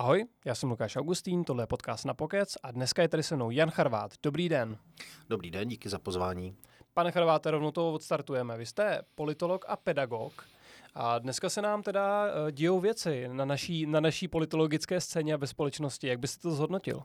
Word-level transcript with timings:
Ahoj, 0.00 0.26
já 0.44 0.54
jsem 0.54 0.70
Lukáš 0.70 0.96
Augustín, 0.96 1.44
tohle 1.44 1.62
je 1.62 1.66
podcast 1.66 2.04
na 2.04 2.14
Pokec 2.14 2.56
a 2.62 2.70
dneska 2.70 3.02
je 3.02 3.08
tady 3.08 3.22
se 3.22 3.36
mnou 3.36 3.50
Jan 3.50 3.70
Charvát. 3.70 4.12
Dobrý 4.22 4.48
den. 4.48 4.78
Dobrý 5.28 5.50
den, 5.50 5.68
díky 5.68 5.88
za 5.88 5.98
pozvání. 5.98 6.56
Pane 6.94 7.12
Charváte, 7.12 7.50
rovnou 7.50 7.70
toho 7.70 7.92
odstartujeme. 7.92 8.58
Vy 8.58 8.66
jste 8.66 9.02
politolog 9.14 9.64
a 9.68 9.76
pedagog. 9.76 10.48
A 10.94 11.18
dneska 11.18 11.48
se 11.48 11.62
nám 11.62 11.82
teda 11.82 12.24
uh, 12.24 12.50
dějou 12.50 12.80
věci 12.80 13.28
na 13.28 13.44
naší, 13.44 13.86
na 13.86 14.00
naší 14.00 14.28
politologické 14.28 15.00
scéně 15.00 15.34
a 15.34 15.36
ve 15.36 15.46
společnosti. 15.46 16.06
Jak 16.06 16.20
byste 16.20 16.42
to 16.42 16.50
zhodnotil? 16.50 17.02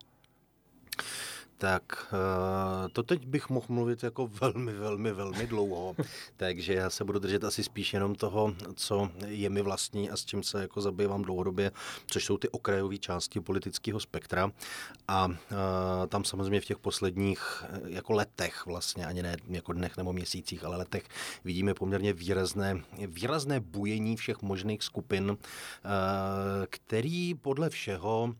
Tak 1.58 2.14
eh, 2.14 2.90
to 2.90 3.04
teď 3.04 3.28
bych 3.28 3.50
mohl 3.50 3.66
mluvit 3.70 4.04
jako 4.04 4.28
velmi, 4.28 4.74
velmi, 4.74 5.14
velmi 5.14 5.48
dlouho, 5.48 5.96
takže 6.38 6.74
já 6.74 6.90
se 6.90 7.04
budu 7.04 7.20
držet 7.20 7.44
asi 7.44 7.64
spíš 7.64 7.94
jenom 7.94 8.16
toho, 8.16 8.56
co 8.76 9.10
je 9.28 9.50
mi 9.50 9.62
vlastní 9.62 10.10
a 10.10 10.18
s 10.18 10.26
čím 10.26 10.44
se 10.44 10.62
jako 10.62 10.82
zabývám 10.82 11.22
dlouhodobě, 11.22 11.72
což 12.06 12.26
jsou 12.26 12.38
ty 12.38 12.50
okrajové 12.50 12.98
části 12.98 13.40
politického 13.40 14.00
spektra. 14.00 14.52
A 15.08 15.28
eh, 15.32 15.56
tam 16.08 16.24
samozřejmě 16.24 16.62
v 16.62 16.66
těch 16.66 16.80
posledních 16.80 17.64
eh, 17.64 17.80
jako 17.86 18.14
letech 18.14 18.66
vlastně, 18.66 19.06
ani 19.06 19.24
ne 19.24 19.38
jako 19.48 19.74
dnech 19.74 19.98
nebo 19.98 20.14
měsících, 20.14 20.64
ale 20.64 20.78
letech 20.78 21.04
vidíme 21.44 21.74
poměrně 21.74 22.14
výrazné, 22.14 22.82
výrazné 23.08 23.60
bujení 23.60 24.16
všech 24.16 24.42
možných 24.42 24.84
skupin, 24.84 25.38
který 26.70 27.34
podle 27.34 27.70
všeho 27.70 28.36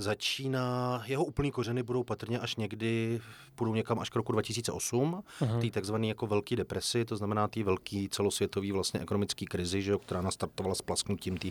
začíná, 0.00 1.02
jeho 1.06 1.24
úplný 1.24 1.50
kořeny 1.50 1.82
budou 1.82 2.04
patrně 2.04 2.38
až 2.38 2.56
někdy, 2.56 3.20
půjdu 3.54 3.74
někam 3.74 3.98
až 3.98 4.10
k 4.10 4.16
roku 4.16 4.32
2008, 4.32 5.22
uh-huh. 5.40 5.60
té 5.60 5.70
takzvané 5.70 6.06
jako 6.06 6.26
velké 6.26 6.56
depresi, 6.56 7.04
to 7.04 7.16
znamená 7.16 7.48
té 7.48 7.62
velké 7.62 8.06
celosvětové 8.10 8.72
vlastně 8.72 9.00
ekonomické 9.00 9.44
krizi, 9.44 9.82
že, 9.82 9.96
která 10.02 10.22
nastartovala 10.22 10.74
s 10.74 10.82
plasknutím 10.82 11.36
té 11.36 11.48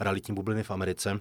realitní 0.00 0.34
bubliny 0.34 0.62
v 0.62 0.70
Americe. 0.70 1.20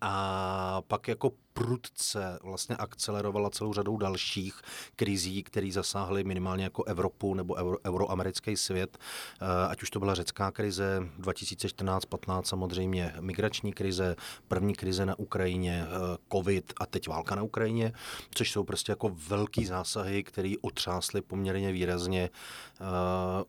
A 0.00 0.82
pak 0.86 1.08
jako 1.08 1.32
prudce 1.54 2.38
vlastně 2.42 2.76
akcelerovala 2.76 3.50
celou 3.50 3.72
řadou 3.72 3.96
dalších 3.96 4.62
krizí, 4.96 5.42
které 5.42 5.70
zasáhly 5.72 6.24
minimálně 6.24 6.64
jako 6.64 6.84
Evropu 6.84 7.34
nebo 7.34 7.54
euro, 7.54 7.78
euroamerický 7.86 8.56
svět, 8.56 8.98
eh, 8.98 9.68
ať 9.68 9.82
už 9.82 9.90
to 9.90 9.98
byla 9.98 10.14
řecká 10.14 10.50
krize 10.50 11.08
2014-15 11.18 12.46
samozřejmě, 12.46 13.14
migrační 13.20 13.72
krize, 13.72 14.16
první 14.48 14.74
krize 14.74 15.06
na 15.06 15.18
Ukrajině, 15.18 15.86
eh, 15.86 16.18
covid 16.32 16.72
a 16.80 16.86
teď 16.86 17.08
válka 17.08 17.34
na 17.34 17.42
Ukrajině, 17.42 17.92
což 18.34 18.52
jsou 18.52 18.64
prostě 18.64 18.92
jako 18.92 19.16
velký 19.28 19.66
zásahy, 19.66 20.22
které 20.22 20.54
otřásly 20.60 21.22
poměrně 21.22 21.72
výrazně 21.72 22.30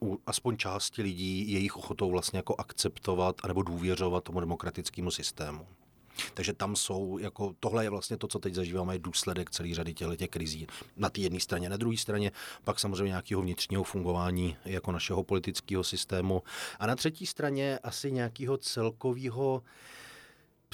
uh, 0.02 0.10
u 0.10 0.20
aspoň 0.26 0.58
části 0.58 1.02
lidí 1.02 1.52
jejich 1.52 1.78
ochotou 1.78 2.12
vlastně 2.12 2.40
jako 2.40 2.56
akceptovat 2.58 3.36
anebo 3.44 3.64
důvěřovat 3.64 4.24
tomu 4.24 4.40
demokratickému 4.40 5.12
systému. 5.12 5.68
Takže 6.34 6.54
tam 6.54 6.76
jsou, 6.76 7.18
jako 7.18 7.56
tohle 7.60 7.84
je 7.84 7.90
vlastně 7.90 8.18
to, 8.18 8.28
co 8.28 8.40
teď 8.40 8.54
zažíváme, 8.54 8.96
je 8.96 9.00
důsledek 9.00 9.52
celé 9.52 9.74
řady 9.74 9.94
těch, 9.94 10.18
těch 10.18 10.30
krizí. 10.30 10.68
Na 10.98 11.10
té 11.10 11.22
jedné 11.22 11.40
straně, 11.40 11.70
na 11.70 11.78
druhé 11.78 11.98
straně 11.98 12.32
pak 12.64 12.80
samozřejmě 12.80 13.04
nějakého 13.04 13.42
vnitřního 13.42 13.84
fungování 13.84 14.58
jako 14.66 14.92
našeho 14.92 15.24
politického 15.24 15.84
systému 15.84 16.44
a 16.80 16.88
na 16.88 16.96
třetí 16.96 17.26
straně 17.26 17.80
asi 17.84 18.12
nějakého 18.12 18.58
celkového 18.58 19.64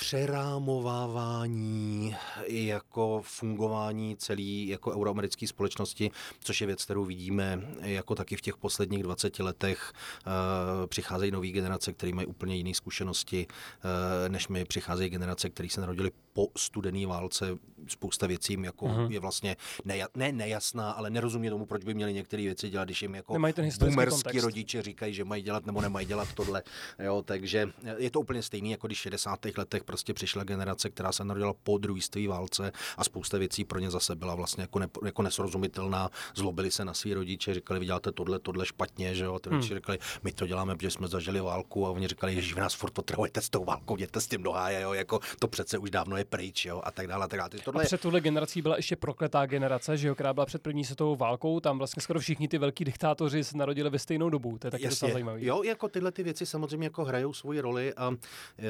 přerámovávání 0.01 2.15
jako 2.47 3.21
fungování 3.25 4.15
celé 4.15 4.41
jako 4.41 4.91
euroamerické 4.91 5.47
společnosti, 5.47 6.11
což 6.39 6.61
je 6.61 6.67
věc, 6.67 6.83
kterou 6.83 7.05
vidíme 7.05 7.61
jako 7.81 8.15
taky 8.15 8.35
v 8.35 8.41
těch 8.41 8.57
posledních 8.57 9.03
20 9.03 9.39
letech. 9.39 9.93
Eh, 9.93 10.87
přicházejí 10.87 11.31
nové 11.31 11.47
generace, 11.47 11.93
které 11.93 12.13
mají 12.13 12.27
úplně 12.27 12.55
jiné 12.55 12.73
zkušenosti, 12.73 13.47
eh, 13.47 14.29
než 14.29 14.47
my. 14.47 14.65
Přicházejí 14.65 15.09
generace, 15.09 15.49
které 15.49 15.69
se 15.69 15.81
narodili 15.81 16.11
po 16.33 16.47
studené 16.57 17.07
válce. 17.07 17.57
Spousta 17.87 18.27
věcí 18.27 18.57
jako 18.61 18.85
uh-huh. 18.85 19.11
je 19.11 19.19
vlastně 19.19 19.57
neja, 19.85 20.07
ne 20.15 20.31
nejasná, 20.31 20.91
ale 20.91 21.09
nerozumí 21.09 21.49
tomu, 21.49 21.65
proč 21.65 21.83
by 21.83 21.93
měli 21.93 22.13
některé 22.13 22.43
věci 22.43 22.69
dělat, 22.69 22.85
když 22.85 23.01
jim 23.01 23.15
jako 23.15 23.39
boomerský 23.79 24.39
rodiče 24.39 24.81
říkají, 24.81 25.13
že 25.13 25.23
mají 25.23 25.43
dělat 25.43 25.65
nebo 25.65 25.81
nemají 25.81 26.07
dělat 26.07 26.33
tohle. 26.33 26.63
Jo, 26.99 27.23
takže 27.25 27.69
je 27.97 28.11
to 28.11 28.19
úplně 28.19 28.43
stejný, 28.43 28.71
jako 28.71 28.87
když 28.87 28.99
v 28.99 29.01
60. 29.01 29.39
letech 29.57 29.83
prostě 29.91 30.13
přišla 30.13 30.43
generace, 30.43 30.89
která 30.89 31.11
se 31.11 31.23
narodila 31.23 31.53
po 31.63 31.77
druhé 31.77 32.01
světové 32.01 32.27
válce 32.27 32.71
a 32.97 33.03
spousta 33.03 33.37
věcí 33.37 33.65
pro 33.65 33.79
ně 33.79 33.91
zase 33.91 34.15
byla 34.15 34.35
vlastně 34.35 34.63
jako, 34.63 34.79
ne, 34.79 34.87
jako 35.05 35.21
nesrozumitelná. 35.21 36.09
Zlobili 36.35 36.71
se 36.71 36.85
na 36.85 36.93
svý 36.93 37.13
rodiče, 37.13 37.53
říkali, 37.53 37.79
vy 37.79 37.85
děláte 37.85 38.11
tohle, 38.11 38.39
tohle 38.39 38.65
špatně, 38.65 39.15
že 39.15 39.23
jo. 39.23 39.39
Ty 39.39 39.49
hmm. 39.49 39.61
říkali, 39.61 39.99
my 40.23 40.31
to 40.31 40.47
děláme, 40.47 40.75
protože 40.75 40.91
jsme 40.91 41.07
zažili 41.07 41.41
válku 41.41 41.87
a 41.87 41.89
oni 41.89 42.07
říkali, 42.07 42.41
že 42.41 42.55
v 42.55 42.57
nás 42.57 42.73
furt 42.73 42.91
potřebujete 42.91 43.41
s 43.41 43.49
tou 43.49 43.65
válkou, 43.65 43.95
jděte 43.95 44.21
s 44.21 44.27
tím 44.27 44.43
do 44.43 44.51
háje, 44.51 44.81
jo, 44.81 44.93
jako 44.93 45.19
to 45.39 45.47
přece 45.47 45.77
už 45.77 45.91
dávno 45.91 46.17
je 46.17 46.25
pryč, 46.25 46.65
jo, 46.65 46.81
a 46.83 46.91
tak 46.91 47.07
dále. 47.07 47.25
A, 47.25 47.27
tak 47.27 47.39
dále. 47.39 47.49
Tohle... 47.65 47.83
a 47.83 47.85
před 47.85 48.01
tuhle 48.01 48.21
generací 48.21 48.61
byla 48.61 48.75
ještě 48.75 48.95
prokletá 48.95 49.45
generace, 49.45 49.97
že 49.97 50.07
jo, 50.07 50.15
která 50.15 50.33
byla 50.33 50.45
před 50.45 50.61
první 50.61 50.85
světovou 50.85 51.15
válkou, 51.15 51.59
tam 51.59 51.77
vlastně 51.77 52.01
skoro 52.01 52.19
všichni 52.19 52.47
ty 52.47 52.57
velký 52.57 52.85
diktátoři 52.85 53.43
se 53.43 53.57
narodili 53.57 53.89
ve 53.89 53.99
stejnou 53.99 54.29
dobu. 54.29 54.57
To 54.57 54.67
je 54.67 54.71
taky 54.71 54.87
docela 54.87 55.11
zajímavé. 55.11 55.45
Jo, 55.45 55.63
jako 55.63 55.87
tyhle 55.87 56.11
ty 56.11 56.23
věci 56.23 56.45
samozřejmě 56.45 56.85
jako 56.85 57.05
hrajou 57.05 57.33
svoji 57.33 57.61
roli 57.61 57.93
a 57.93 58.11
e, 58.11 58.65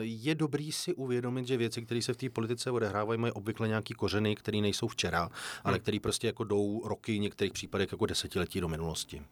je 0.00 0.34
dobrý 0.58 0.72
si 0.72 0.94
uvědomit, 0.94 1.46
že 1.46 1.56
věci, 1.56 1.82
které 1.82 2.02
se 2.02 2.12
v 2.12 2.16
té 2.16 2.30
politice 2.30 2.70
odehrávají, 2.70 3.20
mají 3.20 3.32
obvykle 3.32 3.68
nějaký 3.68 3.94
kořeny, 3.94 4.36
které 4.36 4.58
nejsou 4.58 4.88
včera, 4.88 5.20
hmm. 5.20 5.30
ale 5.64 5.78
které 5.78 6.00
prostě 6.00 6.26
jako 6.26 6.44
jdou 6.44 6.88
roky, 6.88 7.16
v 7.16 7.20
některých 7.20 7.52
případech 7.52 7.92
jako 7.92 8.06
desetiletí 8.06 8.60
do 8.60 8.68
minulosti. 8.68 9.22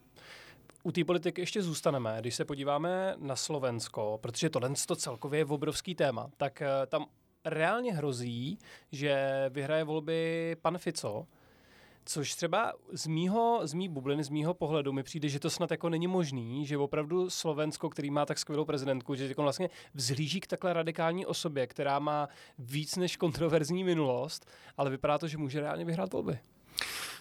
U 0.83 0.93
té 0.93 1.05
politiky 1.05 1.41
ještě 1.41 1.63
zůstaneme. 1.63 2.17
Když 2.21 2.35
se 2.35 2.45
podíváme 2.45 3.15
na 3.19 3.37
Slovensko, 3.37 4.19
protože 4.23 4.51
tohle 4.51 4.71
to 4.87 4.97
celkově 4.97 5.41
je 5.41 5.45
obrovský 5.45 5.95
téma, 5.95 6.31
tak 6.37 6.63
eh, 6.63 6.69
tam 6.87 7.07
reálně 7.45 7.93
hrozí, 7.93 8.59
že 8.93 9.45
vyhraje 9.51 9.85
volby 9.85 10.57
pan 10.63 10.79
Fico, 10.79 11.27
Což 12.09 12.34
třeba 12.34 12.72
z 12.93 13.06
mýho, 13.06 13.61
z 13.65 13.75
mý 13.75 13.89
bubliny, 13.89 14.25
z 14.25 14.28
mýho 14.28 14.55
pohledu 14.55 14.93
mi 14.93 15.03
přijde, 15.03 15.28
že 15.28 15.41
to 15.41 15.50
snad 15.50 15.71
jako 15.71 15.89
není 15.89 16.06
možný, 16.06 16.67
že 16.67 16.78
opravdu 16.78 17.31
Slovensko, 17.31 17.91
který 17.91 18.11
má 18.11 18.27
tak 18.27 18.39
skvělou 18.39 18.65
prezidentku, 18.65 19.15
že 19.15 19.28
jako 19.28 19.43
vlastně 19.43 19.71
vzhlíží 19.94 20.41
k 20.41 20.47
takhle 20.47 20.72
radikální 20.72 21.27
osobě, 21.27 21.66
která 21.66 21.99
má 21.99 22.28
víc 22.59 22.97
než 22.97 23.16
kontroverzní 23.16 23.84
minulost, 23.84 24.47
ale 24.77 24.91
vypadá 24.91 25.19
to, 25.19 25.28
že 25.28 25.39
může 25.39 25.61
reálně 25.61 25.84
vyhrát 25.84 26.12
volby. 26.12 26.39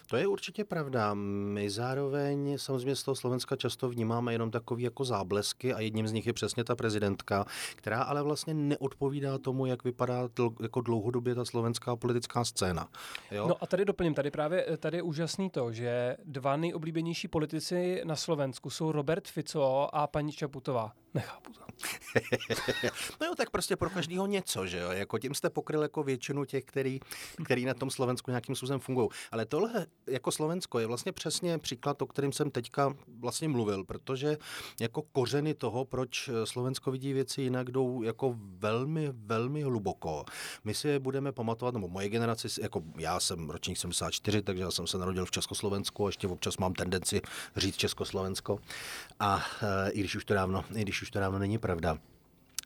To 0.06 0.16
je 0.16 0.26
určitě 0.26 0.64
pravda. 0.64 1.14
My 1.14 1.70
zároveň 1.70 2.58
samozřejmě 2.58 2.96
z 2.96 3.02
toho 3.02 3.14
Slovenska 3.14 3.56
často 3.56 3.88
vnímáme 3.88 4.32
jenom 4.32 4.50
takový 4.50 4.82
jako 4.82 5.04
záblesky 5.04 5.74
a 5.74 5.80
jedním 5.80 6.08
z 6.08 6.12
nich 6.12 6.26
je 6.26 6.32
přesně 6.32 6.64
ta 6.64 6.76
prezidentka, 6.76 7.44
která 7.76 8.02
ale 8.02 8.22
vlastně 8.22 8.54
neodpovídá 8.54 9.38
tomu, 9.38 9.66
jak 9.66 9.84
vypadá 9.84 10.28
dl, 10.36 10.50
jako 10.62 10.80
dlouhodobě 10.80 11.34
ta 11.34 11.44
slovenská 11.44 11.96
politická 11.96 12.44
scéna. 12.44 12.88
Jo? 13.30 13.48
No 13.48 13.54
a 13.60 13.66
tady 13.66 13.84
doplním, 13.84 14.14
tady 14.14 14.30
právě 14.30 14.66
tady 14.78 14.96
je 14.96 15.02
úžasný 15.02 15.50
to, 15.50 15.72
že 15.72 16.16
dva 16.24 16.56
nejoblíbenější 16.56 17.28
politici 17.28 18.02
na 18.04 18.16
Slovensku 18.16 18.70
jsou 18.70 18.92
Robert 18.92 19.28
Fico 19.28 19.88
a 19.92 20.06
paní 20.06 20.32
Čaputová. 20.32 20.92
Nechápu 21.14 21.52
to. 21.52 21.60
no 23.20 23.26
jo, 23.26 23.34
tak 23.36 23.50
prostě 23.50 23.76
pro 23.76 23.90
každého 23.90 24.26
něco, 24.26 24.66
že 24.66 24.78
jo? 24.78 24.90
Jako 24.90 25.18
tím 25.18 25.34
jste 25.34 25.50
pokryl 25.50 25.82
jako 25.82 26.02
většinu 26.02 26.44
těch, 26.44 26.64
který, 26.64 27.00
který 27.44 27.64
na 27.64 27.74
tom 27.74 27.90
Slovensku 27.90 28.30
nějakým 28.30 28.54
způsobem 28.54 28.80
fungují. 28.80 29.08
Ale 29.30 29.46
tohle 29.46 29.86
jako 30.08 30.32
Slovensko 30.32 30.78
je 30.78 30.86
vlastně 30.86 31.12
přesně 31.12 31.58
příklad, 31.58 32.02
o 32.02 32.06
kterým 32.06 32.32
jsem 32.32 32.50
teďka 32.50 32.94
vlastně 33.20 33.48
mluvil, 33.48 33.84
protože 33.84 34.36
jako 34.80 35.02
kořeny 35.02 35.54
toho, 35.54 35.84
proč 35.84 36.30
Slovensko 36.44 36.90
vidí 36.90 37.12
věci 37.12 37.42
jinak, 37.42 37.70
jdou 37.70 38.02
jako 38.02 38.36
velmi, 38.38 39.08
velmi 39.12 39.62
hluboko. 39.62 40.24
My 40.64 40.74
si 40.74 40.88
je 40.88 40.98
budeme 40.98 41.32
pamatovat, 41.32 41.74
nebo 41.74 41.88
moje 41.88 42.08
generace, 42.08 42.48
jako 42.62 42.82
já 42.98 43.20
jsem 43.20 43.50
ročník 43.50 43.78
74, 43.78 44.42
takže 44.42 44.62
já 44.62 44.70
jsem 44.70 44.86
se 44.86 44.98
narodil 44.98 45.24
v 45.24 45.30
Československu 45.30 46.06
a 46.06 46.08
ještě 46.08 46.28
občas 46.28 46.56
mám 46.56 46.72
tendenci 46.72 47.20
říct 47.56 47.76
Československo. 47.76 48.58
A 49.20 49.44
e, 49.62 49.90
i 49.90 50.00
když 50.00 50.16
už 50.16 50.24
to 50.24 50.34
dávno, 50.34 50.64
i 50.76 50.82
když 50.82 51.02
už 51.02 51.10
to 51.10 51.20
dávno 51.20 51.38
není 51.38 51.58
pravda. 51.58 51.98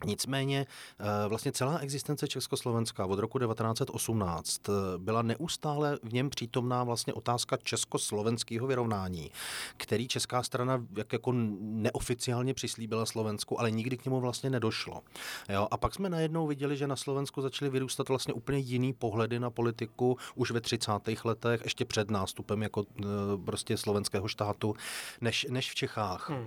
Nicméně 0.05 0.67
eh, 0.99 1.29
vlastně 1.29 1.52
celá 1.52 1.79
existence 1.79 2.29
Československa 2.29 3.06
od 3.06 3.19
roku 3.19 3.38
1918 3.38 4.69
eh, 4.69 4.73
byla 4.99 5.23
neustále 5.23 5.99
v 6.02 6.12
něm 6.12 6.31
přítomná 6.31 6.85
vlastně 6.85 7.12
otázka 7.14 7.56
československého 7.56 8.67
vyrovnání, 8.67 9.31
který 9.76 10.08
česká 10.08 10.43
strana 10.43 10.87
jak 10.97 11.12
jako 11.12 11.32
neoficiálně 11.61 12.55
přislíbila 12.55 13.06
Slovensku, 13.06 13.61
ale 13.61 13.70
nikdy 13.70 13.97
k 13.97 14.05
němu 14.05 14.20
vlastně 14.20 14.50
nedošlo. 14.50 15.02
Jo? 15.49 15.69
A 15.70 15.76
pak 15.76 15.94
jsme 15.94 16.08
najednou 16.08 16.47
viděli, 16.47 16.76
že 16.76 16.87
na 16.87 16.97
Slovensku 16.97 17.43
začaly 17.43 17.70
vyrůstat 17.70 18.08
vlastně 18.08 18.35
úplně 18.35 18.58
jiný 18.58 18.93
pohledy 18.93 19.41
na 19.41 19.50
politiku 19.50 20.17
už 20.35 20.50
ve 20.50 20.61
30. 20.61 20.93
letech, 21.25 21.61
ještě 21.64 21.85
před 21.85 22.11
nástupem 22.11 22.62
jako 22.62 22.85
eh, 23.00 23.05
prostě 23.44 23.76
slovenského 23.76 24.29
štátu, 24.29 24.75
než, 25.20 25.47
než 25.50 25.70
v 25.70 25.75
Čechách. 25.75 26.31
Hmm. 26.31 26.44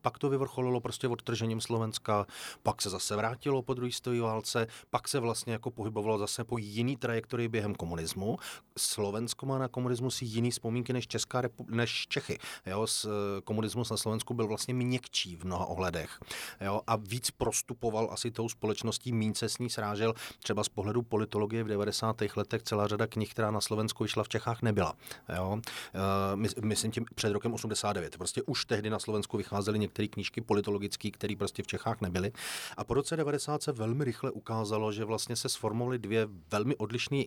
Pak 0.00 0.18
to 0.18 0.30
vyvrcholilo 0.30 0.80
prostě 0.80 1.08
odtržením 1.08 1.60
Slovenska, 1.60 2.26
pak 2.62 2.82
se 2.82 2.87
se 2.88 2.92
zase 2.92 3.16
vrátilo 3.16 3.62
po 3.62 3.74
druhé 3.74 3.92
světové 3.92 4.20
válce, 4.20 4.66
pak 4.90 5.08
se 5.08 5.20
vlastně 5.20 5.52
jako 5.52 5.70
pohybovalo 5.70 6.18
zase 6.18 6.44
po 6.44 6.58
jiný 6.58 6.96
trajektorii 6.96 7.48
během 7.48 7.74
komunismu. 7.74 8.38
Slovensko 8.78 9.46
má 9.46 9.58
na 9.58 9.68
komunismus 9.68 10.22
jiný 10.22 10.50
vzpomínky 10.50 10.92
než, 10.92 11.06
Česká 11.06 11.42
repu- 11.42 11.66
než 11.68 12.06
Čechy. 12.08 12.38
Jo, 12.66 12.86
s, 12.86 13.04
eh, 13.04 13.40
komunismus 13.40 13.90
na 13.90 13.96
Slovensku 13.96 14.34
byl 14.34 14.46
vlastně 14.46 14.74
měkčí 14.74 15.36
v 15.36 15.44
mnoha 15.44 15.66
ohledech. 15.66 16.20
Jo, 16.60 16.80
a 16.86 16.96
víc 16.96 17.30
prostupoval 17.30 18.08
asi 18.12 18.30
tou 18.30 18.48
společností, 18.48 19.12
míň 19.12 19.34
se 19.34 19.48
s 19.48 19.58
ní 19.58 19.70
srážel. 19.70 20.14
Třeba 20.38 20.64
z 20.64 20.68
pohledu 20.68 21.02
politologie 21.02 21.64
v 21.64 21.68
90. 21.68 22.36
letech 22.36 22.62
celá 22.62 22.86
řada 22.86 23.06
knih, 23.06 23.30
která 23.30 23.50
na 23.50 23.60
Slovensku 23.60 24.04
vyšla 24.04 24.24
v 24.24 24.28
Čechách, 24.28 24.62
nebyla. 24.62 24.94
Jo. 25.36 25.52
Uh, 25.52 26.64
myslím 26.64 26.90
tím 26.90 27.04
před 27.14 27.32
rokem 27.32 27.54
89. 27.54 28.16
Prostě 28.16 28.42
už 28.42 28.64
tehdy 28.64 28.90
na 28.90 28.98
Slovensku 28.98 29.36
vycházely 29.36 29.78
některé 29.78 30.08
knížky 30.08 30.40
politologické, 30.40 31.10
které 31.10 31.36
prostě 31.36 31.62
v 31.62 31.66
Čechách 31.66 32.00
nebyly. 32.00 32.32
A 32.78 32.84
po 32.84 32.94
roce 32.94 33.16
90 33.16 33.62
se 33.62 33.72
velmi 33.72 34.04
rychle 34.04 34.30
ukázalo, 34.30 34.92
že 34.92 35.04
vlastně 35.04 35.36
se 35.36 35.48
sformovaly 35.48 35.98
dvě 35.98 36.28
velmi 36.50 36.76
odlišné 36.76 37.22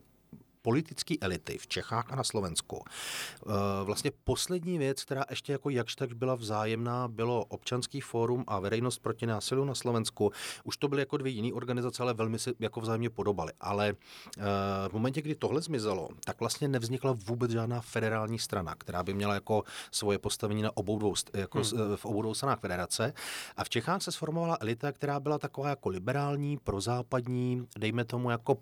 politické 0.61 1.15
elity 1.21 1.57
v 1.57 1.67
Čechách 1.67 2.11
a 2.11 2.15
na 2.15 2.23
Slovensku. 2.23 2.83
Eh, 2.85 3.49
vlastně 3.83 4.11
poslední 4.23 4.77
věc, 4.77 5.03
která 5.03 5.25
ještě 5.29 5.51
jako 5.51 5.69
jakž 5.69 5.95
tak 5.95 6.13
byla 6.13 6.35
vzájemná, 6.35 7.07
bylo 7.07 7.45
občanský 7.45 8.01
fórum 8.01 8.43
a 8.47 8.59
veřejnost 8.59 8.99
proti 8.99 9.25
násilu 9.25 9.65
na 9.65 9.75
Slovensku. 9.75 10.31
Už 10.63 10.77
to 10.77 10.87
byly 10.87 11.01
jako 11.01 11.17
dvě 11.17 11.31
jiné 11.31 11.53
organizace, 11.53 12.03
ale 12.03 12.13
velmi 12.13 12.39
se 12.39 12.53
jako 12.59 12.81
vzájemně 12.81 13.09
podobaly. 13.09 13.53
Ale 13.61 13.89
eh, 13.89 14.41
v 14.89 14.93
momentě, 14.93 15.21
kdy 15.21 15.35
tohle 15.35 15.61
zmizelo, 15.61 16.09
tak 16.25 16.39
vlastně 16.39 16.67
nevznikla 16.67 17.15
vůbec 17.27 17.51
žádná 17.51 17.81
federální 17.81 18.39
strana, 18.39 18.75
která 18.75 19.03
by 19.03 19.13
měla 19.13 19.33
jako 19.33 19.63
svoje 19.91 20.19
postavení 20.19 20.61
na 20.61 20.77
obou 20.77 20.99
dvou, 20.99 21.13
jako 21.33 21.57
hmm. 21.57 21.95
v 21.95 22.05
obou 22.05 22.21
dvou 22.21 22.33
stranách 22.33 22.59
federace. 22.59 23.13
A 23.57 23.63
v 23.63 23.69
Čechách 23.69 24.01
se 24.01 24.11
sformovala 24.11 24.57
elita, 24.61 24.91
která 24.91 25.19
byla 25.19 25.37
taková 25.37 25.69
jako 25.69 25.89
liberální, 25.89 26.57
prozápadní, 26.57 27.67
dejme 27.77 28.05
tomu 28.05 28.29
jako 28.29 28.57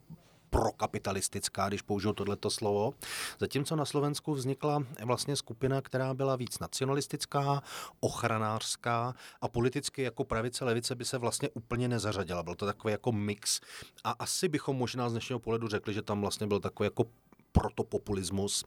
prokapitalistická, 0.49 1.67
když 1.67 1.81
použiju 1.81 2.13
tohleto 2.13 2.49
slovo. 2.49 2.93
Zatímco 3.39 3.75
na 3.75 3.85
Slovensku 3.85 4.33
vznikla 4.33 4.83
vlastně 5.05 5.35
skupina, 5.35 5.81
která 5.81 6.13
byla 6.13 6.35
víc 6.35 6.59
nacionalistická, 6.59 7.63
ochranářská 7.99 9.13
a 9.41 9.47
politicky 9.47 10.01
jako 10.01 10.23
pravice, 10.23 10.65
levice 10.65 10.95
by 10.95 11.05
se 11.05 11.17
vlastně 11.17 11.49
úplně 11.49 11.87
nezařadila. 11.87 12.43
Byl 12.43 12.55
to 12.55 12.65
takový 12.65 12.91
jako 12.91 13.11
mix 13.11 13.61
a 14.03 14.11
asi 14.11 14.47
bychom 14.47 14.75
možná 14.75 15.09
z 15.09 15.11
dnešního 15.11 15.39
pohledu 15.39 15.67
řekli, 15.67 15.93
že 15.93 16.01
tam 16.01 16.21
vlastně 16.21 16.47
byl 16.47 16.59
takový 16.59 16.85
jako 16.87 17.05
protopopulismus. 17.59 18.65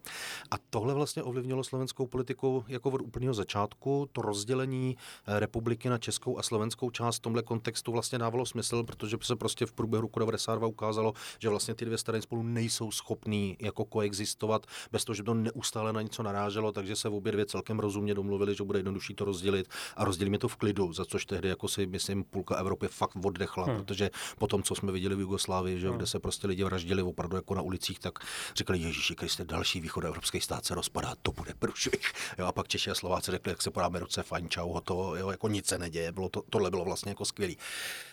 A 0.50 0.54
tohle 0.70 0.94
vlastně 0.94 1.22
ovlivnilo 1.22 1.64
slovenskou 1.64 2.06
politiku 2.06 2.64
jako 2.68 2.90
od 2.90 3.00
úplného 3.00 3.34
začátku. 3.34 4.08
To 4.12 4.22
rozdělení 4.22 4.96
eh, 5.26 5.40
republiky 5.40 5.88
na 5.88 5.98
českou 5.98 6.38
a 6.38 6.42
slovenskou 6.42 6.90
část 6.90 7.16
v 7.16 7.20
tomhle 7.20 7.42
kontextu 7.42 7.92
vlastně 7.92 8.18
dávalo 8.18 8.46
smysl, 8.46 8.82
protože 8.84 9.16
se 9.22 9.36
prostě 9.36 9.66
v 9.66 9.72
průběhu 9.72 10.02
roku 10.02 10.18
92 10.18 10.66
ukázalo, 10.66 11.12
že 11.38 11.48
vlastně 11.48 11.74
ty 11.74 11.84
dvě 11.84 11.98
strany 11.98 12.22
spolu 12.22 12.42
nejsou 12.42 12.90
schopní 12.90 13.56
jako 13.60 13.84
koexistovat, 13.84 14.66
bez 14.92 15.04
toho, 15.04 15.14
že 15.14 15.22
by 15.22 15.26
to 15.26 15.34
neustále 15.34 15.92
na 15.92 16.02
něco 16.02 16.22
naráželo, 16.22 16.72
takže 16.72 16.96
se 16.96 17.08
v 17.08 17.14
obě 17.14 17.32
dvě 17.32 17.46
celkem 17.46 17.78
rozumně 17.78 18.14
domluvili, 18.14 18.54
že 18.54 18.64
bude 18.64 18.78
jednodušší 18.78 19.14
to 19.14 19.24
rozdělit 19.24 19.68
a 19.96 20.04
rozdělíme 20.04 20.38
to 20.38 20.48
v 20.48 20.56
klidu, 20.56 20.92
za 20.92 21.04
což 21.04 21.26
tehdy 21.26 21.48
jako 21.48 21.68
si 21.68 21.86
myslím 21.86 22.24
půlka 22.24 22.56
Evropy 22.56 22.88
fakt 22.88 23.16
oddechla, 23.24 23.64
hmm. 23.64 23.76
protože 23.76 24.10
po 24.38 24.46
tom, 24.46 24.62
co 24.62 24.74
jsme 24.74 24.92
viděli 24.92 25.14
v 25.16 25.20
Jugoslávii, 25.20 25.80
že 25.80 25.88
hmm. 25.88 25.96
kde 25.96 26.06
se 26.06 26.18
prostě 26.18 26.46
lidi 26.46 26.64
vraždili 26.64 27.02
opravdu 27.02 27.36
jako 27.36 27.54
na 27.54 27.62
ulicích, 27.62 27.98
tak 27.98 28.18
říkali, 28.56 28.78
Ježíši 28.82 29.14
Kriste, 29.14 29.44
další 29.44 29.80
východoevropský 29.80 30.40
stát 30.40 30.64
se 30.64 30.74
rozpadá, 30.74 31.14
to 31.22 31.32
bude 31.32 31.54
průšvih. 31.54 32.12
Jo, 32.38 32.46
a 32.46 32.52
pak 32.52 32.68
Češi 32.68 32.90
a 32.90 32.94
Slováci 32.94 33.30
řekli, 33.30 33.52
jak 33.52 33.62
se 33.62 33.70
podáme 33.70 33.98
ruce, 33.98 34.22
fajn, 34.22 34.48
čau, 34.48 34.72
hotovo, 34.72 35.16
jo, 35.16 35.30
jako 35.30 35.48
nic 35.48 35.66
se 35.66 35.78
neděje, 35.78 36.12
bylo 36.12 36.28
to, 36.28 36.42
tohle 36.50 36.70
bylo 36.70 36.84
vlastně 36.84 37.10
jako 37.10 37.24
skvělý. 37.24 37.58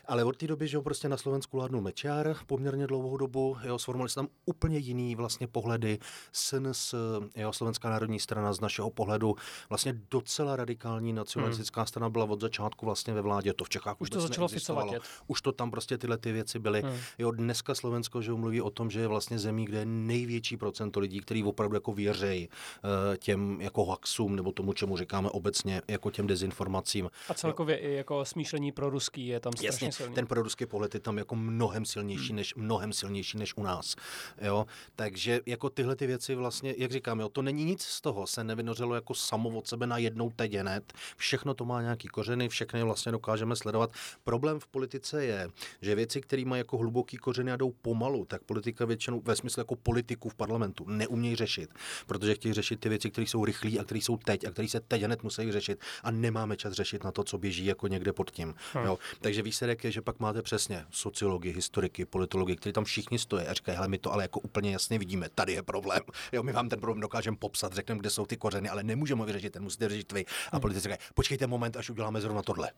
Ale 0.10 0.24
od 0.24 0.38
té 0.38 0.48
doby, 0.48 0.68
že 0.68 0.78
jo, 0.78 0.82
prostě 0.82 1.10
na 1.10 1.18
Slovensku 1.18 1.58
vládnul 1.58 1.82
Mečiar 1.82 2.36
poměrně 2.46 2.88
dlouhou 2.88 3.18
dobu, 3.18 3.58
jo, 3.64 3.80
sformovali 3.80 4.10
se 4.10 4.16
tam 4.16 4.28
úplně 4.46 4.78
jiný 4.78 5.16
vlastně 5.16 5.48
pohledy. 5.48 6.00
SNS, 6.32 6.96
jo, 7.36 7.54
Slovenská 7.54 7.90
národní 7.90 8.20
strana 8.20 8.54
z 8.54 8.60
našeho 8.60 8.90
pohledu 8.90 9.36
vlastně 9.70 9.94
docela 10.12 10.56
radikální 10.56 11.14
nacionalistická 11.14 11.82
hmm. 11.82 11.88
strana 11.88 12.10
byla 12.10 12.26
od 12.26 12.42
začátku 12.42 12.86
vlastně 12.86 13.14
ve 13.14 13.22
vládě. 13.22 13.54
To 13.54 13.64
v 13.64 13.70
Čechách 13.70 14.02
už 14.02 14.10
to 14.10 14.22
začalo 14.22 14.48
ficovat. 14.48 14.88
Už 15.28 15.42
to 15.42 15.52
tam 15.52 15.72
prostě 15.72 15.98
tyhle 15.98 16.18
ty 16.18 16.32
věci 16.32 16.60
byly. 16.60 16.82
Hmm. 16.82 16.98
Jo, 17.18 17.32
dneska 17.32 17.76
Slovensko, 17.76 18.22
že 18.22 18.32
mluví 18.32 18.62
o 18.62 18.70
tom, 18.70 18.92
že 18.92 19.00
je 19.00 19.08
vlastně 19.08 19.40
zemí, 19.40 19.66
kde 19.66 19.80
je 19.80 19.86
největší 19.86 20.58
procento 20.58 21.00
lidí, 21.00 21.20
kteří 21.20 21.44
opravdu 21.44 21.76
jako 21.76 21.94
věřejí 21.94 22.50
uh, 22.50 23.16
těm 23.16 23.62
jako 23.62 23.86
hoaxům 23.86 24.36
nebo 24.36 24.52
tomu, 24.52 24.74
čemu 24.74 24.98
říkáme 24.98 25.30
obecně 25.30 25.82
jako 25.88 26.12
těm 26.12 26.28
dezinformacím. 26.28 27.10
A 27.30 27.34
celkově 27.34 27.84
jo. 27.84 27.90
i 27.90 27.94
jako 27.96 28.26
smýšlení 28.26 28.72
pro 28.72 28.90
ruský 28.90 29.28
je 29.28 29.40
tam 29.40 29.54
strašně 29.54 29.88
Jasně, 29.88 29.99
silný. 30.00 30.16
ten 30.16 30.28
proruský 30.28 30.66
pohled 30.66 30.94
je 30.94 31.00
tam 31.00 31.18
jako 31.18 31.36
mnohem 31.36 31.86
silnější, 31.86 32.28
hmm. 32.28 32.36
než, 32.36 32.56
mnohem 32.56 32.94
silnější 32.94 33.38
než 33.38 33.58
u 33.58 33.64
nás. 33.64 33.96
Jo? 34.42 34.66
Takže 34.96 35.40
jako 35.46 35.70
tyhle 35.70 35.96
ty 35.96 36.08
věci 36.08 36.36
vlastně, 36.36 36.76
jak 36.78 36.92
říkám, 36.92 37.20
jo, 37.20 37.30
to 37.30 37.42
není 37.42 37.66
nic 37.66 37.82
z 37.82 38.02
toho, 38.02 38.28
se 38.28 38.44
nevynořilo 38.44 38.96
jako 38.96 39.14
samo 39.14 39.50
od 39.50 39.68
sebe 39.68 39.88
na 39.88 39.98
jednou 39.98 40.30
teď 40.30 40.54
hned. 40.54 40.94
Všechno 41.18 41.54
to 41.54 41.66
má 41.66 41.82
nějaký 41.82 42.08
kořeny, 42.08 42.50
všechny 42.50 42.84
vlastně 42.84 43.12
dokážeme 43.12 43.56
sledovat. 43.56 43.92
Problém 44.24 44.60
v 44.60 44.68
politice 44.68 45.26
je, 45.26 45.50
že 45.82 45.96
věci, 45.96 46.22
které 46.22 46.46
mají 46.46 46.60
jako 46.60 46.78
hluboký 46.78 47.18
kořeny 47.18 47.52
a 47.52 47.56
jdou 47.56 47.72
pomalu, 47.82 48.26
tak 48.26 48.44
politika 48.44 48.86
většinou 48.86 49.22
ve 49.22 49.36
smyslu 49.36 49.62
jako 49.62 49.76
politiku 49.76 50.30
v 50.30 50.36
parlamentu 50.36 50.86
neumějí 50.88 51.36
řešit, 51.36 51.70
protože 52.08 52.36
chtějí 52.36 52.54
řešit 52.54 52.80
ty 52.80 52.90
věci, 52.90 53.12
které 53.12 53.28
jsou 53.28 53.46
rychlé 53.46 53.72
a 53.80 53.84
které 53.84 54.00
jsou 54.00 54.18
teď 54.18 54.46
a 54.46 54.52
které 54.52 54.68
se 54.68 54.80
teď 54.80 55.02
hned 55.02 55.24
musí 55.24 55.52
řešit 55.52 55.80
a 56.04 56.12
nemáme 56.12 56.58
čas 56.58 56.74
řešit 56.74 57.04
na 57.04 57.12
to, 57.12 57.24
co 57.24 57.38
běží 57.38 57.66
jako 57.66 57.88
někde 57.88 58.14
pod 58.14 58.32
tím. 58.32 58.56
Hmm. 58.74 58.86
Jo? 58.86 58.98
Takže 59.22 59.42
výsledek 59.42 59.84
je, 59.84 59.89
že 59.92 60.02
pak 60.02 60.20
máte 60.20 60.42
přesně 60.42 60.86
sociologi, 60.92 61.52
historiky, 61.52 62.06
politologi, 62.06 62.56
kteří 62.56 62.74
tam 62.74 62.84
všichni 62.84 63.20
stojí 63.20 63.46
a 63.46 63.54
říkají, 63.54 63.76
hele, 63.76 63.88
my 63.88 63.98
to 63.98 64.14
ale 64.14 64.24
jako 64.24 64.40
úplně 64.40 64.72
jasně 64.72 65.00
vidíme, 65.00 65.30
tady 65.36 65.54
je 65.54 65.64
problém. 65.64 66.02
Jo, 66.32 66.44
my 66.44 66.52
vám 66.52 66.70
ten 66.70 66.80
problém 66.80 67.02
dokážeme 67.02 67.38
popsat, 67.38 67.74
řekneme, 67.74 68.00
kde 68.00 68.10
jsou 68.10 68.26
ty 68.26 68.38
kořeny, 68.38 68.70
ale 68.70 68.84
nemůžeme 68.84 69.20
ho 69.20 69.26
vyřešit, 69.26 69.54
ten 69.54 69.64
musíte 69.64 69.88
vyřešit 69.88 70.12
vy. 70.12 70.26
A 70.26 70.32
hmm. 70.52 70.62
politici 70.62 70.84
říkají, 70.84 71.00
počkejte 71.14 71.48
moment, 71.48 71.78
až 71.78 71.90
uděláme 71.90 72.22
zrovna 72.22 72.42
tohle. 72.42 72.72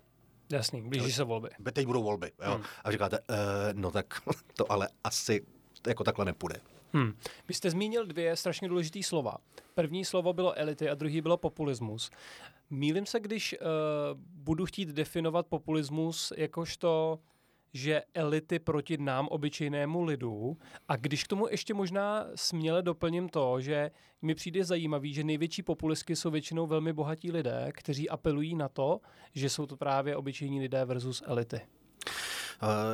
Jasný, 0.51 0.81
blíží 0.81 1.11
se 1.11 1.23
volby. 1.23 1.49
Teď 1.73 1.85
budou 1.85 2.03
volby. 2.03 2.31
Jo? 2.45 2.53
Hmm. 2.53 2.63
A 2.83 2.91
říkáte, 2.91 3.17
e, 3.17 3.23
no 3.73 3.91
tak 3.91 4.21
to 4.57 4.71
ale 4.71 4.89
asi 5.03 5.45
jako 5.87 6.03
takhle 6.03 6.25
nepůjde. 6.25 6.59
Hmm. 6.93 7.13
Vy 7.47 7.53
jste 7.53 7.71
zmínil 7.71 8.05
dvě 8.05 8.35
strašně 8.35 8.69
důležité 8.69 9.03
slova. 9.03 9.37
První 9.73 10.05
slovo 10.05 10.33
bylo 10.33 10.59
elity 10.59 10.89
a 10.89 10.95
druhý 10.95 11.21
bylo 11.21 11.37
populismus. 11.37 12.11
Mílim 12.71 13.05
se, 13.05 13.19
když 13.19 13.55
uh, 13.61 13.67
budu 14.33 14.65
chtít 14.65 14.89
definovat 14.89 15.47
populismus 15.47 16.33
jakožto 16.37 17.19
že 17.73 18.01
elity 18.13 18.59
proti 18.59 18.97
nám, 18.97 19.27
obyčejnému 19.27 20.03
lidu. 20.03 20.57
A 20.87 20.95
když 20.95 21.23
k 21.23 21.27
tomu 21.27 21.47
ještě 21.47 21.73
možná 21.73 22.25
směle 22.35 22.81
doplním 22.81 23.29
to, 23.29 23.61
že 23.61 23.91
mi 24.21 24.35
přijde 24.35 24.65
zajímavý, 24.65 25.13
že 25.13 25.23
největší 25.23 25.63
populistky 25.63 26.15
jsou 26.15 26.29
většinou 26.29 26.67
velmi 26.67 26.93
bohatí 26.93 27.31
lidé, 27.31 27.71
kteří 27.73 28.09
apelují 28.09 28.55
na 28.55 28.69
to, 28.69 29.01
že 29.33 29.49
jsou 29.49 29.65
to 29.65 29.77
právě 29.77 30.15
obyčejní 30.15 30.59
lidé 30.59 30.85
versus 30.85 31.23
elity. 31.25 31.61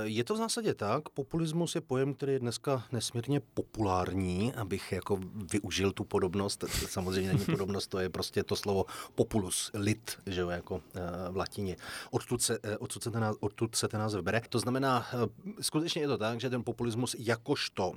Je 0.03 0.23
to 0.23 0.33
v 0.33 0.37
zásadě 0.37 0.73
tak. 0.73 1.09
Populismus 1.09 1.75
je 1.75 1.81
pojem, 1.81 2.13
který 2.13 2.33
je 2.33 2.39
dneska 2.39 2.83
nesmírně 2.91 3.39
populární, 3.39 4.53
abych 4.53 4.91
jako 4.91 5.19
využil 5.53 5.91
tu 5.91 6.03
podobnost. 6.03 6.63
Samozřejmě 6.87 7.33
není 7.33 7.45
podobnost, 7.45 7.87
to 7.87 7.99
je 7.99 8.09
prostě 8.09 8.43
to 8.43 8.55
slovo 8.55 8.85
populus, 9.15 9.71
lid, 9.73 10.19
že 10.25 10.41
jo, 10.41 10.49
jako 10.49 10.81
eh, 10.95 11.01
v 11.31 11.37
latině. 11.37 11.75
Odtud 12.11 12.41
se, 12.41 12.59
eh, 12.63 12.77
odtud 12.77 13.03
se, 13.03 13.11
ten, 13.11 13.25
odtud 13.39 13.75
se 13.75 13.87
ten 13.87 13.99
název 13.99 14.21
bere. 14.21 14.41
To 14.49 14.59
znamená, 14.59 15.05
eh, 15.13 15.17
skutečně 15.61 16.01
je 16.01 16.07
to 16.07 16.17
tak, 16.17 16.39
že 16.39 16.49
ten 16.49 16.63
populismus 16.63 17.15
jakožto 17.19 17.93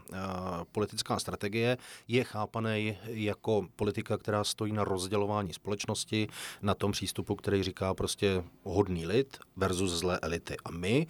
politická 0.73 1.19
strategie 1.19 1.79
je 2.09 2.25
chápaný 2.25 2.99
jako 3.05 3.67
politika, 3.77 4.19
která 4.19 4.45
stojí 4.45 4.73
na 4.73 4.85
rozdělování 4.85 5.53
společnosti, 5.53 6.29
na 6.63 6.75
tom 6.75 6.93
přístupu, 6.93 7.35
který 7.35 7.63
říká 7.63 7.95
prostě 7.95 8.45
hodný 8.63 9.07
lid 9.07 9.39
versus 9.57 9.91
zlé 9.91 10.19
elity. 10.23 10.57
A 10.65 10.71
my 10.71 11.07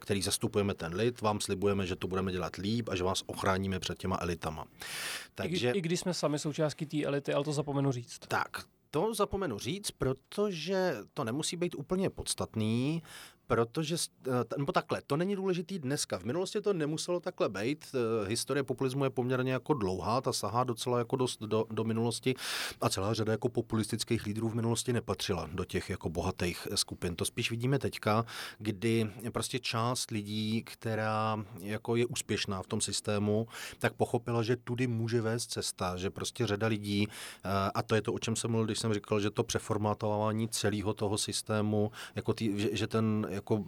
který 0.00 0.22
zastupujeme 0.22 0.74
ten 0.74 0.94
lid, 0.94 1.20
vám 1.20 1.40
slibujeme, 1.40 1.86
že 1.86 1.96
to 1.96 2.08
budeme 2.08 2.32
dělat 2.32 2.56
líp 2.56 2.88
a 2.88 2.96
že 2.96 3.04
vás 3.04 3.22
ochráníme 3.26 3.80
před 3.80 3.98
těma 3.98 4.18
elitama. 4.20 4.64
Takže, 5.34 5.70
I, 5.70 5.78
I 5.78 5.80
když 5.80 6.00
jsme 6.00 6.14
sami 6.14 6.38
součástí 6.38 6.86
té 6.86 7.02
elity, 7.02 7.34
ale 7.34 7.44
to 7.44 7.52
zapomenu 7.52 7.92
říct. 7.92 8.18
Tak, 8.28 8.64
to 8.90 9.14
zapomenu 9.14 9.58
říct, 9.58 9.90
protože 9.90 10.96
to 11.14 11.24
nemusí 11.24 11.56
být 11.56 11.74
úplně 11.74 12.10
podstatný, 12.10 13.02
Protože, 13.46 13.96
eh, 14.26 14.30
nebo 14.58 14.72
takhle, 14.72 15.02
to 15.06 15.16
není 15.16 15.36
důležitý 15.36 15.78
dneska. 15.78 16.18
V 16.18 16.24
minulosti 16.24 16.60
to 16.60 16.72
nemuselo 16.72 17.20
takhle 17.20 17.48
být. 17.48 17.86
Eh, 17.94 18.28
historie 18.28 18.62
populismu 18.62 19.04
je 19.04 19.10
poměrně 19.10 19.52
jako 19.52 19.74
dlouhá, 19.74 20.20
ta 20.20 20.32
sahá 20.32 20.64
docela 20.64 20.98
jako 20.98 21.16
dost 21.16 21.42
do, 21.42 21.64
do 21.70 21.84
minulosti 21.84 22.34
a 22.80 22.88
celá 22.88 23.14
řada 23.14 23.32
jako 23.32 23.48
populistických 23.48 24.26
lídrů 24.26 24.48
v 24.48 24.54
minulosti 24.54 24.92
nepatřila 24.92 25.48
do 25.52 25.64
těch 25.64 25.90
jako 25.90 26.08
bohatých 26.08 26.68
skupin. 26.74 27.16
To 27.16 27.24
spíš 27.24 27.50
vidíme 27.50 27.78
teďka, 27.78 28.24
kdy 28.58 29.10
prostě 29.32 29.58
část 29.58 30.10
lidí, 30.10 30.62
která 30.62 31.44
jako 31.60 31.96
je 31.96 32.06
úspěšná 32.06 32.62
v 32.62 32.66
tom 32.66 32.80
systému, 32.80 33.46
tak 33.78 33.92
pochopila, 33.92 34.42
že 34.42 34.56
tudy 34.56 34.86
může 34.86 35.20
vést 35.20 35.50
cesta, 35.50 35.96
že 35.96 36.10
prostě 36.10 36.46
řada 36.46 36.66
lidí, 36.66 37.08
eh, 37.44 37.48
a 37.74 37.82
to 37.82 37.94
je 37.94 38.02
to, 38.02 38.12
o 38.12 38.18
čem 38.18 38.36
jsem 38.36 38.50
mluvil, 38.50 38.66
když 38.66 38.78
jsem 38.78 38.94
říkal, 38.94 39.20
že 39.20 39.30
to 39.30 39.44
přeformátování 39.44 40.48
celého 40.48 40.94
toho 40.94 41.18
systému, 41.18 41.90
jako 42.14 42.32
tý, 42.32 42.60
že, 42.60 42.68
že 42.72 42.86
ten 42.86 43.26
jako 43.32 43.64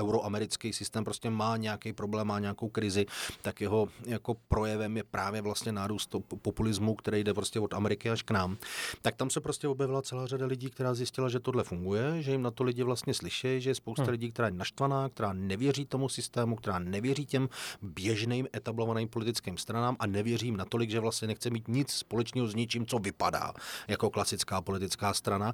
euroamerický 0.00 0.72
systém 0.72 1.04
prostě 1.04 1.30
má 1.30 1.56
nějaký 1.56 1.92
problém, 1.92 2.26
má 2.26 2.38
nějakou 2.38 2.68
krizi, 2.68 3.06
tak 3.42 3.60
jeho 3.60 3.88
jako 4.06 4.36
projevem 4.48 4.96
je 4.96 5.04
právě 5.04 5.42
vlastně 5.42 5.72
nárůst 5.72 6.14
populismu, 6.42 6.94
který 6.94 7.24
jde 7.24 7.34
prostě 7.34 7.60
od 7.60 7.74
Ameriky 7.74 8.10
až 8.10 8.22
k 8.22 8.30
nám. 8.30 8.56
Tak 9.02 9.16
tam 9.16 9.30
se 9.30 9.40
prostě 9.40 9.68
objevila 9.68 10.02
celá 10.02 10.26
řada 10.26 10.46
lidí, 10.46 10.70
která 10.70 10.94
zjistila, 10.94 11.28
že 11.28 11.40
tohle 11.40 11.64
funguje, 11.64 12.22
že 12.22 12.32
jim 12.32 12.42
na 12.42 12.50
to 12.50 12.64
lidi 12.64 12.82
vlastně 12.82 13.14
slyší, 13.14 13.60
že 13.60 13.70
je 13.70 13.74
spousta 13.74 14.02
hmm. 14.02 14.10
lidí, 14.10 14.32
která 14.32 14.48
je 14.48 14.54
naštvaná, 14.54 15.08
která 15.08 15.32
nevěří 15.32 15.86
tomu 15.86 16.08
systému, 16.08 16.56
která 16.56 16.78
nevěří 16.78 17.26
těm 17.26 17.48
běžným 17.82 18.48
etablovaným 18.56 19.08
politickým 19.08 19.58
stranám 19.58 19.96
a 19.98 20.06
nevěří 20.06 20.46
jim 20.46 20.56
natolik, 20.56 20.90
že 20.90 21.00
vlastně 21.00 21.28
nechce 21.28 21.50
mít 21.50 21.68
nic 21.68 21.90
společného 21.90 22.48
s 22.48 22.54
ničím, 22.54 22.86
co 22.86 22.98
vypadá 22.98 23.52
jako 23.88 24.10
klasická 24.10 24.60
politická 24.60 25.14
strana. 25.14 25.52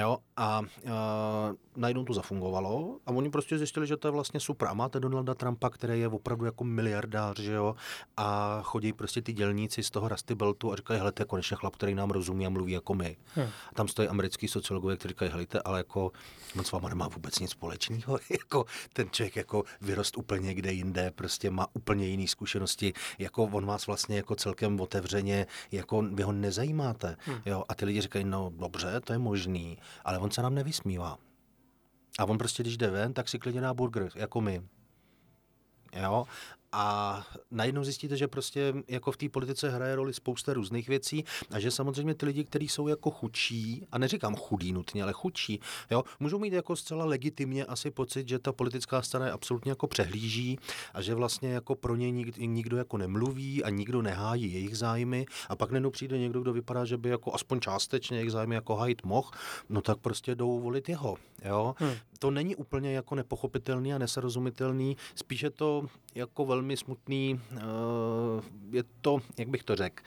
Jo? 0.00 0.18
A, 0.36 0.48
a 0.48 0.62
najednou 1.76 2.04
to 2.04 2.14
zafungovalo 2.14 2.98
a 3.06 3.10
oni 3.10 3.30
prostě 3.30 3.58
zjistili, 3.58 3.77
že 3.86 3.96
to 3.96 4.08
je 4.08 4.12
vlastně 4.12 4.40
super. 4.40 4.68
A 4.68 4.74
máte 4.74 5.00
Donalda 5.00 5.34
Trumpa, 5.34 5.70
který 5.70 6.00
je 6.00 6.08
opravdu 6.08 6.44
jako 6.44 6.64
miliardář, 6.64 7.38
že 7.38 7.52
jo, 7.52 7.74
a 8.16 8.58
chodí 8.62 8.92
prostě 8.92 9.22
ty 9.22 9.32
dělníci 9.32 9.82
z 9.82 9.90
toho 9.90 10.08
Rusty 10.08 10.34
Beltu 10.34 10.72
a 10.72 10.76
říkají, 10.76 10.98
hele, 10.98 11.12
to 11.12 11.22
je 11.22 11.26
konečně 11.26 11.56
chlap, 11.56 11.76
který 11.76 11.94
nám 11.94 12.10
rozumí 12.10 12.46
a 12.46 12.50
mluví 12.50 12.72
jako 12.72 12.94
my. 12.94 13.16
Hmm. 13.34 13.46
A 13.46 13.74
tam 13.74 13.88
stojí 13.88 14.08
americký 14.08 14.48
sociologové, 14.48 14.96
kteří 14.96 15.08
říkají, 15.08 15.30
helejte, 15.30 15.60
ale 15.60 15.78
jako 15.78 16.12
on 16.58 16.64
s 16.64 16.72
váma 16.72 16.88
nemá 16.88 17.08
vůbec 17.08 17.38
nic 17.38 17.50
společného. 17.50 18.18
jako 18.30 18.64
ten 18.92 19.10
člověk 19.10 19.36
jako 19.36 19.64
vyrost 19.80 20.18
úplně 20.18 20.46
někde 20.46 20.72
jinde, 20.72 21.10
prostě 21.10 21.50
má 21.50 21.66
úplně 21.72 22.06
jiné 22.06 22.26
zkušenosti, 22.26 22.92
jako 23.18 23.44
on 23.44 23.66
vás 23.66 23.86
vlastně 23.86 24.16
jako 24.16 24.34
celkem 24.34 24.80
otevřeně, 24.80 25.46
jako 25.72 26.02
vy 26.02 26.22
ho 26.22 26.32
nezajímáte. 26.32 27.16
Hmm. 27.18 27.38
Jo? 27.46 27.64
A 27.68 27.74
ty 27.74 27.84
lidi 27.84 28.00
říkají, 28.00 28.24
no 28.24 28.50
dobře, 28.56 29.00
to 29.00 29.12
je 29.12 29.18
možný, 29.18 29.78
ale 30.04 30.18
on 30.18 30.30
se 30.30 30.42
nám 30.42 30.54
nevysmívá. 30.54 31.18
A 32.18 32.24
on 32.24 32.38
prostě, 32.38 32.62
když 32.62 32.76
jde 32.76 32.90
ven, 32.90 33.14
tak 33.14 33.28
si 33.28 33.38
klidně 33.38 33.60
dá 33.60 33.74
burger, 33.74 34.08
jako 34.14 34.40
my. 34.40 34.62
Jo? 36.02 36.24
A 36.72 37.26
najednou 37.50 37.84
zjistíte, 37.84 38.16
že 38.16 38.28
prostě 38.28 38.74
jako 38.88 39.12
v 39.12 39.16
té 39.16 39.28
politice 39.28 39.70
hraje 39.70 39.96
roli 39.96 40.14
spousta 40.14 40.52
různých 40.52 40.88
věcí 40.88 41.24
a 41.50 41.60
že 41.60 41.70
samozřejmě 41.70 42.14
ty 42.14 42.26
lidi, 42.26 42.44
kteří 42.44 42.68
jsou 42.68 42.88
jako 42.88 43.10
chudší, 43.10 43.86
a 43.92 43.98
neříkám 43.98 44.36
chudí 44.36 44.72
nutně, 44.72 45.02
ale 45.02 45.12
chudší, 45.12 45.60
jo, 45.90 46.02
můžou 46.20 46.38
mít 46.38 46.52
jako 46.52 46.76
zcela 46.76 47.04
legitimně 47.04 47.64
asi 47.64 47.90
pocit, 47.90 48.28
že 48.28 48.38
ta 48.38 48.52
politická 48.52 49.02
strana 49.02 49.26
je 49.26 49.32
absolutně 49.32 49.70
jako 49.70 49.86
přehlíží 49.86 50.58
a 50.94 51.02
že 51.02 51.14
vlastně 51.14 51.52
jako 51.52 51.74
pro 51.74 51.96
ně 51.96 52.10
nikdo, 52.36 52.76
jako 52.76 52.98
nemluví 52.98 53.64
a 53.64 53.70
nikdo 53.70 54.02
nehájí 54.02 54.52
jejich 54.52 54.78
zájmy 54.78 55.26
a 55.48 55.56
pak 55.56 55.70
najednou 55.70 55.90
přijde 55.90 56.18
někdo, 56.18 56.40
kdo 56.40 56.52
vypadá, 56.52 56.84
že 56.84 56.96
by 56.96 57.08
jako 57.08 57.34
aspoň 57.34 57.60
částečně 57.60 58.18
jejich 58.18 58.32
zájmy 58.32 58.54
jako 58.54 58.76
hájit 58.76 59.04
mohl, 59.04 59.30
no 59.68 59.82
tak 59.82 59.98
prostě 59.98 60.34
jdou 60.34 60.60
volit 60.60 60.88
jeho, 60.88 61.16
jo. 61.44 61.74
Hmm. 61.78 61.94
To 62.18 62.30
není 62.30 62.56
úplně 62.56 62.92
jako 62.92 63.14
nepochopitelný 63.14 63.94
a 63.94 63.98
nesrozumitelný, 63.98 64.96
spíše 65.14 65.50
to 65.50 65.86
jako 66.14 66.46
velmi 66.46 66.76
smutný. 66.76 67.40
Eh, 67.52 67.60
je 68.70 68.84
to, 69.00 69.18
jak 69.38 69.48
bych 69.48 69.62
to 69.62 69.76
řekl, 69.76 70.02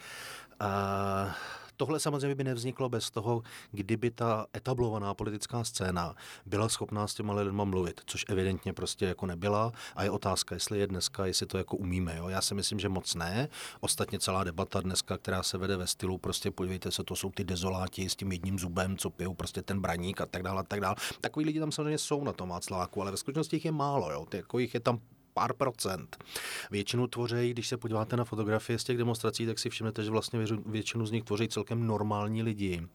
eh, 0.61 1.31
Tohle 1.81 1.99
samozřejmě 1.99 2.35
by 2.35 2.43
nevzniklo 2.43 2.89
bez 2.89 3.11
toho, 3.11 3.43
kdyby 3.71 4.11
ta 4.11 4.45
etablovaná 4.57 5.13
politická 5.13 5.63
scéna 5.63 6.15
byla 6.45 6.69
schopná 6.69 7.07
s 7.07 7.13
těma 7.13 7.33
lidma 7.33 7.63
mluvit, 7.63 8.01
což 8.05 8.25
evidentně 8.27 8.73
prostě 8.73 9.05
jako 9.05 9.25
nebyla 9.25 9.71
a 9.95 10.03
je 10.03 10.09
otázka, 10.09 10.55
jestli 10.55 10.79
je 10.79 10.87
dneska, 10.87 11.25
jestli 11.25 11.45
to 11.45 11.57
jako 11.57 11.77
umíme. 11.77 12.17
Jo? 12.17 12.27
Já 12.27 12.41
si 12.41 12.55
myslím, 12.55 12.79
že 12.79 12.89
moc 12.89 13.15
ne. 13.15 13.49
Ostatně 13.79 14.19
celá 14.19 14.43
debata 14.43 14.81
dneska, 14.81 15.17
která 15.17 15.43
se 15.43 15.57
vede 15.57 15.77
ve 15.77 15.87
stylu, 15.87 16.17
prostě 16.17 16.51
podívejte 16.51 16.91
se, 16.91 17.03
to 17.03 17.15
jsou 17.15 17.31
ty 17.31 17.43
dezoláti 17.43 18.09
s 18.09 18.15
tím 18.15 18.31
jedním 18.31 18.59
zubem, 18.59 18.97
co 18.97 19.09
pijou 19.09 19.33
prostě 19.33 19.61
ten 19.61 19.81
braník 19.81 20.21
a 20.21 20.25
tak 20.25 20.43
dále 20.43 20.59
a 20.59 20.63
tak 20.63 20.79
dále. 20.79 20.95
Takový 21.21 21.45
lidi 21.45 21.59
tam 21.59 21.71
samozřejmě 21.71 21.97
jsou 21.97 22.23
na 22.23 22.33
tom 22.33 22.49
Václaváku, 22.49 23.01
ale 23.01 23.11
ve 23.11 23.17
skutečnosti 23.17 23.55
jich 23.55 23.65
je 23.65 23.71
málo. 23.71 24.11
Jo? 24.11 24.25
Ty, 24.25 24.37
jako 24.37 24.59
jich 24.59 24.73
je 24.73 24.79
tam 24.79 24.99
pár 25.33 25.53
procent. 25.53 26.23
Většinu 26.71 27.07
tvoří, 27.07 27.51
když 27.51 27.67
se 27.67 27.77
podíváte 27.77 28.17
na 28.17 28.23
fotografie 28.23 28.79
z 28.79 28.83
těch 28.83 28.97
demonstrací, 28.97 29.45
tak 29.45 29.59
si 29.59 29.69
všimnete, 29.69 30.03
že 30.03 30.11
vlastně 30.11 30.39
většinu 30.65 31.05
z 31.05 31.11
nich 31.11 31.23
tvoří 31.23 31.47
celkem 31.47 31.87
normální 31.87 32.43
lidi. 32.43 32.87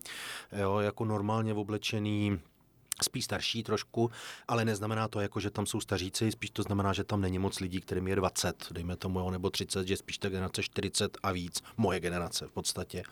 Jo, 0.61 0.79
jako 0.79 1.05
normálně 1.05 1.55
oblečený 1.55 2.39
spíš 3.03 3.25
starší 3.25 3.63
trošku, 3.63 4.11
ale 4.49 4.65
neznamená 4.65 5.09
to, 5.09 5.21
jako, 5.21 5.41
že 5.41 5.51
tam 5.51 5.67
jsou 5.67 5.81
staříci, 5.81 6.33
spíš 6.33 6.51
to 6.51 6.63
znamená, 6.63 6.93
že 6.93 7.05
tam 7.05 7.21
není 7.21 7.39
moc 7.39 7.61
lidí, 7.61 7.81
kterým 7.81 8.09
je 8.09 8.17
20, 8.17 8.67
dejme 8.71 8.97
tomu, 8.97 9.31
nebo 9.31 9.51
30, 9.51 9.89
že 9.89 9.97
spíš 9.97 10.19
ta 10.19 10.29
generace 10.29 10.63
40 10.63 11.19
a 11.23 11.33
víc, 11.33 11.63
moje 11.77 12.01
generace 12.01 12.47
v 12.47 12.53
podstatě. 12.53 13.03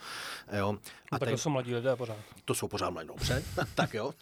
Jo. 0.58 0.72
No 0.72 0.78
a 1.10 1.18
tak 1.18 1.30
to 1.30 1.38
jsou 1.38 1.50
mladí 1.50 1.74
lidé 1.74 1.96
pořád. 1.96 2.16
To 2.44 2.54
jsou 2.54 2.68
pořád 2.68 2.90
mladí, 2.90 3.08
dobře, 3.08 3.44
tak 3.74 3.94
jo. 3.94 4.14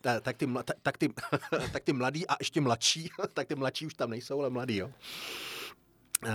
tak, 0.00 0.36
ty, 0.36 0.46
tak, 0.64 0.76
tak, 0.82 0.98
ty, 0.98 1.08
tak 1.72 1.84
ty 1.84 1.92
mladí 1.92 2.26
a 2.26 2.36
ještě 2.38 2.60
mladší, 2.60 3.10
tak 3.34 3.48
ty 3.48 3.54
mladší 3.54 3.86
už 3.86 3.94
tam 3.94 4.10
nejsou, 4.10 4.40
ale 4.40 4.50
mladí, 4.50 4.76
jo. 4.76 4.90
Uh, 6.24 6.32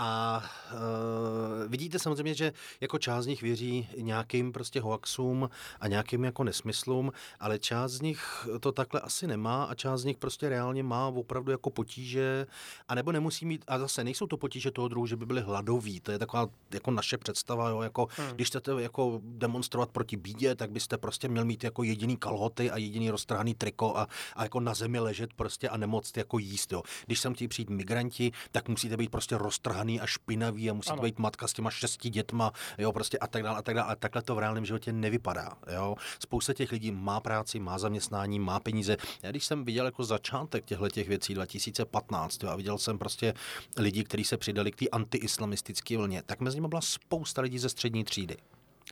a 0.00 0.42
uh, 0.72 1.70
vidíte 1.70 1.98
samozřejmě, 1.98 2.34
že 2.34 2.52
jako 2.80 2.98
část 2.98 3.24
z 3.24 3.26
nich 3.26 3.42
věří 3.42 3.88
nějakým 3.96 4.52
prostě 4.52 4.80
hoaxům 4.80 5.50
a 5.80 5.88
nějakým 5.88 6.24
jako 6.24 6.44
nesmyslům, 6.44 7.12
ale 7.40 7.58
část 7.58 7.92
z 7.92 8.00
nich 8.00 8.48
to 8.60 8.72
takhle 8.72 9.00
asi 9.00 9.26
nemá 9.26 9.64
a 9.64 9.74
část 9.74 10.00
z 10.00 10.04
nich 10.04 10.16
prostě 10.16 10.48
reálně 10.48 10.82
má 10.82 11.06
opravdu 11.06 11.52
jako 11.52 11.70
potíže, 11.70 12.46
a 12.88 12.94
nebo 12.94 13.12
nemusí 13.12 13.46
mít, 13.46 13.64
a 13.68 13.78
zase 13.78 14.04
nejsou 14.04 14.26
to 14.26 14.36
potíže 14.36 14.70
toho 14.70 14.88
druhu, 14.88 15.06
že 15.06 15.16
by 15.16 15.26
byli 15.26 15.40
hladoví, 15.40 16.00
to 16.00 16.12
je 16.12 16.18
taková 16.18 16.46
jako 16.74 16.90
naše 16.90 17.18
představa, 17.18 17.68
jo, 17.68 17.80
jako 17.80 18.08
hmm. 18.16 18.28
když 18.28 18.48
chcete 18.48 18.72
jako 18.78 19.20
demonstrovat 19.24 19.90
proti 19.90 20.16
bídě, 20.16 20.54
tak 20.54 20.70
byste 20.70 20.98
prostě 20.98 21.28
měl 21.28 21.44
mít 21.44 21.64
jako 21.64 21.82
jediný 21.82 22.16
kalhoty 22.16 22.70
a 22.70 22.76
jediný 22.76 23.10
roztrhaný 23.10 23.54
triko 23.54 23.96
a, 23.96 24.08
a 24.36 24.42
jako 24.42 24.60
na 24.60 24.74
zemi 24.74 24.98
ležet 24.98 25.34
prostě 25.34 25.68
a 25.68 25.76
nemoc 25.76 26.12
jako 26.16 26.38
jíst, 26.38 26.72
jo. 26.72 26.82
Když 27.06 27.20
sem 27.20 27.34
chtějí 27.34 27.48
přijít 27.48 27.70
migranti, 27.70 28.32
tak 28.52 28.68
musíte 28.68 28.96
být 28.96 29.10
prostě 29.10 29.38
roztrhaný 29.38 29.87
vyděraný 29.88 30.00
a 30.00 30.06
špinavý 30.06 30.70
a 30.70 30.74
musí 30.74 30.90
to 30.90 31.02
být 31.02 31.18
matka 31.18 31.48
s 31.48 31.52
těma 31.52 31.70
šesti 31.70 32.10
dětma, 32.10 32.52
jo, 32.78 32.92
prostě 32.92 33.18
a 33.18 33.26
tak 33.26 33.42
dále 33.42 33.58
a 33.58 33.62
tak 33.62 33.74
dále. 33.74 33.92
A 33.92 33.96
takhle 33.96 34.22
to 34.22 34.34
v 34.34 34.38
reálném 34.38 34.64
životě 34.64 34.92
nevypadá, 34.92 35.52
jo. 35.74 35.96
Spousta 36.18 36.54
těch 36.54 36.72
lidí 36.72 36.90
má 36.90 37.20
práci, 37.20 37.60
má 37.60 37.78
zaměstnání, 37.78 38.38
má 38.38 38.60
peníze. 38.60 38.96
Já 39.22 39.30
když 39.30 39.44
jsem 39.44 39.64
viděl 39.64 39.84
jako 39.84 40.04
začátek 40.04 40.64
těchto 40.64 40.88
těch 40.88 41.08
věcí 41.08 41.34
2015 41.34 42.42
jo, 42.42 42.50
a 42.50 42.56
viděl 42.56 42.78
jsem 42.78 42.98
prostě 42.98 43.34
lidi, 43.76 44.04
kteří 44.04 44.24
se 44.24 44.36
přidali 44.36 44.70
k 44.70 44.76
té 44.76 44.88
antiislamistické 44.88 45.96
vlně, 45.96 46.22
tak 46.22 46.40
mezi 46.40 46.56
nimi 46.56 46.68
byla 46.68 46.80
spousta 46.80 47.42
lidí 47.42 47.58
ze 47.58 47.68
střední 47.68 48.04
třídy. 48.04 48.36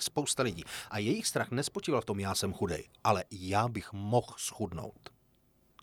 Spousta 0.00 0.42
lidí. 0.42 0.64
A 0.90 0.98
jejich 0.98 1.26
strach 1.26 1.50
nespočíval 1.50 2.00
v 2.00 2.04
tom, 2.04 2.20
já 2.20 2.34
jsem 2.34 2.52
chudej, 2.52 2.88
ale 3.04 3.24
já 3.30 3.68
bych 3.68 3.92
mohl 3.92 4.34
schudnout. 4.36 5.10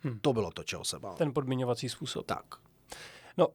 Hmm. 0.01 0.19
To 0.19 0.33
bylo 0.33 0.51
to, 0.51 0.63
čeho 0.63 0.85
se 0.85 0.99
bál. 0.99 1.15
Ten 1.15 1.33
podmiňovací 1.33 1.89
způsob. 1.89 2.25
Tak. 2.25 2.45
No, 3.37 3.47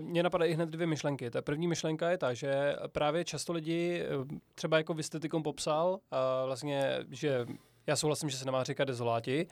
mně 0.00 0.22
napadají 0.22 0.54
hned 0.54 0.68
dvě 0.68 0.86
myšlenky. 0.86 1.30
Ta 1.30 1.42
první 1.42 1.68
myšlenka 1.68 2.10
je 2.10 2.18
ta, 2.18 2.34
že 2.34 2.76
právě 2.92 3.24
často 3.24 3.52
lidi, 3.52 4.02
eh, 4.02 4.38
třeba 4.54 4.76
jako 4.78 4.94
vy 4.94 5.02
jste 5.02 5.20
popsal, 5.44 5.98
a 6.10 6.44
vlastně, 6.44 6.98
že 7.10 7.46
já 7.86 7.96
souhlasím, 7.96 8.30
že 8.30 8.36
se 8.36 8.44
nemá 8.44 8.64
říkat 8.64 8.84
dezoláti 8.84 9.46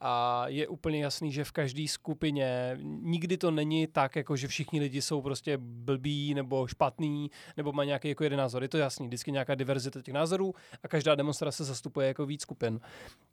a 0.00 0.44
je 0.48 0.68
úplně 0.68 1.04
jasný, 1.04 1.32
že 1.32 1.44
v 1.44 1.52
každé 1.52 1.88
skupině 1.88 2.78
nikdy 2.82 3.36
to 3.36 3.50
není 3.50 3.86
tak, 3.86 4.16
jako 4.16 4.36
že 4.36 4.48
všichni 4.48 4.80
lidi 4.80 5.02
jsou 5.02 5.22
prostě 5.22 5.58
blbí 5.60 6.34
nebo 6.34 6.66
špatný 6.66 7.30
nebo 7.56 7.72
má 7.72 7.84
nějaký 7.84 8.08
jako 8.08 8.24
jeden 8.24 8.38
názor. 8.38 8.62
Je 8.62 8.68
to 8.68 8.78
jasný, 8.78 9.06
vždycky 9.06 9.32
nějaká 9.32 9.54
diverzita 9.54 10.02
těch 10.02 10.14
názorů 10.14 10.54
a 10.82 10.88
každá 10.88 11.14
demonstrace 11.14 11.64
zastupuje 11.64 12.08
jako 12.08 12.26
víc 12.26 12.42
skupin. 12.42 12.80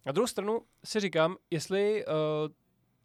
Na 0.06 0.12
druhou 0.12 0.28
stranu 0.28 0.62
si 0.86 1.00
říkám, 1.00 1.36
jestli 1.52 2.06
uh, 2.06 2.14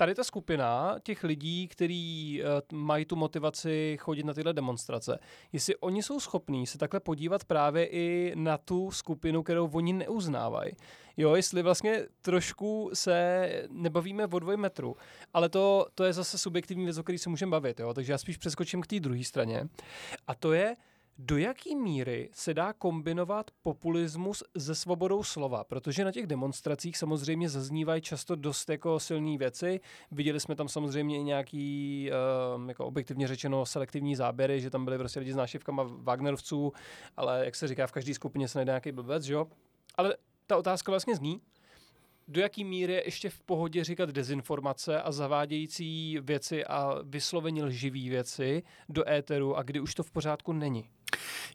tady 0.00 0.14
ta 0.14 0.24
skupina 0.24 0.96
těch 1.02 1.24
lidí, 1.24 1.68
kteří 1.68 2.42
uh, 2.42 2.78
mají 2.78 3.04
tu 3.04 3.16
motivaci 3.16 3.96
chodit 4.00 4.22
na 4.22 4.34
tyhle 4.34 4.52
demonstrace, 4.52 5.18
jestli 5.52 5.76
oni 5.76 6.02
jsou 6.02 6.20
schopní 6.20 6.66
se 6.66 6.78
takhle 6.78 7.00
podívat 7.00 7.44
právě 7.44 7.86
i 7.86 8.32
na 8.34 8.58
tu 8.58 8.90
skupinu, 8.90 9.42
kterou 9.42 9.70
oni 9.72 9.92
neuznávají. 9.92 10.72
Jo, 11.16 11.34
jestli 11.34 11.62
vlastně 11.62 12.06
trošku 12.22 12.90
se 12.94 13.48
nebavíme 13.70 14.26
o 14.26 14.38
dvoj 14.38 14.56
metru, 14.56 14.96
ale 15.34 15.48
to, 15.48 15.86
to 15.94 16.04
je 16.04 16.12
zase 16.12 16.38
subjektivní 16.38 16.84
věc, 16.84 16.98
o 16.98 17.02
který 17.02 17.18
se 17.18 17.30
můžeme 17.30 17.50
bavit, 17.50 17.80
jo? 17.80 17.94
takže 17.94 18.12
já 18.12 18.18
spíš 18.18 18.36
přeskočím 18.36 18.80
k 18.80 18.86
té 18.86 19.00
druhé 19.00 19.24
straně. 19.24 19.68
A 20.26 20.34
to 20.34 20.52
je, 20.52 20.76
do 21.22 21.38
jaké 21.38 21.74
míry 21.74 22.28
se 22.32 22.54
dá 22.54 22.72
kombinovat 22.72 23.50
populismus 23.62 24.42
se 24.58 24.74
svobodou 24.74 25.22
slova? 25.22 25.64
Protože 25.64 26.04
na 26.04 26.12
těch 26.12 26.26
demonstracích 26.26 26.96
samozřejmě 26.96 27.48
zaznívají 27.48 28.02
často 28.02 28.36
dost 28.36 28.70
jako 28.70 29.00
silné 29.00 29.38
věci. 29.38 29.80
Viděli 30.10 30.40
jsme 30.40 30.54
tam 30.56 30.68
samozřejmě 30.68 31.22
nějaký, 31.22 32.10
uh, 32.60 32.68
jako 32.68 32.86
objektivně 32.86 33.28
řečeno, 33.28 33.66
selektivní 33.66 34.16
záběry, 34.16 34.60
že 34.60 34.70
tam 34.70 34.84
byly 34.84 34.98
prostě 34.98 35.20
lidi 35.20 35.32
s 35.32 35.36
nášivkama 35.36 35.82
Wagnerovců, 35.82 36.72
ale 37.16 37.44
jak 37.44 37.54
se 37.54 37.68
říká, 37.68 37.86
v 37.86 37.92
každé 37.92 38.14
skupině 38.14 38.48
se 38.48 38.58
najde 38.58 38.70
nějaký 38.70 38.92
blbec, 38.92 39.26
jo? 39.26 39.46
Ale 39.94 40.16
ta 40.46 40.56
otázka 40.56 40.92
vlastně 40.92 41.16
zní, 41.16 41.40
do 42.28 42.40
jaký 42.40 42.64
míry 42.64 42.92
je 42.92 43.06
ještě 43.06 43.30
v 43.30 43.42
pohodě 43.42 43.84
říkat 43.84 44.10
dezinformace 44.10 45.02
a 45.02 45.12
zavádějící 45.12 46.18
věci 46.22 46.64
a 46.64 46.98
vysloveně 47.02 47.64
lživý 47.64 48.08
věci 48.08 48.62
do 48.88 49.08
éteru 49.08 49.56
a 49.56 49.62
kdy 49.62 49.80
už 49.80 49.94
to 49.94 50.02
v 50.02 50.10
pořádku 50.10 50.52
není? 50.52 50.90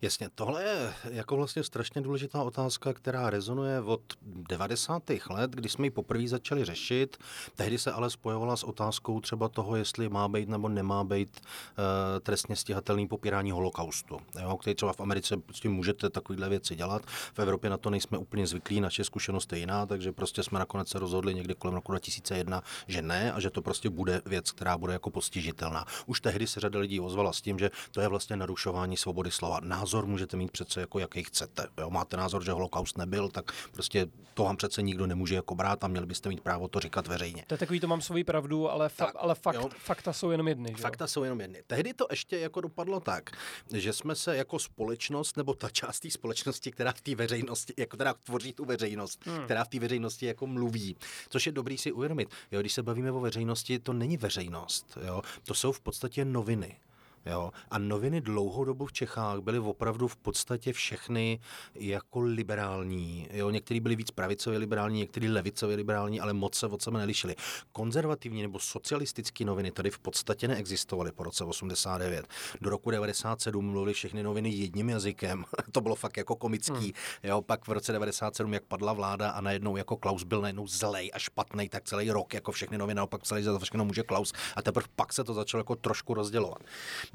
Jasně, 0.02 0.30
tohle 0.36 0.64
je 0.64 0.94
jako 1.12 1.36
vlastně 1.36 1.64
strašně 1.64 2.02
důležitá 2.02 2.44
otázka, 2.44 2.94
která 2.94 3.30
rezonuje 3.30 3.82
od 3.82 4.02
90. 4.22 5.04
let, 5.30 5.52
kdy 5.52 5.70
jsme 5.70 5.86
ji 5.86 5.92
poprvé 5.92 6.28
začali 6.28 6.66
řešit. 6.66 7.18
Tehdy 7.56 7.78
se 7.78 7.92
ale 7.92 8.10
spojovala 8.10 8.56
s 8.56 8.64
otázkou 8.64 9.22
třeba 9.22 9.50
toho, 9.50 9.76
jestli 9.76 10.10
má 10.10 10.28
být 10.28 10.50
nebo 10.50 10.70
nemá 10.70 11.04
být 11.04 11.42
uh, 11.42 11.84
trestně 12.20 12.56
stíhatelný 12.56 13.08
popírání 13.08 13.52
holokaustu, 13.52 14.20
jo, 14.42 14.58
který 14.58 14.76
třeba 14.76 14.94
v 14.94 15.00
Americe 15.00 15.36
tím 15.52 15.74
můžete 15.74 16.10
takovéhle 16.10 16.50
věci 16.50 16.76
dělat. 16.76 17.02
V 17.06 17.40
Evropě 17.40 17.70
na 17.70 17.78
to 17.78 17.90
nejsme 17.90 18.18
úplně 18.18 18.48
zvyklí, 18.48 18.82
naše 18.82 19.04
zkušenost 19.04 19.54
je 19.54 19.60
jiná, 19.60 19.86
takže 19.86 20.12
prostě 20.12 20.44
jsme 20.44 20.60
nakonec 20.60 20.90
se 20.90 21.00
rozhodli 21.00 21.34
někdy 21.34 21.56
kolem 21.56 21.76
roku 21.76 21.92
2001, 21.92 22.64
že 22.88 23.02
ne 23.02 23.34
a 23.34 23.40
že 23.40 23.50
to 23.50 23.62
prostě 23.62 23.90
bude 23.90 24.22
věc, 24.26 24.52
která 24.52 24.78
bude 24.78 24.94
jako 24.94 25.10
postižitelná. 25.10 25.86
Už 26.06 26.22
tehdy 26.22 26.48
se 26.48 26.60
řada 26.60 26.80
lidí 26.80 27.00
ozvala 27.00 27.34
s 27.34 27.42
tím, 27.42 27.60
že 27.60 27.72
to 27.92 28.02
je 28.02 28.08
vlastně 28.08 28.36
narušování 28.36 28.98
svobody 28.98 29.32
slova. 29.32 29.45
Názor 29.60 30.06
můžete 30.06 30.38
mít 30.38 30.52
přece 30.52 30.80
jako 30.82 31.00
jaký 31.00 31.24
chcete. 31.24 31.68
Jo, 31.78 31.90
máte 31.90 32.18
názor, 32.18 32.44
že 32.46 32.52
holokaust 32.52 32.98
nebyl, 32.98 33.30
tak 33.30 33.52
prostě 33.72 34.08
to 34.34 34.44
vám 34.44 34.58
přece 34.58 34.82
nikdo 34.82 35.08
nemůže 35.08 35.36
jako 35.36 35.56
brát 35.56 35.84
a 35.84 35.88
měli 35.88 36.06
byste 36.06 36.30
mít 36.30 36.42
právo 36.42 36.68
to 36.68 36.80
říkat 36.80 37.08
veřejně. 37.08 37.44
To 37.48 37.54
je 37.54 37.58
takový, 37.58 37.80
to 37.80 37.88
mám 37.88 38.02
svoji 38.02 38.24
pravdu, 38.24 38.70
ale, 38.72 38.88
fa- 38.88 38.96
tak, 38.96 39.16
ale 39.18 39.36
fakt, 39.36 39.74
fakta 39.78 40.14
jsou 40.14 40.32
jenom 40.32 40.48
jedny. 40.48 40.70
Že 40.70 40.82
fakta 40.82 41.08
jsou 41.08 41.24
jenom 41.24 41.42
jedny. 41.42 41.64
Tehdy 41.68 41.94
to 41.94 42.08
ještě 42.12 42.40
jako 42.40 42.62
dopadlo 42.62 43.00
tak, 43.00 43.30
že 43.74 43.94
jsme 43.94 44.16
se 44.16 44.38
jako 44.38 44.60
společnost, 44.60 45.38
nebo 45.38 45.54
ta 45.54 45.70
část 45.70 46.00
té 46.00 46.12
společnosti, 46.12 46.72
která 46.72 46.92
v 46.92 47.02
té 47.02 47.16
veřejnosti, 47.16 47.74
jako 47.78 47.98
která 47.98 48.14
tvoří 48.14 48.54
tu 48.54 48.66
veřejnost, 48.66 49.26
hmm. 49.26 49.46
která 49.46 49.64
v 49.64 49.68
té 49.68 49.80
veřejnosti 49.80 50.26
jako 50.26 50.48
mluví, 50.48 50.98
což 51.30 51.46
je 51.46 51.52
dobrý 51.52 51.78
si 51.78 51.92
uvědomit. 51.92 52.30
Jo, 52.52 52.60
když 52.60 52.74
se 52.74 52.84
bavíme 52.84 53.12
o 53.12 53.20
veřejnosti, 53.20 53.80
to 53.80 53.94
není 53.94 54.18
veřejnost. 54.18 54.98
Jo? 55.06 55.22
To 55.44 55.54
jsou 55.54 55.72
v 55.72 55.80
podstatě 55.80 56.26
noviny. 56.26 56.80
Jo? 57.26 57.52
A 57.72 57.78
noviny 57.78 58.22
dlouhou 58.22 58.66
dobu 58.66 58.86
v 58.86 58.94
Čechách 58.94 59.40
byly 59.40 59.60
opravdu 59.60 60.08
v 60.08 60.16
podstatě 60.16 60.74
všechny 60.74 61.40
jako 61.76 62.20
liberální. 62.20 63.28
Jo? 63.32 63.50
Některý 63.50 63.80
byli 63.80 63.96
víc 63.96 64.12
pravicově 64.12 64.60
liberální, 64.60 65.00
některý 65.00 65.30
levicově 65.30 65.76
liberální, 65.76 66.20
ale 66.20 66.34
moc 66.34 66.56
se 66.56 66.68
od 66.68 66.82
sebe 66.82 67.00
nelišili. 67.00 67.36
Konzervativní 67.72 68.42
nebo 68.42 68.60
socialistické 68.60 69.46
noviny 69.46 69.72
tady 69.72 69.92
v 69.92 70.00
podstatě 70.00 70.48
neexistovaly 70.48 71.12
po 71.12 71.24
roce 71.24 71.44
89. 71.44 72.28
Do 72.62 72.70
roku 72.70 72.92
97 72.92 73.66
mluvili 73.66 73.94
všechny 73.94 74.24
noviny 74.24 74.50
jedním 74.50 74.90
jazykem. 74.90 75.46
to 75.72 75.82
bylo 75.82 75.96
fakt 75.96 76.18
jako 76.18 76.36
komický. 76.36 76.74
Hmm. 76.74 76.92
Jo? 77.24 77.42
Pak 77.42 77.68
v 77.68 77.72
roce 77.72 77.92
97, 77.92 78.54
jak 78.54 78.64
padla 78.64 78.94
vláda 78.94 79.30
a 79.30 79.42
najednou 79.42 79.78
jako 79.78 79.98
Klaus 79.98 80.24
byl 80.24 80.42
najednou 80.42 80.68
zlej 80.68 81.12
a 81.14 81.20
špatný, 81.20 81.70
tak 81.70 81.84
celý 81.84 82.12
rok 82.12 82.34
jako 82.34 82.52
všechny 82.52 82.78
noviny 82.78 82.96
naopak 82.96 83.22
psali, 83.22 83.44
že 83.44 83.52
za 83.52 83.60
všechno 83.60 83.86
může 83.86 84.04
Klaus. 84.04 84.34
A 84.56 84.62
teprve 84.62 84.88
pak 84.96 85.14
se 85.14 85.24
to 85.24 85.34
začalo 85.34 85.60
jako 85.60 85.76
trošku 85.76 86.14
rozdělovat. 86.14 86.64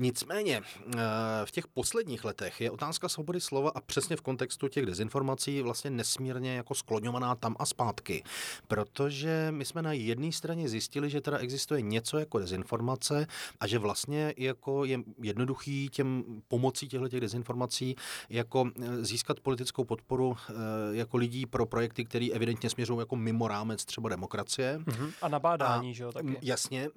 Nicméně 0.02 0.60
eh, 0.60 0.98
v 1.44 1.50
těch 1.50 1.68
posledních 1.68 2.24
letech 2.24 2.60
je 2.60 2.70
otázka 2.70 3.08
svobody 3.08 3.40
slova 3.40 3.70
a 3.74 3.80
přesně 3.80 4.16
v 4.16 4.20
kontextu 4.20 4.68
těch 4.68 4.86
dezinformací 4.86 5.62
vlastně 5.62 5.90
nesmírně 5.90 6.54
jako 6.54 6.74
skloňovaná 6.74 7.34
tam 7.34 7.56
a 7.58 7.66
zpátky. 7.66 8.24
Protože 8.68 9.48
my 9.50 9.64
jsme 9.64 9.82
na 9.82 9.92
jedné 9.92 10.32
straně 10.32 10.68
zjistili, 10.68 11.10
že 11.10 11.20
teda 11.20 11.38
existuje 11.38 11.82
něco 11.82 12.18
jako 12.18 12.38
dezinformace 12.38 13.26
a 13.60 13.66
že 13.66 13.78
vlastně 13.78 14.34
jako 14.36 14.84
je 14.84 15.00
jednoduchý 15.22 15.88
těm 15.88 16.24
pomocí 16.48 16.88
těchto 16.88 17.08
těch 17.08 17.20
dezinformací 17.20 17.96
jako 18.28 18.70
eh, 18.82 19.04
získat 19.04 19.40
politickou 19.40 19.84
podporu 19.84 20.36
eh, 20.48 20.52
jako 20.92 21.16
lidí 21.16 21.46
pro 21.46 21.66
projekty, 21.66 22.04
které 22.04 22.28
evidentně 22.32 22.70
směřují 22.70 22.98
jako 22.98 23.16
mimo 23.16 23.48
rámec 23.48 23.84
třeba 23.84 24.08
demokracie. 24.08 24.78
Mm-hmm. 24.78 25.12
A 25.22 25.28
nabádání, 25.28 25.90
a, 25.90 25.94
že 25.94 26.02
jo, 26.02 26.12
taky. 26.12 26.38
Jasně, 26.42 26.88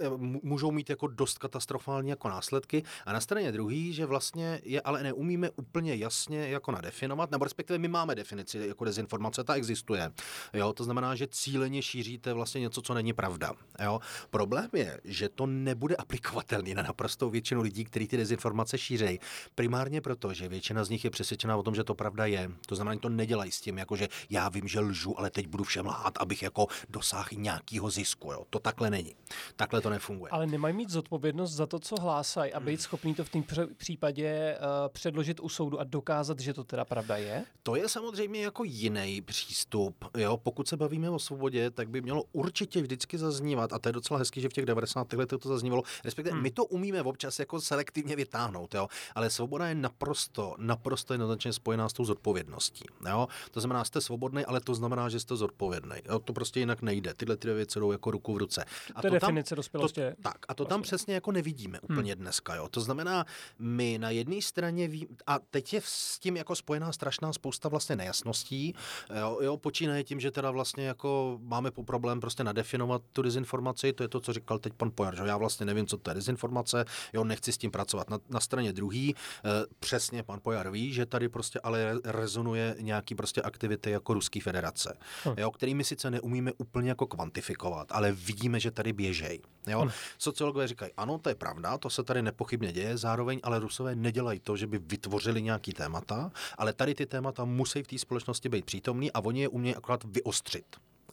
můžou 0.43 0.71
mít 0.71 0.89
jako 0.89 1.07
dost 1.07 1.37
katastrofální 1.37 2.09
jako 2.09 2.29
následky 2.29 2.83
a 3.05 3.13
na 3.13 3.19
straně 3.19 3.51
druhý, 3.51 3.93
že 3.93 4.05
vlastně 4.05 4.61
je 4.63 4.81
ale 4.81 5.03
neumíme 5.03 5.49
úplně 5.49 5.95
jasně 5.95 6.47
jako 6.47 6.71
nadefinovat, 6.71 7.31
nebo 7.31 7.43
respektive 7.43 7.79
my 7.79 7.87
máme 7.87 8.15
definici 8.15 8.57
jako 8.67 8.85
dezinformace, 8.85 9.43
ta 9.43 9.53
existuje. 9.53 10.11
Jo, 10.53 10.73
to 10.73 10.83
znamená, 10.83 11.15
že 11.15 11.27
cíleně 11.27 11.81
šíříte 11.81 12.33
vlastně 12.33 12.61
něco, 12.61 12.81
co 12.81 12.93
není 12.93 13.13
pravda. 13.13 13.51
Jo. 13.83 13.99
Problém 14.29 14.69
je, 14.73 14.99
že 15.03 15.29
to 15.29 15.45
nebude 15.45 15.95
aplikovatelný 15.95 16.73
na 16.73 16.83
naprostou 16.83 17.29
většinu 17.29 17.61
lidí, 17.61 17.83
kteří 17.83 18.07
ty 18.07 18.17
dezinformace 18.17 18.77
šířejí. 18.77 19.19
Primárně 19.55 20.01
proto, 20.01 20.33
že 20.33 20.49
většina 20.49 20.83
z 20.83 20.89
nich 20.89 21.03
je 21.03 21.09
přesvědčená 21.09 21.57
o 21.57 21.63
tom, 21.63 21.75
že 21.75 21.83
to 21.83 21.95
pravda 21.95 22.25
je. 22.25 22.51
To 22.65 22.75
znamená, 22.75 22.93
že 22.93 22.99
to 22.99 23.09
nedělají 23.09 23.51
s 23.51 23.61
tím, 23.61 23.77
jako 23.77 23.95
že 23.95 24.07
já 24.29 24.49
vím, 24.49 24.67
že 24.67 24.79
lžu, 24.79 25.19
ale 25.19 25.29
teď 25.29 25.47
budu 25.47 25.63
všem 25.63 25.85
lhát, 25.85 26.17
abych 26.17 26.43
jako 26.43 26.67
dosáhl 26.89 27.29
nějakého 27.35 27.89
zisku. 27.89 28.31
Jo. 28.31 28.45
To 28.49 28.59
takhle 28.59 28.89
není. 28.89 29.15
Takhle 29.55 29.81
to 29.81 29.89
nefunguje. 29.89 30.29
Ale 30.31 30.47
nemají 30.47 30.75
mít 30.75 30.89
zodpovědnost 30.89 31.51
za 31.51 31.65
to, 31.65 31.79
co 31.79 31.95
hlásají 32.01 32.53
a 32.53 32.59
být 32.59 32.81
schopný 32.83 33.15
to 33.15 33.23
v 33.23 33.29
tom 33.29 33.43
případě 33.77 34.57
uh, 34.57 34.67
předložit 34.93 35.39
u 35.39 35.49
soudu 35.49 35.79
a 35.79 35.83
dokázat, 35.83 36.39
že 36.39 36.53
to 36.53 36.63
teda 36.63 36.85
pravda 36.85 37.17
je? 37.17 37.45
To 37.63 37.75
je 37.75 37.89
samozřejmě 37.89 38.41
jako 38.41 38.63
jiný 38.63 39.21
přístup. 39.21 40.05
Jo? 40.17 40.37
Pokud 40.37 40.67
se 40.67 40.77
bavíme 40.77 41.09
o 41.09 41.19
svobodě, 41.19 41.71
tak 41.71 41.89
by 41.89 42.01
mělo 42.01 42.23
určitě 42.31 42.81
vždycky 42.81 43.17
zaznívat, 43.17 43.73
a 43.73 43.79
to 43.79 43.89
je 43.89 43.93
docela 43.93 44.19
hezký, 44.19 44.41
že 44.41 44.49
v 44.49 44.53
těch 44.53 44.65
90. 44.65 45.13
letech 45.13 45.39
to 45.39 45.49
zaznívalo, 45.49 45.83
respektive 46.03 46.33
hmm. 46.33 46.43
my 46.43 46.51
to 46.51 46.65
umíme 46.65 47.01
občas 47.01 47.39
jako 47.39 47.61
selektivně 47.61 48.15
vytáhnout, 48.15 48.75
jo? 48.75 48.87
ale 49.15 49.29
svoboda 49.29 49.67
je 49.67 49.75
naprosto, 49.75 50.55
naprosto 50.57 51.13
jednoznačně 51.13 51.53
spojená 51.53 51.89
s 51.89 51.93
tou 51.93 52.05
zodpovědností. 52.05 52.85
Jo? 53.09 53.27
To 53.51 53.59
znamená, 53.59 53.83
jste 53.83 54.01
svobodný, 54.01 54.45
ale 54.45 54.61
to 54.61 54.75
znamená, 54.75 55.09
že 55.09 55.19
jste 55.19 55.35
zodpovědný. 55.35 55.95
Jo? 56.05 56.19
To 56.19 56.33
prostě 56.33 56.59
jinak 56.59 56.81
nejde. 56.81 57.13
Tyhle 57.13 57.37
ty 57.37 57.53
věci 57.53 57.79
jdou 57.79 57.91
jako 57.91 58.11
ruku 58.11 58.33
v 58.33 58.37
ruce. 58.37 58.65
A 58.95 59.01
to, 59.01 59.07
to 59.07 59.07
je 59.07 59.19
definice 59.19 59.55
dospělosti. 59.55 60.01
tak, 60.21 60.37
a 60.47 60.53
to 60.53 60.63
vlastně. 60.63 60.69
tam 60.69 60.81
přesně 60.81 61.13
jako 61.13 61.31
nevidíme 61.31 61.79
úplně 61.79 62.13
hmm. 62.13 62.21
dneska. 62.21 62.55
Jo? 62.55 62.67
To 62.73 62.81
znamená, 62.81 63.25
my 63.59 63.97
na 63.97 64.09
jedné 64.09 64.41
straně 64.41 64.87
ví, 64.87 65.07
a 65.27 65.39
teď 65.39 65.73
je 65.73 65.81
s 65.83 66.19
tím 66.19 66.37
jako 66.37 66.55
spojená 66.55 66.91
strašná 66.91 67.33
spousta 67.33 67.69
vlastně 67.69 67.95
nejasností, 67.95 68.75
jo, 69.19 69.39
jo, 69.41 69.57
počínaje 69.57 70.03
tím, 70.03 70.19
že 70.19 70.31
teda 70.31 70.51
vlastně 70.51 70.85
jako 70.87 71.39
máme 71.41 71.71
po 71.71 71.83
problém 71.83 72.19
prostě 72.19 72.43
nadefinovat 72.43 73.01
tu 73.13 73.21
dezinformaci, 73.21 73.93
to 73.93 74.03
je 74.03 74.09
to, 74.09 74.19
co 74.19 74.33
říkal 74.33 74.59
teď 74.59 74.73
pan 74.73 74.91
Pojar, 74.95 75.15
že 75.15 75.23
já 75.25 75.37
vlastně 75.37 75.65
nevím, 75.65 75.87
co 75.87 75.97
to 75.97 76.09
je 76.09 76.13
dezinformace, 76.13 76.85
jo, 77.13 77.23
nechci 77.23 77.51
s 77.51 77.57
tím 77.57 77.71
pracovat. 77.71 78.09
Na, 78.09 78.19
na 78.29 78.39
straně 78.39 78.73
druhý, 78.73 79.15
eh, 79.15 79.49
přesně 79.79 80.23
pan 80.23 80.39
Pojar 80.43 80.71
ví, 80.71 80.93
že 80.93 81.05
tady 81.05 81.29
prostě 81.29 81.59
ale 81.63 81.99
rezonuje 82.03 82.75
nějaký 82.79 83.15
prostě 83.15 83.41
aktivity 83.41 83.91
jako 83.91 84.13
Ruské 84.13 84.41
federace, 84.41 84.97
hm. 85.25 85.33
jo, 85.37 85.51
kterými 85.51 85.83
sice 85.83 86.11
neumíme 86.11 86.51
úplně 86.57 86.89
jako 86.89 87.07
kvantifikovat, 87.07 87.91
ale 87.91 88.11
vidíme, 88.11 88.59
že 88.59 88.71
tady 88.71 88.93
běžej. 88.93 89.41
Jo. 89.67 89.85
Hm. 89.85 89.91
Sociologové 90.17 90.67
říkají, 90.67 90.91
ano, 90.97 91.17
to 91.17 91.29
je 91.29 91.35
pravda, 91.35 91.77
to 91.77 91.89
se 91.89 92.03
tady 92.03 92.21
nepochybně 92.53 92.73
děje, 92.73 92.97
zároveň 92.97 93.39
ale 93.43 93.59
Rusové 93.59 93.95
nedělají 93.95 94.39
to, 94.39 94.57
že 94.57 94.67
by 94.67 94.77
vytvořili 94.77 95.41
nějaký 95.41 95.73
témata, 95.73 96.31
ale 96.57 96.73
tady 96.73 96.95
ty 96.95 97.05
témata 97.05 97.45
musí 97.45 97.83
v 97.83 97.87
té 97.87 97.97
společnosti 97.97 98.49
být 98.49 98.65
přítomný 98.65 99.11
a 99.11 99.19
oni 99.19 99.41
je 99.41 99.47
umějí 99.47 99.75
akorát 99.75 100.03
vyostřit. 100.03 100.65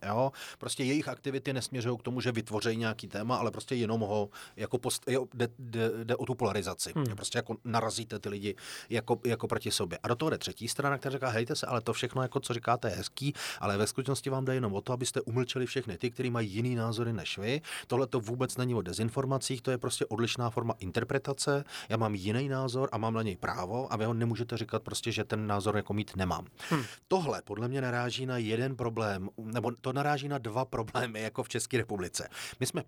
Jo? 0.07 0.33
Prostě 0.59 0.85
jejich 0.85 1.09
aktivity 1.09 1.53
nesměřují 1.53 1.99
k 1.99 2.03
tomu, 2.03 2.21
že 2.21 2.33
vytvoří 2.33 2.77
nějaký 2.77 3.09
téma, 3.09 3.37
ale 3.37 3.51
prostě 3.51 3.75
jenom 3.75 4.01
ho 4.01 4.29
jako 4.57 4.79
post, 4.79 5.05
jo, 5.09 5.27
jde, 5.35 5.49
jde, 5.59 5.91
jde, 6.05 6.17
o 6.17 6.27
tu 6.27 6.35
polarizaci. 6.35 6.93
Hmm. 6.97 7.05
Prostě 7.05 7.39
jako 7.39 7.57
narazíte 7.65 8.19
ty 8.19 8.29
lidi 8.29 8.55
jako, 8.91 9.21
jako 9.25 9.49
proti 9.49 9.71
sobě. 9.71 9.99
A 10.03 10.09
do 10.09 10.17
toho 10.17 10.31
jde 10.31 10.39
třetí 10.39 10.69
strana, 10.69 10.99
která 10.99 11.13
říká, 11.13 11.29
hejte 11.29 11.57
se, 11.57 11.67
ale 11.67 11.81
to 11.81 11.93
všechno, 11.93 12.23
jako 12.23 12.41
co 12.41 12.55
říkáte, 12.55 12.89
je 12.89 12.97
hezký, 12.97 13.35
ale 13.61 13.77
ve 13.77 13.87
skutečnosti 13.87 14.31
vám 14.31 14.45
jde 14.45 14.55
jenom 14.55 14.75
o 14.75 14.81
to, 14.81 14.93
abyste 14.93 15.21
umlčeli 15.21 15.67
všechny 15.67 15.99
ty, 15.99 16.11
kteří 16.11 16.31
mají 16.31 16.51
jiný 16.51 16.75
názory 16.75 17.13
než 17.13 17.39
vy. 17.39 17.61
Tohle 17.87 18.07
to 18.07 18.21
vůbec 18.21 18.57
není 18.57 18.75
o 18.75 18.83
dezinformacích, 18.83 19.63
to 19.63 19.71
je 19.71 19.79
prostě 19.79 20.07
odlišná 20.07 20.51
forma 20.51 20.75
interpretace. 20.79 21.65
Já 21.89 21.97
mám 21.97 22.15
jiný 22.15 22.49
názor 22.49 22.89
a 22.93 22.99
mám 22.99 23.15
na 23.15 23.23
něj 23.23 23.37
právo 23.37 23.93
a 23.93 23.97
vy 23.97 24.05
ho 24.05 24.15
nemůžete 24.15 24.57
říkat 24.57 24.83
prostě, 24.83 25.13
že 25.13 25.25
ten 25.25 25.47
názor 25.47 25.77
jako 25.77 25.95
mít 25.95 26.17
nemám. 26.17 26.47
Hmm. 26.71 26.85
Tohle 27.09 27.43
podle 27.43 27.69
mě 27.69 27.81
naráží 27.81 28.27
na 28.27 28.39
jeden 28.39 28.77
problém, 28.77 29.29
nebo 29.39 29.73
to 29.81 29.90
to 29.91 29.95
naráží 29.95 30.29
na 30.29 30.39
dva 30.39 30.65
problémy, 30.65 31.21
jako 31.21 31.43
v 31.43 31.49
České 31.49 31.77
republice. 31.77 32.29
My 32.61 32.67
jsme 32.67 32.83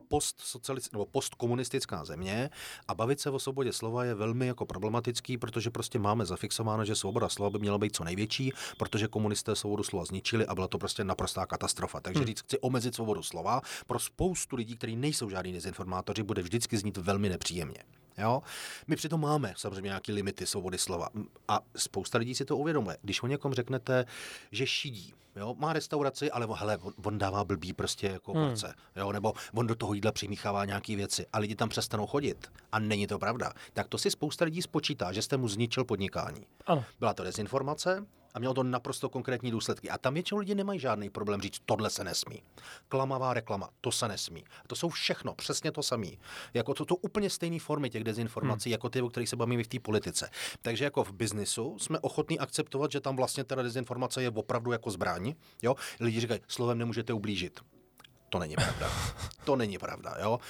nebo 0.93 1.07
postkomunistická 1.07 2.05
země 2.05 2.51
a 2.89 2.95
bavit 2.95 3.21
se 3.21 3.31
o 3.31 3.39
svobodě 3.39 3.73
slova 3.73 4.05
je 4.05 4.15
velmi 4.15 4.47
jako 4.47 4.67
problematický, 4.67 5.39
protože 5.39 5.71
prostě 5.71 5.99
máme 5.99 6.27
zafixováno, 6.27 6.85
že 6.85 6.95
svoboda 6.95 7.29
slova 7.29 7.51
by 7.51 7.59
měla 7.59 7.79
být 7.79 7.97
co 7.97 8.05
největší, 8.05 8.53
protože 8.79 9.09
komunisté 9.09 9.57
svobodu 9.57 9.83
slova 9.83 10.05
zničili 10.05 10.47
a 10.47 10.55
byla 10.55 10.69
to 10.69 10.79
prostě 10.79 11.05
naprostá 11.05 11.47
katastrofa. 11.47 12.01
Takže 12.01 12.19
hmm. 12.19 12.27
říct, 12.27 12.41
chci 12.41 12.59
omezit 12.59 12.95
svobodu 12.95 13.23
slova, 13.23 13.61
pro 13.87 13.99
spoustu 13.99 14.57
lidí, 14.57 14.77
kteří 14.77 14.97
nejsou 14.97 15.31
žádní 15.31 15.53
dezinformátoři, 15.53 16.23
bude 16.23 16.43
vždycky 16.43 16.79
znít 16.79 16.97
velmi 16.97 17.29
nepříjemně. 17.29 18.02
Jo? 18.19 18.43
My 18.87 18.97
přitom 18.97 19.21
máme 19.21 19.55
samozřejmě 19.57 19.89
nějaké 19.89 20.13
limity 20.13 20.47
svobody 20.47 20.79
slova. 20.79 21.09
A 21.49 21.61
spousta 21.77 22.19
lidí 22.19 22.35
si 22.35 22.45
to 22.45 22.57
uvědomuje. 22.57 22.97
Když 23.03 23.23
o 23.23 23.27
někom 23.27 23.55
řeknete, 23.55 24.05
že 24.53 24.67
šidí, 24.67 25.15
jo, 25.37 25.55
má 25.59 25.73
restauraci, 25.73 26.31
ale 26.31 26.47
hele, 26.55 26.77
on, 26.77 26.93
on 27.05 27.19
dává 27.19 27.45
blbý 27.45 27.73
prostě 27.73 28.07
jako 28.07 28.33
hmm. 28.33 28.49
porce, 28.49 28.75
jo, 28.97 29.13
nebo 29.13 29.33
on 29.55 29.67
do 29.67 29.75
toho 29.75 29.95
jídla 29.95 30.13
přimíchává 30.13 30.65
nějaké 30.65 30.97
věci 30.97 31.27
a 31.33 31.39
lidi 31.39 31.55
tam 31.55 31.69
přestanou 31.69 32.07
chodit. 32.07 32.53
A 32.73 32.79
není 32.79 33.07
to 33.07 33.19
pravda. 33.19 33.53
Tak 33.73 33.89
to 33.89 33.99
si 33.99 34.11
spousta 34.11 34.45
lidí 34.45 34.63
spočítá, 34.63 35.13
že 35.13 35.23
jste 35.23 35.37
mu 35.37 35.49
zničil 35.49 35.85
podnikání. 35.85 36.47
Ano. 36.67 36.85
Byla 36.99 37.15
to 37.15 37.23
dezinformace, 37.23 38.07
A 38.35 38.39
mělo 38.39 38.55
to 38.55 38.63
naprosto 38.63 39.09
konkrétní 39.09 39.51
důsledky. 39.51 39.91
A 39.91 39.99
tam 39.99 40.15
většinou 40.15 40.39
lidi 40.39 40.55
nemají 40.55 40.81
žádný 40.81 41.11
problém 41.11 41.41
říct, 41.41 41.63
tohle 41.67 41.91
se 41.91 42.05
nesmí. 42.05 42.43
Klamavá 42.89 43.35
reklama, 43.35 43.69
to 43.81 43.93
se 43.93 44.09
nesmí. 44.09 44.45
A 44.65 44.69
to 44.69 44.77
jsou 44.77 44.89
všechno, 44.89 45.35
přesně 45.35 45.73
to 45.73 45.83
samé. 45.83 46.07
Jako 46.55 46.75
to, 46.75 46.85
to 46.85 46.97
úplně 46.97 47.31
stejné 47.31 47.59
formy 47.59 47.91
těch 47.91 48.05
dezinformací, 48.05 48.71
hmm. 48.71 48.73
jako 48.73 48.89
ty, 48.89 49.03
o 49.03 49.09
kterých 49.09 49.29
se 49.29 49.37
bavíme 49.37 49.65
v 49.65 49.69
té 49.69 49.81
politice. 49.81 50.31
Takže 50.63 50.85
jako 50.85 51.05
v 51.05 51.13
biznisu 51.13 51.79
jsme 51.79 51.99
ochotní 51.99 52.39
akceptovat, 52.39 52.93
že 52.93 53.01
tam 53.01 53.17
vlastně 53.17 53.45
teda 53.45 53.63
dezinformace 53.63 54.23
je 54.23 54.31
opravdu 54.31 54.73
jako 54.73 54.91
zbraň. 54.91 55.35
Jo? 55.63 55.75
Lidi 56.01 56.21
říkají, 56.21 56.41
slovem 56.49 56.79
nemůžete 56.79 57.13
ublížit. 57.13 57.61
To 58.29 58.39
není 58.39 58.55
pravda. 58.55 58.91
To 59.45 59.57
není 59.57 59.79
pravda, 59.79 60.17
jo 60.21 60.41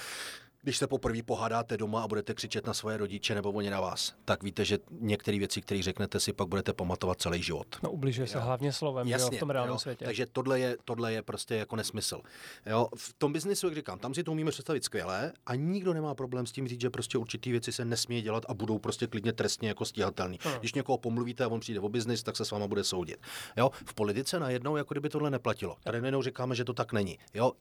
když 0.63 0.77
se 0.77 0.87
poprvé 0.87 1.23
pohádáte 1.23 1.77
doma 1.77 2.03
a 2.03 2.07
budete 2.07 2.33
křičet 2.33 2.67
na 2.67 2.73
svoje 2.73 2.97
rodiče 2.97 3.35
nebo 3.35 3.51
oni 3.51 3.69
na 3.69 3.81
vás, 3.81 4.13
tak 4.25 4.43
víte, 4.43 4.65
že 4.65 4.79
některé 4.91 5.39
věci, 5.39 5.61
které 5.61 5.81
řeknete, 5.81 6.19
si 6.19 6.33
pak 6.33 6.47
budete 6.47 6.73
pamatovat 6.73 7.21
celý 7.21 7.43
život. 7.43 7.67
No 7.83 7.91
ubližuje 7.91 8.27
se 8.27 8.39
hlavně 8.39 8.73
slovem 8.73 9.07
Jasně, 9.07 9.35
jo, 9.35 9.37
v 9.37 9.39
tom 9.39 9.49
reálném 9.49 9.77
světě. 9.77 10.05
Takže 10.05 10.25
tohle 10.25 10.59
je, 10.59 10.77
tohle 10.85 11.13
je 11.13 11.21
prostě 11.21 11.55
jako 11.55 11.75
nesmysl. 11.75 12.21
Jo, 12.65 12.87
v 12.97 13.13
tom 13.13 13.33
biznisu, 13.33 13.67
jak 13.67 13.75
říkám, 13.75 13.99
tam 13.99 14.13
si 14.13 14.23
to 14.23 14.31
umíme 14.31 14.51
představit 14.51 14.83
skvěle 14.83 15.33
a 15.45 15.55
nikdo 15.55 15.93
nemá 15.93 16.15
problém 16.15 16.45
s 16.45 16.51
tím 16.51 16.67
říct, 16.67 16.81
že 16.81 16.89
prostě 16.89 17.17
určitý 17.17 17.51
věci 17.51 17.71
se 17.71 17.85
nesmí 17.85 18.21
dělat 18.21 18.45
a 18.47 18.53
budou 18.53 18.79
prostě 18.79 19.07
klidně 19.07 19.33
trestně 19.33 19.67
jako 19.67 19.85
stíhatelný. 19.85 20.39
Hmm. 20.41 20.59
Když 20.59 20.73
někoho 20.73 20.97
pomluvíte 20.97 21.43
a 21.43 21.47
on 21.47 21.59
přijde 21.59 21.79
o 21.79 21.89
biznis, 21.89 22.23
tak 22.23 22.37
se 22.37 22.45
s 22.45 22.51
váma 22.51 22.67
bude 22.67 22.83
soudit. 22.83 23.17
Jo, 23.57 23.71
v 23.85 23.93
politice 23.93 24.39
najednou, 24.39 24.77
jako 24.77 24.93
kdyby 24.93 25.09
tohle 25.09 25.29
neplatilo. 25.29 25.77
Tady 25.83 26.01
najednou 26.01 26.21
říkáme, 26.21 26.55
že 26.55 26.65
to 26.65 26.73
tak 26.73 26.93
není. 26.93 27.19
Jo, 27.33 27.51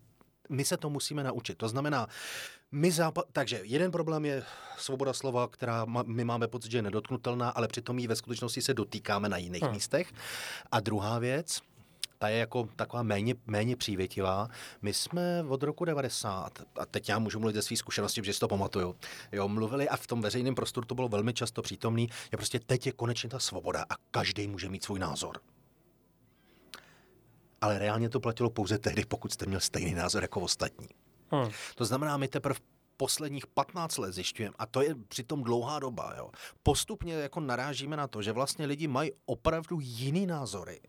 my 0.49 0.65
se 0.65 0.77
to 0.77 0.91
musíme 0.91 1.25
naučit. 1.25 1.59
To 1.59 1.69
znamená, 1.69 2.07
my 2.73 2.91
zápa- 2.91 3.25
takže 3.33 3.61
jeden 3.63 3.91
problém 3.91 4.25
je 4.25 4.43
svoboda 4.79 5.13
slova, 5.13 5.49
která 5.49 5.85
ma- 5.85 6.07
my 6.07 6.25
máme 6.25 6.49
pocit, 6.49 6.71
že 6.71 6.79
je 6.79 6.83
nedotknutelná, 6.83 7.51
ale 7.51 7.69
přitom 7.69 7.99
ji 7.99 8.07
ve 8.07 8.17
skutečnosti 8.17 8.63
se 8.63 8.75
dotýkáme 8.75 9.29
na 9.29 9.37
jiných 9.37 9.63
hmm. 9.63 9.73
místech. 9.73 10.13
A 10.73 10.81
druhá 10.81 11.19
věc, 11.19 11.61
ta 12.19 12.29
je 12.29 12.39
jako 12.39 12.69
taková 12.77 13.03
méně, 13.03 13.35
méně 13.47 13.77
přívětivá. 13.77 14.49
My 14.83 14.95
jsme 14.95 15.45
od 15.49 15.63
roku 15.63 15.85
90, 15.85 16.63
a 16.81 16.87
teď 16.87 17.09
já 17.09 17.19
můžu 17.19 17.39
mluvit 17.39 17.55
ze 17.55 17.63
své 17.63 17.77
zkušenosti, 17.77 18.21
protože 18.21 18.33
si 18.33 18.41
to 18.41 18.49
pamatuju, 18.49 18.97
jo, 19.33 19.49
mluvili 19.49 19.89
a 19.89 19.97
v 19.97 20.07
tom 20.07 20.23
veřejném 20.23 20.55
prostoru 20.55 20.87
to 20.87 20.95
bylo 20.95 21.09
velmi 21.09 21.35
často 21.35 21.63
přítomný, 21.63 22.09
je 22.33 22.39
prostě 22.39 22.61
teď 22.61 22.87
je 22.87 22.93
konečně 22.93 23.29
ta 23.29 23.39
svoboda 23.39 23.85
a 23.91 23.95
každý 24.11 24.49
může 24.49 24.69
mít 24.69 24.85
svůj 24.85 24.99
názor 24.99 25.41
ale 27.63 27.79
reálně 27.79 28.09
to 28.09 28.21
platilo 28.21 28.51
pouze 28.51 28.79
tehdy, 28.79 29.05
pokud 29.05 29.33
jste 29.33 29.47
měl 29.47 29.61
stejný 29.61 29.95
názor 29.95 30.23
jako 30.23 30.41
ostatní. 30.41 30.89
Hmm. 31.33 31.51
To 31.75 31.85
znamená, 31.85 32.17
my 32.17 32.29
teprve 32.29 32.61
posledních 32.97 33.47
15 33.47 33.99
let 33.99 34.13
zjišťujeme, 34.13 34.55
a 34.59 34.67
to 34.67 34.83
je 34.83 34.95
přitom 35.09 35.43
dlouhá 35.43 35.79
doba, 35.79 36.15
jo, 36.17 36.31
postupně 36.63 37.15
jako 37.15 37.41
narážíme 37.41 37.97
na 37.97 38.07
to, 38.07 38.23
že 38.23 38.33
vlastně 38.33 38.67
lidi 38.67 38.89
mají 38.89 39.11
opravdu 39.27 39.79
jiný 39.81 40.27
názory 40.27 40.81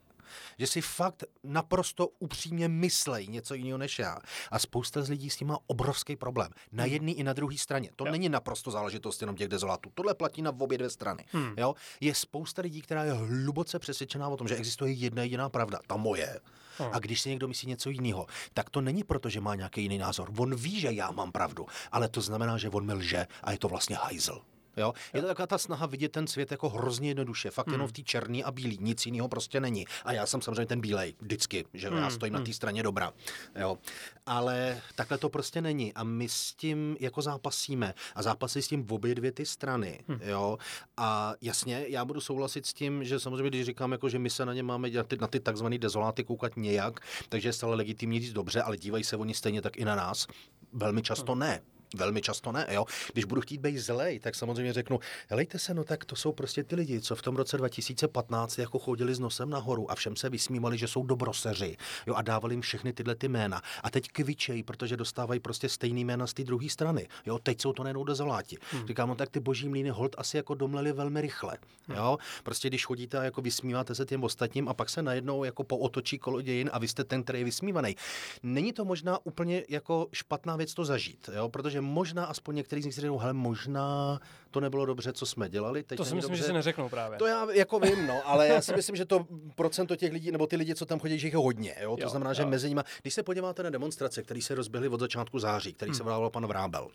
že 0.57 0.67
si 0.67 0.81
fakt 0.81 1.23
naprosto 1.43 2.07
upřímně 2.19 2.67
myslej 2.67 3.27
něco 3.27 3.53
jiného 3.53 3.77
než 3.77 3.99
já. 3.99 4.17
A 4.51 4.59
spousta 4.59 5.01
z 5.01 5.09
lidí 5.09 5.29
s 5.29 5.35
tím 5.35 5.47
má 5.47 5.57
obrovský 5.67 6.15
problém. 6.15 6.51
Na 6.71 6.83
hmm. 6.83 6.93
jedné 6.93 7.11
i 7.11 7.23
na 7.23 7.33
druhé 7.33 7.57
straně. 7.57 7.89
To 7.95 8.05
jo. 8.05 8.11
není 8.11 8.29
naprosto 8.29 8.71
záležitost 8.71 9.21
jenom 9.21 9.35
těch 9.35 9.47
dezolátů. 9.47 9.91
Tohle 9.93 10.13
platí 10.13 10.41
na 10.41 10.53
obě 10.59 10.77
dvě 10.77 10.89
strany. 10.89 11.25
Hmm. 11.31 11.53
Jo? 11.57 11.75
Je 12.01 12.15
spousta 12.15 12.61
lidí, 12.61 12.81
která 12.81 13.03
je 13.03 13.13
hluboce 13.13 13.79
přesvědčená 13.79 14.27
o 14.27 14.37
tom, 14.37 14.47
že 14.47 14.55
existuje 14.55 14.91
jedna 14.91 15.23
jediná 15.23 15.49
pravda, 15.49 15.79
ta 15.87 15.97
moje. 15.97 16.39
Hmm. 16.77 16.89
A 16.93 16.99
když 16.99 17.21
si 17.21 17.29
někdo 17.29 17.47
myslí 17.47 17.67
něco 17.67 17.89
jiného, 17.89 18.27
tak 18.53 18.69
to 18.69 18.81
není 18.81 19.03
proto, 19.03 19.29
že 19.29 19.41
má 19.41 19.55
nějaký 19.55 19.81
jiný 19.81 19.97
názor. 19.97 20.31
On 20.37 20.55
ví, 20.55 20.79
že 20.79 20.91
já 20.91 21.11
mám 21.11 21.31
pravdu, 21.31 21.65
ale 21.91 22.09
to 22.09 22.21
znamená, 22.21 22.57
že 22.57 22.69
on 22.69 22.85
mi 22.85 22.93
lže 22.93 23.27
a 23.43 23.51
je 23.51 23.57
to 23.57 23.67
vlastně 23.67 23.95
hajzl. 23.95 24.41
Jo? 24.77 24.93
Je 25.13 25.21
to 25.21 25.27
taková 25.27 25.47
ta 25.47 25.57
snaha 25.57 25.85
vidět 25.85 26.11
ten 26.11 26.27
svět 26.27 26.51
jako 26.51 26.69
hrozně 26.69 27.09
jednoduše, 27.09 27.51
fakt 27.51 27.67
hmm. 27.67 27.73
jenom 27.73 27.87
v 27.87 27.91
té 27.91 28.01
černý 28.01 28.43
a 28.43 28.51
bílý, 28.51 28.77
nic 28.81 29.05
jiného 29.05 29.27
prostě 29.27 29.59
není. 29.59 29.85
A 30.05 30.13
já 30.13 30.25
jsem 30.25 30.41
samozřejmě 30.41 30.65
ten 30.65 30.81
bílej, 30.81 31.15
vždycky, 31.21 31.65
že 31.73 31.89
hmm. 31.89 31.97
já 31.97 32.09
stojím 32.09 32.33
hmm. 32.33 32.43
na 32.43 32.45
té 32.45 32.53
straně 32.53 32.83
dobra. 32.83 33.13
Jo? 33.55 33.77
Ale 34.25 34.81
takhle 34.95 35.17
to 35.17 35.29
prostě 35.29 35.61
není. 35.61 35.93
A 35.93 36.03
my 36.03 36.29
s 36.29 36.53
tím 36.53 36.97
jako 36.99 37.21
zápasíme. 37.21 37.93
A 38.15 38.23
zápasí 38.23 38.61
s 38.61 38.67
tím 38.67 38.85
v 38.85 38.93
obě 38.93 39.15
dvě 39.15 39.31
ty 39.31 39.45
strany. 39.45 39.99
Hmm. 40.07 40.19
Jo? 40.21 40.57
A 40.97 41.33
jasně, 41.41 41.85
já 41.87 42.05
budu 42.05 42.21
souhlasit 42.21 42.65
s 42.65 42.73
tím, 42.73 43.03
že 43.03 43.19
samozřejmě, 43.19 43.49
když 43.49 43.65
říkám, 43.65 43.91
jako, 43.91 44.09
že 44.09 44.19
my 44.19 44.29
se 44.29 44.45
na 44.45 44.53
ně 44.53 44.63
máme 44.63 44.89
na 44.89 45.03
ty, 45.03 45.17
na 45.17 45.27
ty 45.27 45.39
takzvané 45.39 45.77
dezoláty 45.77 46.23
koukat 46.23 46.57
nějak, 46.57 46.99
takže 47.29 47.49
je 47.49 47.53
stále 47.53 47.75
legitimní 47.75 48.19
říct 48.19 48.33
dobře, 48.33 48.61
ale 48.61 48.77
dívají 48.77 49.03
se 49.03 49.17
oni 49.17 49.33
stejně 49.33 49.61
tak 49.61 49.77
i 49.77 49.85
na 49.85 49.95
nás. 49.95 50.27
Velmi 50.73 51.01
často 51.01 51.31
hmm. 51.31 51.39
ne. 51.39 51.61
Velmi 51.95 52.21
často 52.21 52.51
ne, 52.51 52.67
jo. 52.69 52.85
Když 53.13 53.25
budu 53.25 53.41
chtít 53.41 53.61
být 53.61 53.77
zlej, 53.77 54.19
tak 54.19 54.35
samozřejmě 54.35 54.73
řeknu, 54.73 54.99
helejte 55.29 55.59
se, 55.59 55.73
no 55.73 55.83
tak 55.83 56.05
to 56.05 56.15
jsou 56.15 56.31
prostě 56.31 56.63
ty 56.63 56.75
lidi, 56.75 57.01
co 57.01 57.15
v 57.15 57.21
tom 57.21 57.35
roce 57.35 57.57
2015 57.57 58.57
jako 58.57 58.79
chodili 58.79 59.15
s 59.15 59.19
nosem 59.19 59.49
nahoru 59.49 59.91
a 59.91 59.95
všem 59.95 60.15
se 60.15 60.29
vysmívali, 60.29 60.77
že 60.77 60.87
jsou 60.87 61.03
dobroseři, 61.03 61.77
jo, 62.07 62.13
a 62.13 62.21
dávali 62.21 62.53
jim 62.53 62.61
všechny 62.61 62.93
tyhle 62.93 63.15
ty 63.15 63.27
jména. 63.27 63.61
A 63.83 63.89
teď 63.89 64.07
kvičejí, 64.07 64.63
protože 64.63 64.97
dostávají 64.97 65.39
prostě 65.39 65.69
stejný 65.69 66.05
jména 66.05 66.27
z 66.27 66.33
té 66.33 66.43
druhé 66.43 66.69
strany. 66.69 67.07
Jo, 67.25 67.39
teď 67.39 67.61
jsou 67.61 67.73
to 67.73 67.83
nejenom 67.83 68.05
dezoláti. 68.05 68.57
Hmm. 68.71 68.87
Říkám, 68.87 69.09
no 69.09 69.15
tak 69.15 69.29
ty 69.29 69.39
boží 69.39 69.69
mlíny 69.69 69.89
hold 69.89 70.15
asi 70.17 70.37
jako 70.37 70.55
domleli 70.55 70.91
velmi 70.91 71.21
rychle. 71.21 71.57
Hmm. 71.87 71.97
Jo, 71.97 72.17
prostě 72.43 72.67
když 72.67 72.85
chodíte 72.85 73.17
a 73.17 73.23
jako 73.23 73.41
vysmíváte 73.41 73.95
se 73.95 74.05
těm 74.05 74.23
ostatním 74.23 74.67
a 74.69 74.73
pak 74.73 74.89
se 74.89 75.01
najednou 75.01 75.43
jako 75.43 75.63
pootočí 75.63 76.19
kolo 76.19 76.41
dějin 76.41 76.69
a 76.73 76.79
vy 76.79 76.87
jste 76.87 77.03
ten, 77.03 77.23
který 77.23 77.39
je 77.39 77.45
vysmívaný. 77.45 77.95
Není 78.43 78.73
to 78.73 78.85
možná 78.85 79.25
úplně 79.25 79.63
jako 79.69 80.07
špatná 80.13 80.55
věc 80.55 80.73
to 80.73 80.85
zažít, 80.85 81.29
jo, 81.35 81.49
protože 81.49 81.81
možná 81.83 82.25
aspoň 82.25 82.55
některý 82.55 82.81
z 82.81 82.85
nich 82.85 82.95
si 82.95 83.01
řeknou, 83.01 83.17
hele, 83.17 83.33
možná 83.33 84.19
to 84.51 84.59
nebylo 84.59 84.85
dobře, 84.85 85.13
co 85.13 85.25
jsme 85.25 85.49
dělali. 85.49 85.83
Teď 85.83 85.97
to 85.97 86.05
si 86.05 86.15
myslím, 86.15 86.31
dobře. 86.31 86.37
že 86.37 86.47
si 86.47 86.53
neřeknou 86.53 86.89
právě. 86.89 87.19
To 87.19 87.25
já 87.25 87.47
jako 87.51 87.79
vím, 87.79 88.07
no, 88.07 88.21
ale 88.25 88.47
já 88.47 88.61
si 88.61 88.73
myslím, 88.75 88.95
že 88.95 89.05
to 89.05 89.25
procento 89.55 89.95
těch 89.95 90.11
lidí, 90.13 90.31
nebo 90.31 90.47
ty 90.47 90.55
lidi, 90.55 90.75
co 90.75 90.85
tam 90.85 90.99
chodí, 90.99 91.19
že 91.19 91.27
jich 91.27 91.33
je 91.33 91.39
hodně. 91.39 91.75
Jo? 91.81 91.97
To 91.97 92.03
jo, 92.03 92.09
znamená, 92.09 92.31
jo. 92.31 92.35
že 92.35 92.45
mezi 92.45 92.69
nimi, 92.69 92.81
když 93.01 93.13
se 93.13 93.23
podíváte 93.23 93.63
na 93.63 93.69
demonstrace, 93.69 94.23
které 94.23 94.41
se 94.41 94.55
rozběhly 94.55 94.89
od 94.89 94.99
začátku 94.99 95.39
září, 95.39 95.73
který 95.73 95.89
hmm. 95.89 95.97
se 95.97 96.03
volal 96.03 96.29
pan 96.29 96.45
Vrábel, 96.45 96.89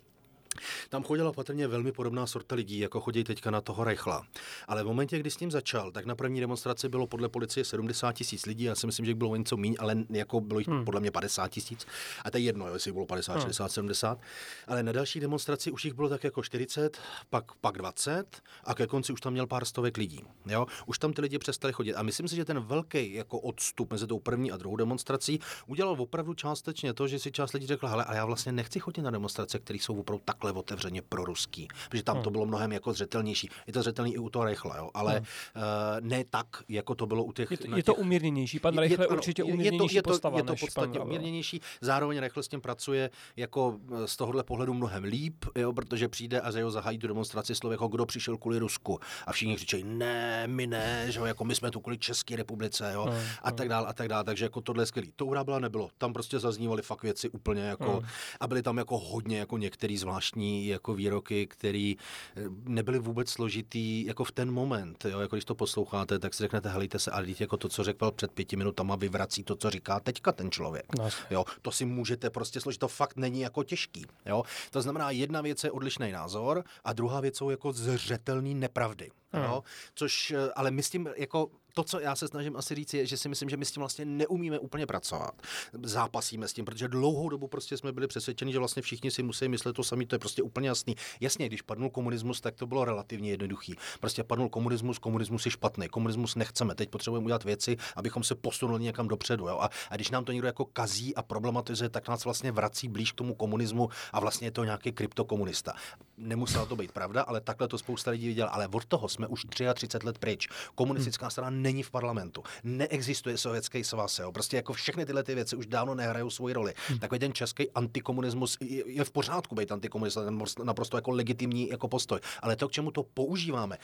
tam 0.88 1.02
chodila 1.02 1.32
patrně 1.32 1.68
velmi 1.68 1.92
podobná 1.92 2.26
sorta 2.26 2.54
lidí, 2.54 2.78
jako 2.78 3.00
chodí 3.00 3.24
teďka 3.24 3.50
na 3.50 3.60
toho 3.60 3.84
Reichla. 3.84 4.26
Ale 4.68 4.84
v 4.84 4.86
momentě, 4.86 5.18
kdy 5.18 5.30
s 5.30 5.36
tím 5.36 5.50
začal, 5.50 5.90
tak 5.90 6.06
na 6.06 6.14
první 6.14 6.40
demonstraci 6.40 6.88
bylo 6.88 7.06
podle 7.06 7.28
policie 7.28 7.64
70 7.64 8.12
tisíc 8.12 8.46
lidí. 8.46 8.64
Já 8.64 8.74
si 8.74 8.86
myslím, 8.86 9.06
že 9.06 9.14
bylo 9.14 9.36
něco 9.36 9.56
méně, 9.56 9.76
ale 9.78 9.96
jako 10.10 10.40
bylo 10.40 10.60
jich 10.60 10.68
hmm. 10.68 10.84
podle 10.84 11.00
mě 11.00 11.10
50 11.10 11.48
tisíc. 11.48 11.86
A 12.24 12.30
to 12.30 12.38
je 12.38 12.42
jedno, 12.42 12.68
jestli 12.68 12.92
bylo 12.92 13.06
50, 13.06 13.32
hmm. 13.32 13.42
60, 13.42 13.72
70. 13.72 14.18
Ale 14.66 14.82
na 14.82 14.92
další 14.92 15.20
demonstraci 15.20 15.70
už 15.70 15.84
jich 15.84 15.94
bylo 15.94 16.08
tak 16.08 16.24
jako 16.24 16.42
40, 16.42 16.98
pak, 17.30 17.44
pak 17.60 17.78
20 17.78 18.42
a 18.64 18.74
ke 18.74 18.86
konci 18.86 19.12
už 19.12 19.20
tam 19.20 19.32
měl 19.32 19.46
pár 19.46 19.64
stovek 19.64 19.96
lidí. 19.96 20.20
Jo? 20.46 20.66
Už 20.86 20.98
tam 20.98 21.12
ty 21.12 21.22
lidi 21.22 21.38
přestali 21.38 21.72
chodit. 21.72 21.94
A 21.94 22.02
myslím 22.02 22.28
si, 22.28 22.36
že 22.36 22.44
ten 22.44 22.60
velký 22.60 23.14
jako 23.14 23.38
odstup 23.38 23.92
mezi 23.92 24.06
tou 24.06 24.18
první 24.18 24.52
a 24.52 24.56
druhou 24.56 24.76
demonstrací 24.76 25.40
udělal 25.66 25.96
opravdu 25.98 26.34
částečně 26.34 26.94
to, 26.94 27.08
že 27.08 27.18
si 27.18 27.32
část 27.32 27.52
lidí 27.52 27.66
řekla, 27.66 27.90
ale 27.90 28.06
já 28.12 28.24
vlastně 28.24 28.52
nechci 28.52 28.80
chodit 28.80 29.02
na 29.02 29.10
demonstrace, 29.10 29.58
které 29.58 29.78
jsou 29.78 30.00
opravdu 30.00 30.22
takhle 30.24 30.47
takhle 30.48 30.60
otevřeně 30.60 31.02
proruský, 31.02 31.68
protože 31.90 32.02
tam 32.02 32.16
hmm. 32.16 32.24
to 32.24 32.30
bylo 32.30 32.46
mnohem 32.46 32.72
jako 32.72 32.92
zřetelnější. 32.92 33.48
Je 33.66 33.72
to 33.72 33.82
zřetelný 33.82 34.14
i 34.14 34.18
u 34.18 34.28
toho 34.28 34.44
Reichla, 34.44 34.76
jo, 34.76 34.90
ale 34.94 35.12
hmm. 35.12 35.22
uh, 35.56 36.08
ne 36.08 36.24
tak, 36.30 36.46
jako 36.68 36.94
to 36.94 37.06
bylo 37.06 37.24
u 37.24 37.32
těch... 37.32 37.50
Je 37.50 37.56
to, 37.56 37.76
je 37.76 37.82
to 37.82 37.94
umírněnější, 37.94 38.58
pan 38.58 38.78
Reichle 38.78 39.04
je, 39.04 39.08
určitě 39.08 39.44
umírněnější 39.44 39.96
je 39.96 40.02
to, 40.02 40.12
je 40.12 40.20
to, 40.20 40.36
je 40.36 40.42
to 40.42 40.54
podstatně 40.60 41.00
umírněnější, 41.00 41.60
zároveň 41.80 42.18
Reichle 42.18 42.42
s 42.42 42.48
tím 42.48 42.60
pracuje 42.60 43.10
jako 43.36 43.78
eh, 43.92 44.06
z 44.06 44.16
tohohle 44.16 44.44
pohledu 44.44 44.74
mnohem 44.74 45.04
líp, 45.04 45.44
jo, 45.56 45.72
protože 45.72 46.08
přijde 46.08 46.40
a 46.40 46.56
jeho 46.56 46.70
zahájí 46.70 46.98
tu 46.98 47.06
demonstraci 47.06 47.54
slovek, 47.54 47.80
kdo 47.88 48.06
přišel 48.06 48.36
kvůli 48.36 48.58
Rusku 48.58 48.98
a 49.26 49.32
všichni 49.32 49.56
křičejí, 49.56 49.84
ne, 49.84 50.46
my 50.46 50.66
ne, 50.66 51.12
že 51.12 51.18
jo, 51.18 51.24
jako 51.24 51.44
my 51.44 51.54
jsme 51.54 51.70
tu 51.70 51.80
kvůli 51.80 51.98
České 51.98 52.36
republice, 52.36 52.90
jo, 52.94 53.04
hmm. 53.04 53.20
a 53.42 53.52
tak 53.52 53.68
dál, 53.68 53.86
a 53.88 53.92
tak 53.92 54.08
dál, 54.08 54.24
takže 54.24 54.44
jako 54.44 54.60
tohle 54.60 54.82
je 54.82 54.86
skvělý. 54.86 55.12
To 55.16 55.44
byla 55.44 55.58
nebylo, 55.58 55.90
tam 55.98 56.12
prostě 56.12 56.38
zaznívaly 56.38 56.82
fakt 56.82 57.02
věci 57.02 57.28
úplně 57.30 57.62
jako, 57.62 57.92
hmm. 57.92 58.08
a 58.40 58.46
byly 58.46 58.62
tam 58.62 58.78
jako 58.78 58.98
hodně 58.98 59.38
jako 59.38 59.58
některý 59.58 59.98
zvláštní 59.98 60.37
jako 60.44 60.94
výroky, 60.94 61.46
které 61.46 61.94
eh, 62.36 62.42
nebyly 62.64 62.98
vůbec 62.98 63.30
složitý 63.30 64.06
jako 64.06 64.24
v 64.24 64.32
ten 64.32 64.50
moment. 64.50 65.04
Jo? 65.04 65.20
Jako 65.20 65.36
když 65.36 65.44
to 65.44 65.54
posloucháte, 65.54 66.18
tak 66.18 66.34
si 66.34 66.42
řeknete, 66.42 66.68
helejte 66.68 66.98
se, 66.98 67.10
ale 67.10 67.26
jako 67.40 67.56
to, 67.56 67.68
co 67.68 67.84
řekl 67.84 68.10
před 68.10 68.32
pěti 68.32 68.56
minutama, 68.56 68.96
vyvrací 68.96 69.44
to, 69.44 69.56
co 69.56 69.70
říká 69.70 70.00
teďka 70.00 70.32
ten 70.32 70.50
člověk. 70.50 70.86
No. 70.98 71.08
Jo? 71.30 71.44
To 71.62 71.72
si 71.72 71.84
můžete 71.84 72.30
prostě 72.30 72.60
složit, 72.60 72.78
to 72.78 72.88
fakt 72.88 73.16
není 73.16 73.40
jako 73.40 73.64
těžký. 73.64 74.06
Jo? 74.26 74.42
To 74.70 74.82
znamená, 74.82 75.10
jedna 75.10 75.40
věc 75.40 75.64
je 75.64 75.70
odlišný 75.70 76.12
názor 76.12 76.64
a 76.84 76.92
druhá 76.92 77.20
věc 77.20 77.36
jsou 77.36 77.50
jako 77.50 77.72
zřetelný 77.72 78.54
nepravdy. 78.54 79.10
Jo? 79.34 79.62
Což, 79.94 80.30
eh, 80.30 80.52
ale 80.56 80.70
my 80.70 80.82
s 80.82 80.90
tím 80.90 81.08
jako 81.16 81.50
to, 81.78 81.84
co 81.84 82.00
já 82.00 82.16
se 82.16 82.28
snažím 82.28 82.56
asi 82.56 82.74
říct, 82.74 82.94
je, 82.94 83.06
že 83.06 83.16
si 83.16 83.28
myslím, 83.28 83.48
že 83.48 83.56
my 83.56 83.64
s 83.64 83.72
tím 83.72 83.80
vlastně 83.80 84.04
neumíme 84.04 84.58
úplně 84.58 84.86
pracovat. 84.86 85.42
Zápasíme 85.82 86.48
s 86.48 86.52
tím, 86.52 86.64
protože 86.64 86.88
dlouhou 86.88 87.28
dobu 87.28 87.48
prostě 87.48 87.76
jsme 87.76 87.92
byli 87.92 88.06
přesvědčeni, 88.06 88.52
že 88.52 88.58
vlastně 88.58 88.82
všichni 88.82 89.10
si 89.10 89.22
musí 89.22 89.48
myslet 89.48 89.72
to 89.72 89.84
samé, 89.84 90.06
to 90.06 90.14
je 90.14 90.18
prostě 90.18 90.42
úplně 90.42 90.68
jasný. 90.68 90.94
Jasně, 91.20 91.46
když 91.48 91.62
padnul 91.62 91.90
komunismus, 91.90 92.40
tak 92.40 92.54
to 92.54 92.66
bylo 92.66 92.84
relativně 92.84 93.30
jednoduchý. 93.30 93.74
Prostě 94.00 94.24
padnul 94.24 94.48
komunismus, 94.48 94.98
komunismus 94.98 95.44
je 95.44 95.50
špatný, 95.50 95.88
komunismus 95.88 96.34
nechceme. 96.34 96.74
Teď 96.74 96.90
potřebujeme 96.90 97.24
udělat 97.24 97.44
věci, 97.44 97.76
abychom 97.96 98.22
se 98.22 98.34
posunuli 98.34 98.82
někam 98.82 99.08
dopředu. 99.08 99.48
Jo? 99.48 99.58
A, 99.58 99.70
a, 99.90 99.96
když 99.96 100.10
nám 100.10 100.24
to 100.24 100.32
někdo 100.32 100.46
jako 100.46 100.64
kazí 100.64 101.14
a 101.14 101.22
problematizuje, 101.22 101.90
tak 101.90 102.08
nás 102.08 102.24
vlastně 102.24 102.52
vrací 102.52 102.88
blíž 102.88 103.12
k 103.12 103.16
tomu 103.16 103.34
komunismu 103.34 103.88
a 104.12 104.20
vlastně 104.20 104.46
je 104.46 104.52
to 104.52 104.64
nějaký 104.64 104.92
kryptokomunista. 104.92 105.72
Nemusela 106.16 106.66
to 106.66 106.76
být 106.76 106.92
pravda, 106.92 107.22
ale 107.22 107.40
takhle 107.40 107.68
to 107.68 107.78
spousta 107.78 108.10
lidí 108.10 108.28
viděla. 108.28 108.50
Ale 108.50 108.68
od 108.68 108.84
toho 108.84 109.08
jsme 109.18 109.26
už 109.26 109.46
33 109.74 110.06
let 110.06 110.18
pryč. 110.18 110.48
Komunistická 110.74 111.26
hmm. 111.26 111.30
strana 111.30 111.50
není 111.50 111.82
v 111.82 111.90
parlamentu. 111.90 112.42
Neexistuje 112.64 113.38
sovětský 113.38 113.84
svaz. 113.84 114.18
Jo. 114.18 114.32
Prostě 114.32 114.56
jako 114.56 114.72
všechny 114.72 115.06
tyhle 115.06 115.22
ty 115.22 115.34
věci 115.34 115.56
už 115.56 115.66
dávno 115.66 115.94
nehrajou 115.94 116.30
svoji 116.30 116.54
roli. 116.54 116.74
Hmm. 116.88 116.98
Takový 116.98 117.18
ten 117.18 117.32
český 117.32 117.70
antikomunismus 117.70 118.58
je 118.86 119.04
v 119.04 119.10
pořádku 119.10 119.54
být 119.54 119.72
antikomunismus, 119.72 120.56
naprosto 120.64 120.96
jako 120.96 121.10
legitimní 121.10 121.68
jako 121.68 121.88
postoj. 121.88 122.20
Ale 122.42 122.56
to, 122.56 122.68
k 122.68 122.72
čemu 122.72 122.90
to 122.90 123.02
používáme. 123.02 123.78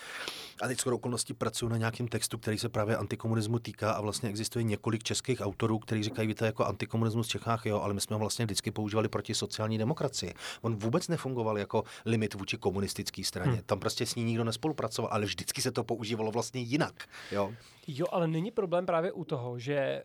A 0.62 0.66
teď 0.66 0.80
skoro 0.80 0.96
okolností 0.96 1.34
pracuji 1.34 1.68
na 1.68 1.76
nějakém 1.76 2.08
textu, 2.08 2.38
který 2.38 2.58
se 2.58 2.68
právě 2.68 2.96
antikomunismu 2.96 3.58
týká 3.58 3.92
a 3.92 4.00
vlastně 4.00 4.28
existuje 4.28 4.62
několik 4.62 5.02
českých 5.02 5.40
autorů, 5.40 5.78
kteří 5.78 6.02
říkají, 6.02 6.28
víte, 6.28 6.46
jako 6.46 6.64
antikomunismus 6.64 7.26
v 7.26 7.30
Čechách, 7.30 7.66
jo, 7.66 7.80
ale 7.80 7.94
my 7.94 8.00
jsme 8.00 8.14
ho 8.14 8.20
vlastně 8.20 8.44
vždycky 8.44 8.70
používali 8.70 9.08
proti 9.08 9.34
sociální 9.34 9.78
demokracii. 9.78 10.34
On 10.62 10.76
vůbec 10.76 11.08
nefungoval 11.08 11.58
jako 11.58 11.84
limit 12.04 12.34
vůči 12.34 12.56
komunistické 12.56 13.24
straně. 13.24 13.52
Hmm. 13.52 13.62
Tam 13.66 13.80
prostě 13.80 14.06
s 14.06 14.14
ní 14.14 14.24
nikdo 14.24 14.44
nespolupracoval, 14.44 15.12
ale 15.12 15.23
vždycky 15.24 15.62
se 15.62 15.72
to 15.72 15.84
používalo 15.84 16.30
vlastně 16.30 16.60
jinak. 16.60 17.08
Jo, 17.32 17.52
jo 17.86 18.06
ale 18.10 18.28
není 18.28 18.50
problém 18.50 18.86
právě 18.86 19.12
u 19.12 19.24
toho, 19.24 19.58
že 19.58 20.02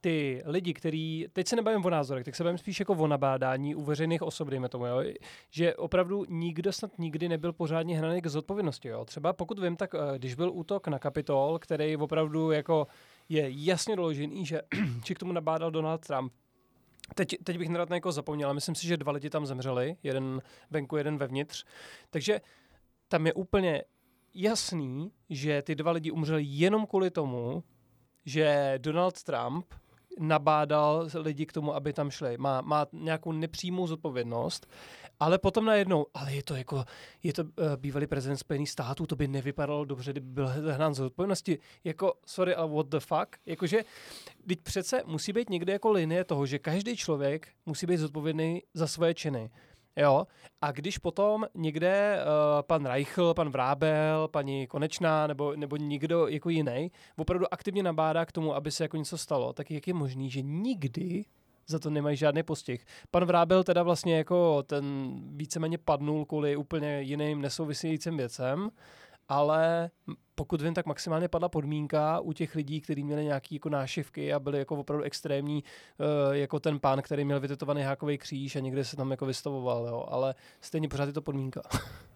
ty 0.00 0.42
lidi, 0.44 0.74
který, 0.74 1.26
teď 1.32 1.48
se 1.48 1.56
nebavím 1.56 1.84
o 1.84 1.90
názorech, 1.90 2.24
tak 2.24 2.36
se 2.36 2.44
bavím 2.44 2.58
spíš 2.58 2.80
jako 2.80 2.92
o 2.92 3.06
nabádání 3.06 3.74
u 3.74 3.82
veřejných 3.82 4.22
osob, 4.22 4.48
dejme 4.48 4.68
tomu, 4.68 4.86
jo, 4.86 5.02
že 5.50 5.74
opravdu 5.74 6.24
nikdo 6.28 6.72
snad 6.72 6.98
nikdy 6.98 7.28
nebyl 7.28 7.52
pořádně 7.52 7.98
hnaný 7.98 8.22
k 8.22 8.26
zodpovědnosti. 8.26 8.88
Jo. 8.88 9.04
Třeba 9.04 9.32
pokud 9.32 9.58
vím, 9.58 9.76
tak 9.76 9.94
eh, 9.94 10.18
když 10.18 10.34
byl 10.34 10.50
útok 10.52 10.88
na 10.88 10.98
Kapitol, 10.98 11.58
který 11.58 11.96
opravdu 11.96 12.50
jako 12.50 12.86
je 13.28 13.44
jasně 13.48 13.96
doložený, 13.96 14.46
že 14.46 14.62
či 15.04 15.14
k 15.14 15.18
tomu 15.18 15.32
nabádal 15.32 15.70
Donald 15.70 16.06
Trump, 16.06 16.32
Teď, 17.14 17.36
teď 17.44 17.58
bych 17.58 17.68
nerad 17.68 17.90
na 17.90 17.96
někoho 17.96 18.12
zapomněl, 18.12 18.48
ale 18.48 18.54
myslím 18.54 18.74
si, 18.74 18.86
že 18.86 18.96
dva 18.96 19.12
lidi 19.12 19.30
tam 19.30 19.46
zemřeli, 19.46 19.96
jeden 20.02 20.42
venku, 20.70 20.96
jeden 20.96 21.18
vevnitř. 21.18 21.64
Takže 22.10 22.40
tam 23.08 23.26
je 23.26 23.32
úplně 23.32 23.84
jasný, 24.34 25.12
že 25.30 25.62
ty 25.62 25.74
dva 25.74 25.92
lidi 25.92 26.10
umřeli 26.10 26.42
jenom 26.44 26.86
kvůli 26.86 27.10
tomu, 27.10 27.64
že 28.24 28.74
Donald 28.78 29.22
Trump 29.22 29.74
nabádal 30.18 31.08
lidi 31.14 31.46
k 31.46 31.52
tomu, 31.52 31.74
aby 31.74 31.92
tam 31.92 32.10
šli. 32.10 32.38
Má, 32.38 32.60
má 32.60 32.86
nějakou 32.92 33.32
nepřímou 33.32 33.86
zodpovědnost, 33.86 34.66
ale 35.20 35.38
potom 35.38 35.64
najednou, 35.64 36.06
ale 36.14 36.34
je 36.34 36.42
to 36.42 36.54
jako, 36.54 36.84
je 37.22 37.32
to 37.32 37.42
uh, 37.42 37.48
bývalý 37.76 38.06
prezident 38.06 38.36
Spojených 38.36 38.70
států, 38.70 39.06
to 39.06 39.16
by 39.16 39.28
nevypadalo 39.28 39.84
dobře, 39.84 40.12
kdyby 40.12 40.26
byl 40.26 40.48
hnán 40.48 40.94
z 40.94 41.00
odpovědnosti. 41.00 41.58
Jako, 41.84 42.14
sorry, 42.26 42.54
ale 42.54 42.70
what 42.70 42.86
the 42.86 42.98
fuck? 42.98 43.36
Jakože, 43.46 43.84
teď 44.46 44.60
přece 44.60 45.02
musí 45.06 45.32
být 45.32 45.50
někde 45.50 45.72
jako 45.72 45.90
linie 45.90 46.24
toho, 46.24 46.46
že 46.46 46.58
každý 46.58 46.96
člověk 46.96 47.48
musí 47.66 47.86
být 47.86 47.96
zodpovědný 47.96 48.62
za 48.74 48.86
svoje 48.86 49.14
činy. 49.14 49.50
Jo? 49.96 50.26
A 50.60 50.72
když 50.72 50.98
potom 50.98 51.46
někde 51.54 52.18
uh, 52.18 52.62
pan 52.62 52.86
Reichl, 52.86 53.34
pan 53.34 53.50
Vrábel, 53.50 54.28
paní 54.28 54.66
Konečná 54.66 55.26
nebo, 55.26 55.56
nebo 55.56 55.76
někdo 55.76 56.28
jako 56.28 56.50
jiný 56.50 56.92
opravdu 57.16 57.46
aktivně 57.50 57.82
nabádá 57.82 58.24
k 58.24 58.32
tomu, 58.32 58.54
aby 58.54 58.70
se 58.70 58.84
jako 58.84 58.96
něco 58.96 59.18
stalo, 59.18 59.52
tak 59.52 59.70
jak 59.70 59.88
je 59.88 59.94
možný, 59.94 60.30
že 60.30 60.42
nikdy 60.42 61.24
za 61.66 61.78
to 61.78 61.90
nemají 61.90 62.16
žádný 62.16 62.42
postih. 62.42 62.86
Pan 63.10 63.24
Vrábel 63.24 63.64
teda 63.64 63.82
vlastně 63.82 64.16
jako 64.16 64.62
ten 64.62 65.14
víceméně 65.36 65.78
padnul 65.78 66.24
kvůli 66.24 66.56
úplně 66.56 67.00
jiným 67.00 67.40
nesouvisejícím 67.40 68.16
věcem, 68.16 68.70
ale 69.28 69.90
pokud 70.40 70.62
vím, 70.62 70.74
tak 70.74 70.86
maximálně 70.86 71.28
padla 71.28 71.48
podmínka 71.48 72.20
u 72.20 72.32
těch 72.32 72.54
lidí, 72.54 72.80
kteří 72.80 73.04
měli 73.04 73.24
nějaké 73.24 73.54
jako 73.54 73.68
nášivky 73.68 74.32
a 74.32 74.40
byli 74.40 74.58
jako 74.58 74.76
opravdu 74.76 75.04
extrémní, 75.04 75.64
uh, 75.98 76.34
jako 76.34 76.60
ten 76.60 76.78
pán, 76.78 77.02
který 77.02 77.24
měl 77.24 77.40
vytetovaný 77.40 77.82
hákový 77.82 78.18
kříž 78.18 78.56
a 78.56 78.60
někde 78.60 78.84
se 78.84 78.96
tam 78.96 79.10
jako 79.10 79.26
vystavoval, 79.26 79.86
jo. 79.86 80.06
ale 80.08 80.34
stejně 80.60 80.88
pořád 80.88 81.06
je 81.06 81.12
to 81.12 81.22
podmínka. 81.22 81.62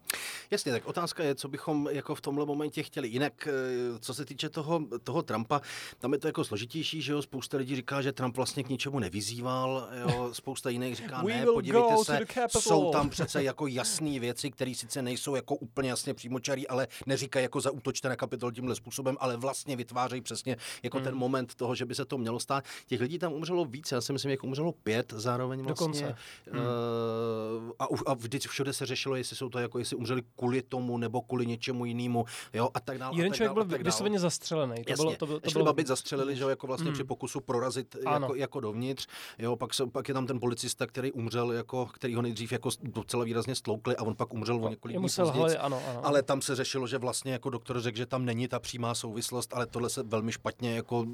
Jasně, 0.54 0.72
tak 0.72 0.86
otázka 0.86 1.24
je, 1.24 1.34
co 1.34 1.48
bychom 1.48 1.88
jako 1.90 2.14
v 2.14 2.20
tomhle 2.20 2.46
momentě 2.46 2.82
chtěli. 2.82 3.08
Jinak, 3.08 3.48
eh, 3.48 3.98
co 3.98 4.14
se 4.14 4.24
týče 4.24 4.48
toho, 4.48 4.80
toho 5.04 5.22
Trumpa, 5.22 5.60
tam 5.98 6.12
je 6.12 6.18
to 6.18 6.26
jako 6.26 6.44
složitější, 6.44 7.02
že 7.02 7.12
jo, 7.12 7.22
spousta 7.22 7.56
lidí 7.56 7.76
říká, 7.76 8.02
že 8.02 8.12
Trump 8.12 8.36
vlastně 8.36 8.64
k 8.64 8.68
ničemu 8.68 8.98
nevyzýval, 8.98 9.88
jo, 10.00 10.30
spousta 10.32 10.70
jiných 10.70 10.96
říká, 10.96 11.22
ne, 11.22 11.46
podívejte 11.46 11.96
se, 12.04 12.20
jsou 12.48 12.90
tam 12.90 13.10
přece 13.10 13.42
jako 13.42 13.66
jasné 13.66 14.20
věci, 14.20 14.50
které 14.50 14.74
sice 14.74 15.02
nejsou 15.02 15.34
jako 15.34 15.54
úplně 15.54 15.88
jasně 15.88 16.14
přímočarý, 16.14 16.68
ale 16.68 16.88
neříkají 17.06 17.42
jako 17.42 17.60
útočte 17.72 18.08
na 18.08 18.16
kapitol 18.16 18.52
tímhle 18.52 18.74
způsobem, 18.74 19.16
ale 19.20 19.36
vlastně 19.36 19.76
vytvářejí 19.76 20.20
přesně 20.20 20.56
jako 20.82 20.96
hmm. 20.96 21.04
ten 21.04 21.14
moment 21.14 21.54
toho, 21.54 21.74
že 21.74 21.84
by 21.84 21.94
se 21.94 22.04
to 22.04 22.18
mělo 22.18 22.40
stát. 22.40 22.64
Těch 22.86 23.00
lidí 23.00 23.18
tam 23.18 23.32
umřelo 23.32 23.64
více, 23.64 23.94
já 23.94 24.00
si 24.00 24.12
myslím, 24.12 24.30
jako 24.30 24.46
umřelo 24.46 24.72
pět 24.72 25.12
zároveň 25.16 25.60
vlastně. 25.60 25.86
Dokonce. 25.86 26.16
Hmm. 26.50 26.60
Uh, 26.60 27.72
a, 27.78 27.86
a 28.06 28.14
vždycky 28.14 28.48
všude 28.48 28.72
se 28.72 28.86
řešilo, 28.86 29.16
jestli 29.16 29.36
jsou 29.36 29.48
to 29.48 29.58
jako, 29.58 29.78
jestli 29.78 29.96
umřeli 29.96 30.22
kvůli 30.44 30.62
tomu 30.62 30.98
nebo 30.98 31.22
kvůli 31.22 31.46
něčemu 31.46 31.84
jinému, 31.84 32.24
jo, 32.52 32.68
a 32.74 32.80
tak 32.80 32.98
dále. 32.98 33.16
Jeden 33.16 33.32
člověk 33.32 33.52
byl 33.52 33.78
vysloveně 33.84 34.18
zastřelený. 34.18 34.84
To 34.84 34.90
Jasně, 34.90 35.04
bylo, 35.04 35.16
to, 35.16 35.40
to 35.40 35.50
bylo... 35.50 35.64
babit 35.64 35.86
zastřelili, 35.86 36.36
že 36.36 36.44
jako 36.44 36.66
vlastně 36.66 36.88
mm. 36.88 36.94
při 36.94 37.04
pokusu 37.04 37.40
prorazit 37.40 37.96
jako, 38.04 38.34
jako, 38.34 38.60
dovnitř, 38.60 39.06
jo, 39.38 39.56
pak, 39.56 39.74
se, 39.74 39.86
pak 39.86 40.08
je 40.08 40.14
tam 40.14 40.26
ten 40.26 40.40
policista, 40.40 40.86
který 40.86 41.12
umřel, 41.12 41.52
jako, 41.52 41.86
který 41.86 42.14
ho 42.14 42.22
nejdřív 42.22 42.52
jako 42.52 42.70
docela 42.82 43.24
výrazně 43.24 43.54
stloukli 43.54 43.96
a 43.96 44.02
on 44.02 44.16
pak 44.16 44.34
umřel 44.34 44.64
o 44.64 44.68
několik 44.68 44.96
dní 44.96 45.08
později. 45.16 45.56
Ano, 45.58 45.82
ano. 45.90 46.06
Ale 46.06 46.22
tam 46.22 46.42
se 46.42 46.56
řešilo, 46.56 46.86
že 46.86 46.98
vlastně 46.98 47.32
jako 47.32 47.50
doktor 47.50 47.80
řekl, 47.80 47.98
že 47.98 48.06
tam 48.06 48.24
není 48.24 48.48
ta 48.48 48.58
přímá 48.58 48.94
souvislost, 48.94 49.54
ale 49.54 49.66
tohle 49.66 49.90
se 49.90 50.02
velmi 50.02 50.32
špatně 50.32 50.76
jako 50.76 51.06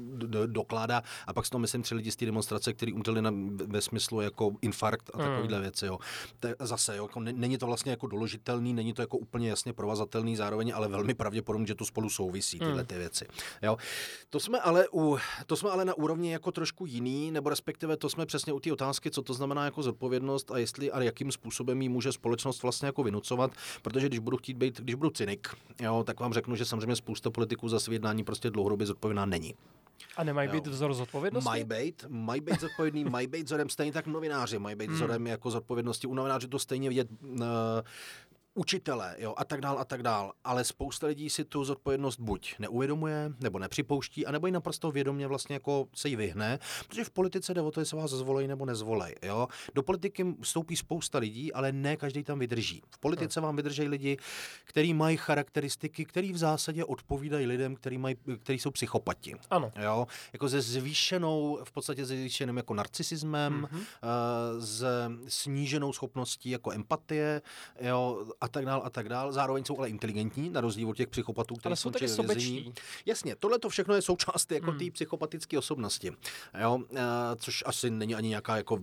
dokládá. 0.45 1.01
A 1.27 1.33
pak 1.33 1.49
to 1.49 1.59
myslím 1.59 1.81
tři 1.81 1.95
lidi 1.95 2.11
z 2.11 2.15
té 2.15 2.25
demonstrace, 2.25 2.73
kteří 2.73 2.93
umřeli 2.93 3.21
na, 3.21 3.31
ve 3.67 3.81
smyslu 3.81 4.21
jako 4.21 4.51
infarkt 4.61 5.09
a 5.13 5.17
takovéhle 5.17 5.57
mm. 5.57 5.61
věci. 5.61 5.85
Jo. 5.85 5.97
Zase, 6.59 6.97
jo, 6.97 7.03
jako 7.03 7.19
není 7.19 7.57
to 7.57 7.65
vlastně 7.65 7.91
jako 7.91 8.07
doložitelný, 8.07 8.73
není 8.73 8.93
to 8.93 9.01
jako 9.01 9.17
úplně 9.21 9.49
jasně 9.49 9.73
provazatelný 9.73 10.35
zároveň, 10.35 10.73
ale 10.75 10.87
velmi 10.87 11.13
pravděpodobně, 11.13 11.67
že 11.67 11.75
to 11.75 11.85
spolu 11.85 12.09
souvisí, 12.09 12.59
tyhle 12.59 12.73
hmm. 12.73 12.85
ty 12.85 12.97
věci. 12.97 13.25
Jo. 13.61 13.77
To 14.29 14.39
jsme 14.39 14.59
ale 14.59 14.87
u, 14.93 15.17
to 15.45 15.55
jsme 15.55 15.69
ale 15.69 15.85
na 15.85 15.93
úrovni 15.93 16.31
jako 16.31 16.51
trošku 16.51 16.85
jiný, 16.85 17.31
nebo 17.31 17.49
respektive 17.49 17.97
to 17.97 18.09
jsme 18.09 18.25
přesně 18.25 18.53
u 18.53 18.59
té 18.59 18.73
otázky, 18.73 19.11
co 19.11 19.21
to 19.21 19.33
znamená 19.33 19.65
jako 19.65 19.83
zodpovědnost 19.83 20.51
a 20.51 20.57
jestli 20.57 20.91
a 20.91 21.01
jakým 21.01 21.31
způsobem 21.31 21.81
ji 21.81 21.89
může 21.89 22.11
společnost 22.11 22.63
vlastně 22.63 22.85
jako 22.85 23.03
vynucovat, 23.03 23.51
protože 23.81 24.07
když 24.07 24.19
budu 24.19 24.37
chtít 24.37 24.57
být, 24.57 24.81
když 24.81 24.95
budu 24.95 25.09
cynik, 25.09 25.47
jo, 25.81 26.03
tak 26.03 26.19
vám 26.19 26.33
řeknu, 26.33 26.55
že 26.55 26.65
samozřejmě 26.65 26.95
spousta 26.95 27.29
politiků 27.29 27.69
za 27.69 27.79
své 27.79 27.95
jednání 27.95 28.23
prostě 28.23 28.49
dlouhodobě 28.49 28.87
zodpovědná 28.87 29.25
není. 29.25 29.55
A 30.17 30.23
nemají 30.23 30.49
být 30.49 30.67
vzor 30.67 30.93
zodpovědnosti? 30.93 31.45
Mají 31.45 31.63
být, 31.63 32.05
mají 32.07 32.41
být 32.41 32.59
zodpovědný, 32.61 33.03
mají 33.03 33.27
být 33.27 33.45
vzorem 33.45 33.69
stejně 33.69 33.91
tak 33.91 34.07
novináři, 34.07 34.59
mají 34.59 34.75
být 34.75 34.87
hmm. 34.87 34.95
vzorem 34.95 35.27
jako 35.27 35.51
zodpovědnosti. 35.51 36.07
U 36.07 36.13
novinářů 36.13 36.47
to 36.47 36.59
stejně 36.59 36.89
vidět 36.89 37.07
uh, 37.21 37.39
učitele 38.53 39.15
jo, 39.19 39.33
a 39.37 39.45
tak 39.45 39.61
dál 39.61 39.79
a 39.79 39.85
tak 39.85 40.03
dál. 40.03 40.31
Ale 40.43 40.63
spousta 40.63 41.07
lidí 41.07 41.29
si 41.29 41.45
tu 41.45 41.63
zodpovědnost 41.63 42.19
buď 42.19 42.55
neuvědomuje, 42.59 43.31
nebo 43.39 43.59
nepřipouští, 43.59 44.25
anebo 44.25 44.47
i 44.47 44.51
naprosto 44.51 44.91
vědomě 44.91 45.27
vlastně 45.27 45.53
jako 45.53 45.87
se 45.95 46.09
jí 46.09 46.15
vyhne, 46.15 46.59
protože 46.87 47.03
v 47.03 47.09
politice 47.09 47.53
jde 47.53 47.61
o 47.61 47.71
to, 47.71 47.79
jestli 47.79 47.97
vás 47.97 48.11
zvolej 48.11 48.47
nebo 48.47 48.65
nezvolej. 48.65 49.15
Jo. 49.23 49.47
Do 49.73 49.83
politiky 49.83 50.35
vstoupí 50.41 50.75
spousta 50.75 51.17
lidí, 51.17 51.53
ale 51.53 51.71
ne 51.71 51.97
každý 51.97 52.23
tam 52.23 52.39
vydrží. 52.39 52.81
V 52.89 52.97
politice 52.97 53.39
hmm. 53.39 53.45
vám 53.45 53.55
vydrží 53.55 53.83
lidi, 53.83 54.17
kteří 54.65 54.93
mají 54.93 55.17
charakteristiky, 55.17 56.05
které 56.05 56.33
v 56.33 56.37
zásadě 56.37 56.85
odpovídají 56.85 57.45
lidem, 57.45 57.75
kteří 57.75 57.97
mají, 57.97 58.15
který 58.43 58.59
jsou 58.59 58.71
psychopati. 58.71 59.35
Ano. 59.49 59.71
Jo. 59.81 60.07
Jako 60.33 60.49
se 60.49 60.61
zvýšenou, 60.61 61.59
v 61.63 61.71
podstatě 61.71 62.05
se 62.05 62.13
zvýšeným 62.13 62.57
jako 62.57 62.73
narcisismem, 62.73 63.61
mm-hmm. 63.61 63.77
uh, 63.77 64.63
s 64.63 64.85
sníženou 65.27 65.93
schopností 65.93 66.49
jako 66.49 66.71
empatie, 66.71 67.41
jo, 67.81 68.27
a 68.41 68.47
tak 68.47 68.65
dál 68.65 68.81
a 68.85 68.89
tak 68.89 69.09
dál. 69.09 69.31
Zároveň 69.31 69.65
jsou 69.65 69.77
ale 69.77 69.89
inteligentní, 69.89 70.49
na 70.49 70.61
rozdíl 70.61 70.89
od 70.89 70.97
těch 70.97 71.07
psychopatů, 71.07 71.55
kteří 71.55 71.75
jsou 71.75 71.91
taky 71.91 72.07
sobečtí. 72.07 72.73
Jasně, 73.05 73.35
tohle 73.35 73.59
to 73.59 73.69
všechno 73.69 73.95
je 73.95 74.01
součást 74.01 74.51
jako 74.51 74.71
hmm. 74.71 74.79
té 74.79 74.91
psychopatické 74.91 75.57
osobnosti. 75.57 76.11
Jo? 76.61 76.79
E, 76.95 77.01
což 77.35 77.63
asi 77.65 77.89
není 77.89 78.15
ani 78.15 78.29
nějaká 78.29 78.57
jako 78.57 78.79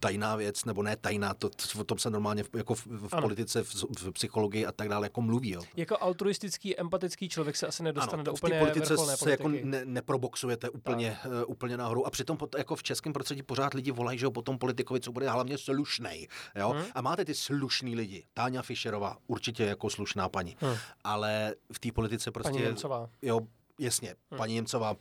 tajná 0.00 0.36
věc, 0.36 0.64
nebo 0.64 0.82
ne 0.82 0.96
tajná, 0.96 1.34
to, 1.34 1.50
o 1.78 1.84
tom 1.84 1.98
se 1.98 2.10
normálně 2.10 2.42
v, 2.42 2.50
jako 2.56 2.74
v, 2.74 2.86
v 2.86 3.20
politice, 3.20 3.62
v, 3.62 3.84
v, 3.98 4.12
psychologii 4.12 4.66
a 4.66 4.72
tak 4.72 4.88
dále 4.88 5.06
jako 5.06 5.22
mluví. 5.22 5.50
Jo. 5.50 5.62
Jako 5.76 5.96
altruistický, 6.00 6.78
empatický 6.78 7.28
člověk 7.28 7.56
se 7.56 7.66
asi 7.66 7.82
nedostane 7.82 8.14
ano, 8.14 8.24
do 8.24 8.32
úplně 8.32 8.58
politice 8.58 8.96
se 8.98 9.30
jako 9.30 9.48
ne, 9.48 9.84
neproboxujete 9.84 10.70
úplně, 10.70 11.18
uh, 11.26 11.32
úplně 11.46 11.76
nahoru. 11.76 12.06
A 12.06 12.10
přitom 12.10 12.36
pot, 12.36 12.54
jako 12.58 12.76
v 12.76 12.82
českém 12.82 13.12
prostředí 13.12 13.42
pořád 13.42 13.74
lidi 13.74 13.90
volají, 13.90 14.18
že 14.18 14.30
potom 14.30 14.58
politikovi, 14.58 15.00
co 15.00 15.12
bude 15.12 15.30
hlavně 15.30 15.58
slušnej. 15.58 16.28
Jo? 16.54 16.68
Hmm. 16.68 16.84
A 16.94 17.00
máte 17.00 17.24
ty 17.24 17.34
slušný 17.34 17.96
lidi. 17.96 18.24
Táňa 18.34 18.62
Fischer 18.62 18.95
Fischerová 18.96 19.18
určitě 19.26 19.64
jako 19.64 19.90
slušná 19.90 20.28
paní, 20.28 20.56
hmm. 20.60 20.76
ale 21.04 21.54
v 21.72 21.78
té 21.78 21.92
politice 21.92 22.30
prostě... 22.30 22.52
Paní 22.52 22.64
Němcová. 22.64 23.10
Jo, 23.22 23.40
jasně, 23.78 24.14
hmm. 24.30 24.38
paní 24.38 24.54
Němcová, 24.54 24.96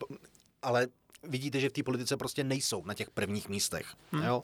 ale 0.61 0.87
vidíte, 1.23 1.59
že 1.59 1.69
v 1.69 1.73
té 1.73 1.83
politice 1.83 2.17
prostě 2.17 2.43
nejsou 2.43 2.85
na 2.85 2.93
těch 2.93 3.09
prvních 3.09 3.49
místech. 3.49 3.85
Hmm. 4.11 4.23
Jo? 4.23 4.43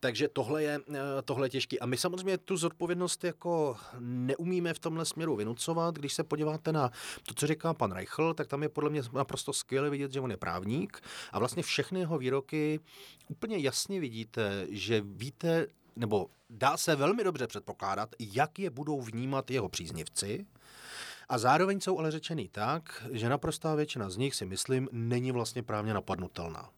Takže 0.00 0.28
tohle 0.28 0.62
je, 0.62 0.80
eh, 0.90 1.22
tohle 1.24 1.46
je 1.46 1.50
těžký. 1.50 1.80
A 1.80 1.86
my 1.86 1.96
samozřejmě 1.96 2.38
tu 2.38 2.56
zodpovědnost 2.56 3.24
jako 3.24 3.76
neumíme 4.00 4.74
v 4.74 4.78
tomhle 4.78 5.04
směru 5.04 5.36
vynucovat. 5.36 5.94
Když 5.94 6.12
se 6.12 6.24
podíváte 6.24 6.72
na 6.72 6.90
to, 7.22 7.34
co 7.34 7.46
říká 7.46 7.74
pan 7.74 7.92
Reichl, 7.92 8.34
tak 8.34 8.46
tam 8.46 8.62
je 8.62 8.68
podle 8.68 8.90
mě 8.90 9.02
naprosto 9.12 9.52
skvěle 9.52 9.90
vidět, 9.90 10.12
že 10.12 10.20
on 10.20 10.30
je 10.30 10.36
právník 10.36 11.00
a 11.32 11.38
vlastně 11.38 11.62
všechny 11.62 12.00
jeho 12.00 12.18
výroky 12.18 12.80
úplně 13.28 13.58
jasně 13.58 14.00
vidíte, 14.00 14.66
že 14.70 15.00
víte, 15.00 15.66
nebo 15.98 16.26
dá 16.50 16.76
se 16.76 16.96
velmi 16.96 17.24
dobře 17.24 17.46
předpokládat, 17.46 18.08
jak 18.18 18.58
je 18.58 18.70
budou 18.70 19.00
vnímat 19.00 19.50
jeho 19.50 19.68
příznivci 19.68 20.46
A 21.28 21.38
zároveň 21.38 21.80
jsou 21.80 21.98
ale 21.98 22.10
řečený 22.10 22.48
tak, 22.48 23.06
že 23.12 23.28
naprostá 23.28 23.74
většina 23.74 24.10
z 24.10 24.16
nich 24.16 24.34
si 24.34 24.46
myslím 24.46 24.88
není 24.92 25.32
vlastně 25.32 25.62
právně 25.62 25.94
napadnutelná. 25.94 26.70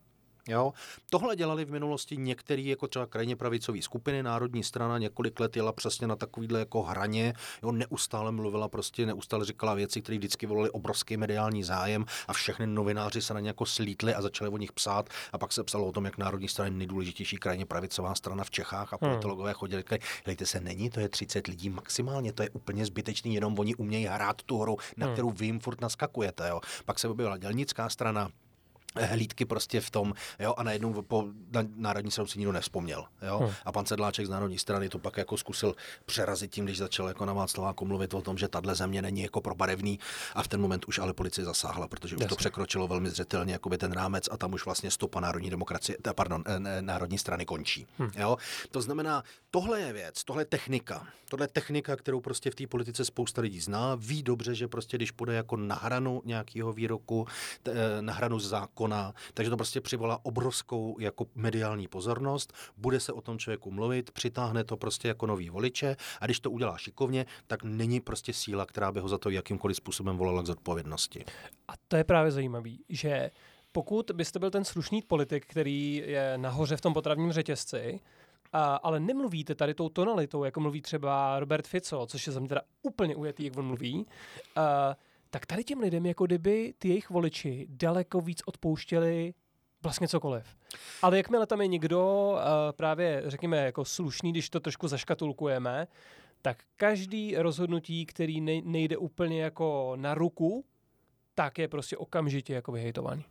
Jo? 0.49 0.73
Tohle 1.11 1.37
dělali 1.37 1.65
v 1.65 1.71
minulosti 1.71 2.17
některé 2.17 2.63
jako 2.63 2.89
třeba 2.89 3.07
krajně 3.07 3.37
pravicové 3.37 3.83
skupiny, 3.83 4.23
národní 4.23 4.65
strana 4.65 4.99
několik 4.99 5.41
let 5.41 5.57
jela 5.57 5.73
přesně 5.73 6.07
na 6.07 6.17
takovýhle 6.17 6.59
jako 6.59 6.83
hraně, 6.83 7.35
jo? 7.63 7.73
neustále 7.73 8.33
mluvila 8.33 8.69
prostě, 8.69 9.07
neustále 9.07 9.45
říkala 9.45 9.75
věci, 9.75 10.03
které 10.03 10.19
vždycky 10.19 10.47
volali 10.47 10.71
obrovský 10.71 11.17
mediální 11.17 11.65
zájem 11.65 12.05
a 12.29 12.33
všechny 12.33 12.67
novináři 12.67 13.23
se 13.23 13.35
na 13.35 13.41
ně 13.41 13.49
jako 13.49 13.67
slítli 13.67 14.15
a 14.15 14.23
začali 14.23 14.51
o 14.51 14.57
nich 14.57 14.73
psát 14.73 15.09
a 15.33 15.39
pak 15.39 15.53
se 15.53 15.65
psalo 15.65 15.87
o 15.87 15.93
tom, 15.93 16.05
jak 16.05 16.19
národní 16.19 16.49
strana 16.49 16.67
je 16.67 16.71
nejdůležitější 16.71 17.37
krajně 17.37 17.67
pravicová 17.67 18.15
strana 18.15 18.45
v 18.45 18.51
Čechách 18.51 18.93
a 18.93 18.99
hmm. 19.01 19.11
politologové 19.11 19.53
chodili, 19.53 19.85
hejte 20.27 20.47
se, 20.47 20.61
není, 20.61 20.91
to 20.91 21.01
je 21.01 21.09
30 21.09 21.47
lidí 21.47 21.71
maximálně, 21.71 22.33
to 22.33 22.43
je 22.43 22.51
úplně 22.51 22.87
zbytečný, 22.87 23.35
jenom 23.35 23.59
oni 23.59 23.75
umějí 23.75 24.05
hrát 24.05 24.43
tu 24.43 24.59
hru, 24.59 24.77
na 24.97 25.07
hmm. 25.07 25.15
kterou 25.15 25.31
vy 25.31 25.47
jim 25.47 25.61
furt 25.61 25.81
naskakujete. 25.81 26.49
Jo? 26.49 26.61
Pak 26.85 26.99
se 26.99 27.09
objevila 27.09 27.37
dělnická 27.37 27.89
strana, 27.89 28.31
hlídky 28.95 29.45
prostě 29.45 29.81
v 29.81 29.91
tom, 29.91 30.15
jo, 30.39 30.55
a 30.57 30.63
najednou 30.63 31.03
po 31.03 31.25
na, 31.53 31.63
národní 31.77 32.11
stranu 32.11 32.29
si 32.29 32.39
nikdo 32.39 32.53
nevzpomněl, 32.53 33.05
jo. 33.23 33.39
Hmm. 33.39 33.51
A 33.65 33.73
pan 33.73 33.87
Sedláček 33.87 34.27
z 34.27 34.29
národní 34.29 34.59
strany 34.59 34.89
to 34.89 34.99
pak 34.99 35.17
jako 35.17 35.37
zkusil 35.37 35.75
přerazit 36.07 36.51
tím, 36.51 36.65
když 36.65 36.79
začal 36.79 37.09
jako 37.09 37.25
na 37.25 37.33
Václaváku 37.33 37.85
mluvit 37.85 38.15
o 38.15 38.23
tom, 38.23 38.39
že 38.39 38.49
tahle 38.49 38.75
země 38.75 39.03
není 39.03 39.23
jako 39.23 39.41
probarevný 39.41 39.99
a 40.35 40.43
v 40.43 40.49
ten 40.49 40.61
moment 40.61 40.85
už 40.85 40.99
ale 40.99 41.13
policie 41.13 41.45
zasáhla, 41.45 41.89
protože 41.89 42.17
už 42.17 42.21
Jasně. 42.21 42.29
to 42.29 42.37
překročilo 42.37 42.89
velmi 42.89 43.11
zřetelně 43.11 43.53
jakoby 43.53 43.79
ten 43.79 43.93
rámec 43.93 44.29
a 44.31 44.37
tam 44.37 44.53
už 44.53 44.65
vlastně 44.65 44.91
stopa 44.91 45.21
národní 45.21 45.51
demokracie, 45.51 45.99
pardon, 46.15 46.45
eh, 46.47 46.83
národní 46.83 47.19
strany 47.19 47.47
končí, 47.47 47.87
hmm. 47.99 48.11
jo. 48.17 48.37
To 48.71 48.83
znamená, 48.83 49.25
tohle 49.51 49.81
je 49.81 49.93
věc, 49.93 50.25
tohle 50.25 50.43
je 50.43 50.47
technika, 50.47 51.07
tohle 51.29 51.45
je 51.45 51.49
technika, 51.49 51.97
kterou 51.97 52.21
prostě 52.21 52.51
v 52.51 52.55
té 52.55 52.67
politice 52.67 53.05
spousta 53.05 53.43
lidí 53.43 53.61
zná, 53.61 53.95
ví 53.95 54.23
dobře, 54.23 54.55
že 54.55 54.69
prostě 54.69 54.97
když 54.97 55.11
půjde 55.11 55.35
jako 55.35 55.57
na 55.57 55.75
hranu 55.75 56.23
nějakého 56.25 56.73
výroku, 56.73 57.27
t, 57.63 57.73
eh, 57.73 58.03
na 58.03 58.13
hranu 58.13 58.39
zákona, 58.39 58.80
koná, 58.81 59.15
takže 59.35 59.51
to 59.51 59.57
prostě 59.57 59.81
přivolá 59.81 60.25
obrovskou 60.25 60.97
jako 61.01 61.27
mediální 61.35 61.89
pozornost, 61.89 62.53
bude 62.77 63.01
se 63.01 63.13
o 63.13 63.21
tom 63.21 63.39
člověku 63.39 63.71
mluvit, 63.71 64.11
přitáhne 64.11 64.65
to 64.65 64.77
prostě 64.77 65.09
jako 65.09 65.27
nový 65.27 65.51
voliče 65.51 65.97
a 66.21 66.25
když 66.25 66.41
to 66.41 66.51
udělá 66.51 66.79
šikovně, 66.79 67.27
tak 67.47 67.65
není 67.65 68.01
prostě 68.01 68.33
síla, 68.33 68.67
která 68.67 68.93
by 68.93 69.01
ho 69.01 69.09
za 69.09 69.19
to 69.19 69.31
jakýmkoliv 69.31 69.77
způsobem 69.77 70.17
volala 70.17 70.43
k 70.43 70.47
zodpovědnosti. 70.47 71.25
A 71.69 71.73
to 71.89 71.97
je 71.97 72.05
právě 72.05 72.31
zajímavé, 72.33 72.71
že 72.89 73.31
pokud 73.73 74.11
byste 74.15 74.39
byl 74.39 74.51
ten 74.51 74.65
slušný 74.65 75.03
politik, 75.03 75.47
který 75.47 76.03
je 76.07 76.39
nahoře 76.39 76.77
v 76.77 76.81
tom 76.81 76.95
potravním 76.95 77.33
řetězci, 77.33 78.01
a, 78.53 78.77
ale 78.77 79.01
nemluvíte 79.01 79.55
tady 79.55 79.75
tou 79.75 79.89
tonalitou, 79.89 80.45
jako 80.45 80.61
mluví 80.61 80.83
třeba 80.83 81.41
Robert 81.41 81.67
Fico, 81.67 82.07
což 82.07 82.27
je 82.27 82.33
za 82.33 82.41
mě 82.41 82.49
teda 82.49 82.63
úplně 82.83 83.17
ujetý, 83.17 83.45
jak 83.45 83.57
on 83.57 83.67
mluví, 83.67 84.07
a, 84.57 84.97
tak 85.31 85.47
tady 85.47 85.65
těm 85.65 85.81
lidem, 85.81 86.07
jako 86.07 86.27
kdyby 86.27 86.75
ty 86.79 86.89
jejich 86.89 87.11
voliči 87.11 87.67
daleko 87.71 88.21
víc 88.21 88.43
odpouštěli 88.47 89.35
vlastně 89.83 90.09
cokoliv. 90.09 90.57
Ale 91.03 91.17
jakmile 91.17 91.47
tam 91.47 91.61
je 91.61 91.67
někdo 91.67 92.31
uh, 92.33 92.39
právě, 92.73 93.23
řekněme, 93.27 93.57
jako 93.57 93.85
slušný, 93.85 94.33
když 94.33 94.51
to 94.51 94.61
trošku 94.61 94.89
zaškatulkujeme, 94.89 95.89
tak 96.43 96.65
každý 96.77 97.37
rozhodnutí, 97.37 98.07
který 98.07 98.41
nejde 98.65 98.97
úplně 98.97 99.43
jako 99.43 99.93
na 99.97 100.15
ruku 100.15 100.65
tak 101.41 101.59
je 101.59 101.69
prostě 101.69 101.97
okamžitě 101.97 102.55
jako 102.55 102.73
vyhejtovaný. 102.73 103.25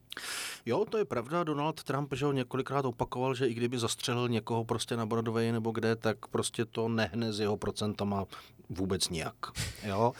Jo, 0.65 0.85
to 0.89 0.97
je 0.97 1.05
pravda. 1.05 1.43
Donald 1.43 1.83
Trump 1.83 2.13
že 2.13 2.25
ho 2.25 2.31
několikrát 2.31 2.85
opakoval, 2.85 3.35
že 3.35 3.47
i 3.47 3.53
kdyby 3.53 3.79
zastřelil 3.79 4.29
někoho 4.29 4.65
prostě 4.65 4.97
na 4.97 5.05
Broadway 5.05 5.51
nebo 5.51 5.71
kde, 5.71 5.95
tak 5.95 6.27
prostě 6.27 6.65
to 6.65 6.89
nehne 6.89 7.33
s 7.33 7.39
jeho 7.39 7.57
procentama 7.57 8.25
vůbec 8.69 9.09
nijak. 9.09 9.35
Jo? 9.83 10.13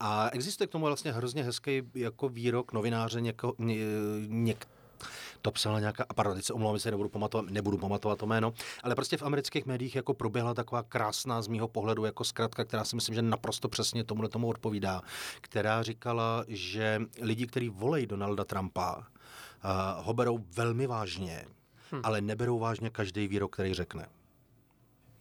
A 0.00 0.30
existuje 0.30 0.66
k 0.66 0.70
tomu 0.70 0.86
vlastně 0.86 1.12
hrozně 1.12 1.42
hezký 1.42 1.82
jako 1.94 2.28
výrok 2.28 2.72
novináře 2.72 3.20
něko, 3.20 3.54
ně, 3.58 3.76
něk, 4.26 4.66
to 5.46 5.52
psala 5.52 5.80
nějaká, 5.80 6.04
a 6.08 6.14
pardon, 6.14 6.34
teď 6.36 6.44
se 6.44 6.52
omlouvám, 6.52 6.78
se 6.78 6.90
nebudu 6.90 7.08
pamatovat, 7.08 7.50
nebudu 7.50 7.78
pamatovat 7.78 8.18
to 8.18 8.26
jméno, 8.26 8.52
ale 8.82 8.94
prostě 8.94 9.16
v 9.16 9.22
amerických 9.22 9.66
médiích 9.66 9.96
jako 9.96 10.14
proběhla 10.14 10.54
taková 10.54 10.82
krásná 10.82 11.42
z 11.42 11.48
mýho 11.48 11.68
pohledu 11.68 12.04
jako 12.04 12.24
zkratka, 12.24 12.64
která 12.64 12.84
si 12.84 12.96
myslím, 12.96 13.14
že 13.14 13.22
naprosto 13.22 13.68
přesně 13.68 14.04
tomu 14.04 14.28
tomu 14.28 14.48
odpovídá, 14.48 15.02
která 15.40 15.82
říkala, 15.82 16.44
že 16.48 17.00
lidi, 17.20 17.46
kteří 17.46 17.68
volejí 17.68 18.06
Donalda 18.06 18.44
Trumpa, 18.44 18.96
uh, 18.96 19.04
ho 20.04 20.14
berou 20.14 20.38
velmi 20.56 20.86
vážně, 20.86 21.44
hmm. 21.92 22.00
ale 22.04 22.20
neberou 22.20 22.58
vážně 22.58 22.90
každý 22.90 23.28
výrok, 23.28 23.52
který 23.52 23.74
řekne. 23.74 24.06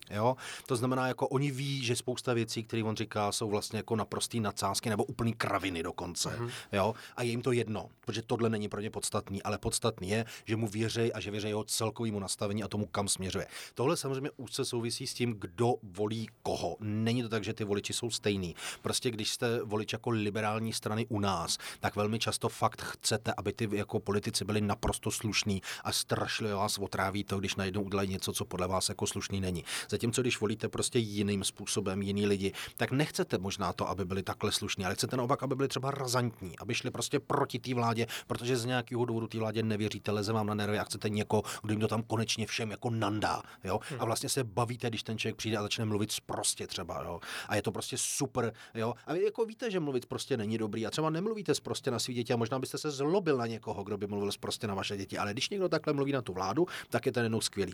Jo? 0.09 0.35
To 0.65 0.75
znamená, 0.75 1.07
jako 1.07 1.27
oni 1.27 1.51
ví, 1.51 1.83
že 1.83 1.95
spousta 1.95 2.33
věcí, 2.33 2.63
které 2.63 2.83
on 2.83 2.95
říká, 2.95 3.31
jsou 3.31 3.49
vlastně 3.49 3.77
jako 3.77 3.95
naprostý 3.95 4.39
nadsázky 4.39 4.89
nebo 4.89 5.03
úplný 5.03 5.33
kraviny 5.33 5.83
dokonce. 5.83 6.29
Mm-hmm. 6.29 6.51
Jo? 6.71 6.93
A 7.17 7.23
je 7.23 7.29
jim 7.29 7.41
to 7.41 7.51
jedno, 7.51 7.89
protože 8.05 8.21
tohle 8.21 8.49
není 8.49 8.69
pro 8.69 8.81
ně 8.81 8.89
podstatný, 8.89 9.43
ale 9.43 9.57
podstatný 9.57 10.09
je, 10.09 10.25
že 10.45 10.55
mu 10.55 10.67
věří 10.67 11.13
a 11.13 11.19
že 11.19 11.31
věří 11.31 11.47
jeho 11.47 11.63
celkovému 11.63 12.19
nastavení 12.19 12.63
a 12.63 12.67
tomu, 12.67 12.85
kam 12.85 13.07
směřuje. 13.07 13.47
Tohle 13.73 13.97
samozřejmě 13.97 14.31
úzce 14.37 14.65
souvisí 14.65 15.07
s 15.07 15.13
tím, 15.13 15.35
kdo 15.39 15.73
volí 15.83 16.27
koho. 16.43 16.77
Není 16.79 17.23
to 17.23 17.29
tak, 17.29 17.43
že 17.43 17.53
ty 17.53 17.63
voliči 17.63 17.93
jsou 17.93 18.09
stejný. 18.09 18.55
Prostě 18.81 19.11
když 19.11 19.31
jste 19.31 19.63
volič 19.63 19.93
jako 19.93 20.09
liberální 20.09 20.73
strany 20.73 21.05
u 21.09 21.19
nás, 21.19 21.57
tak 21.79 21.95
velmi 21.95 22.19
často 22.19 22.49
fakt 22.49 22.81
chcete, 22.81 23.33
aby 23.37 23.53
ty 23.53 23.69
jako 23.71 23.99
politici 23.99 24.45
byli 24.45 24.61
naprosto 24.61 25.11
slušní 25.11 25.61
a 25.83 25.91
strašně 25.91 26.53
vás 26.53 26.77
otráví 26.77 27.23
to, 27.23 27.39
když 27.39 27.55
najednou 27.55 27.81
udělají 27.81 28.09
něco, 28.09 28.33
co 28.33 28.45
podle 28.45 28.67
vás 28.67 28.89
jako 28.89 29.07
slušný 29.07 29.41
není 29.41 29.63
Zatímco 29.95 30.21
když 30.21 30.39
volíte 30.39 30.69
prostě 30.69 30.99
jiným 30.99 31.43
způsobem 31.43 32.01
jiný 32.01 32.25
lidi, 32.25 32.53
tak 32.77 32.91
nechcete 32.91 33.37
možná 33.37 33.73
to, 33.73 33.89
aby 33.89 34.05
byli 34.05 34.23
takhle 34.23 34.51
slušní, 34.51 34.85
ale 34.85 34.95
chcete 34.95 35.17
naopak, 35.17 35.43
aby 35.43 35.55
byli 35.55 35.67
třeba 35.67 35.91
razantní, 35.91 36.59
aby 36.59 36.73
šli 36.73 36.91
prostě 36.91 37.19
proti 37.19 37.59
té 37.59 37.73
vládě, 37.73 38.07
protože 38.27 38.57
z 38.57 38.65
nějakého 38.65 39.05
důvodu 39.05 39.27
té 39.27 39.39
vládě 39.39 39.63
nevěříte, 39.63 40.11
leze 40.11 40.33
vám 40.33 40.47
na 40.47 40.53
nervy 40.53 40.79
a 40.79 40.83
chcete 40.83 41.09
někoho, 41.09 41.43
kdo 41.61 41.73
jim 41.73 41.79
to 41.79 41.87
tam 41.87 42.03
konečně 42.03 42.47
všem 42.47 42.71
jako 42.71 42.89
nandá. 42.89 43.41
Jo? 43.63 43.79
A 43.83 43.87
hmm. 43.89 44.05
vlastně 44.05 44.29
se 44.29 44.43
bavíte, 44.43 44.89
když 44.89 45.03
ten 45.03 45.17
člověk 45.17 45.35
přijde 45.35 45.57
a 45.57 45.61
začne 45.61 45.85
mluvit 45.85 46.11
prostě 46.25 46.67
třeba. 46.67 47.03
Jo? 47.03 47.19
A 47.47 47.55
je 47.55 47.61
to 47.61 47.71
prostě 47.71 47.97
super. 47.97 48.53
Jo? 48.73 48.93
A 49.05 49.13
vy 49.13 49.23
jako 49.23 49.45
víte, 49.45 49.71
že 49.71 49.79
mluvit 49.79 50.05
prostě 50.05 50.37
není 50.37 50.57
dobrý 50.57 50.87
a 50.87 50.91
třeba 50.91 51.09
nemluvíte 51.09 51.53
prostě 51.63 51.91
na 51.91 51.99
svý 51.99 52.13
děti 52.13 52.33
a 52.33 52.37
možná 52.37 52.59
byste 52.59 52.77
se 52.77 52.91
zlobil 52.91 53.37
na 53.37 53.47
někoho, 53.47 53.83
kdo 53.83 53.97
by 53.97 54.07
mluvil 54.07 54.31
prostě 54.39 54.67
na 54.67 54.75
vaše 54.75 54.97
děti. 54.97 55.17
Ale 55.17 55.33
když 55.33 55.49
někdo 55.49 55.69
takhle 55.69 55.93
mluví 55.93 56.11
na 56.11 56.21
tu 56.21 56.33
vládu, 56.33 56.67
tak 56.89 57.05
je 57.05 57.11
to 57.11 57.19
jednou 57.19 57.41
skvělý. 57.41 57.73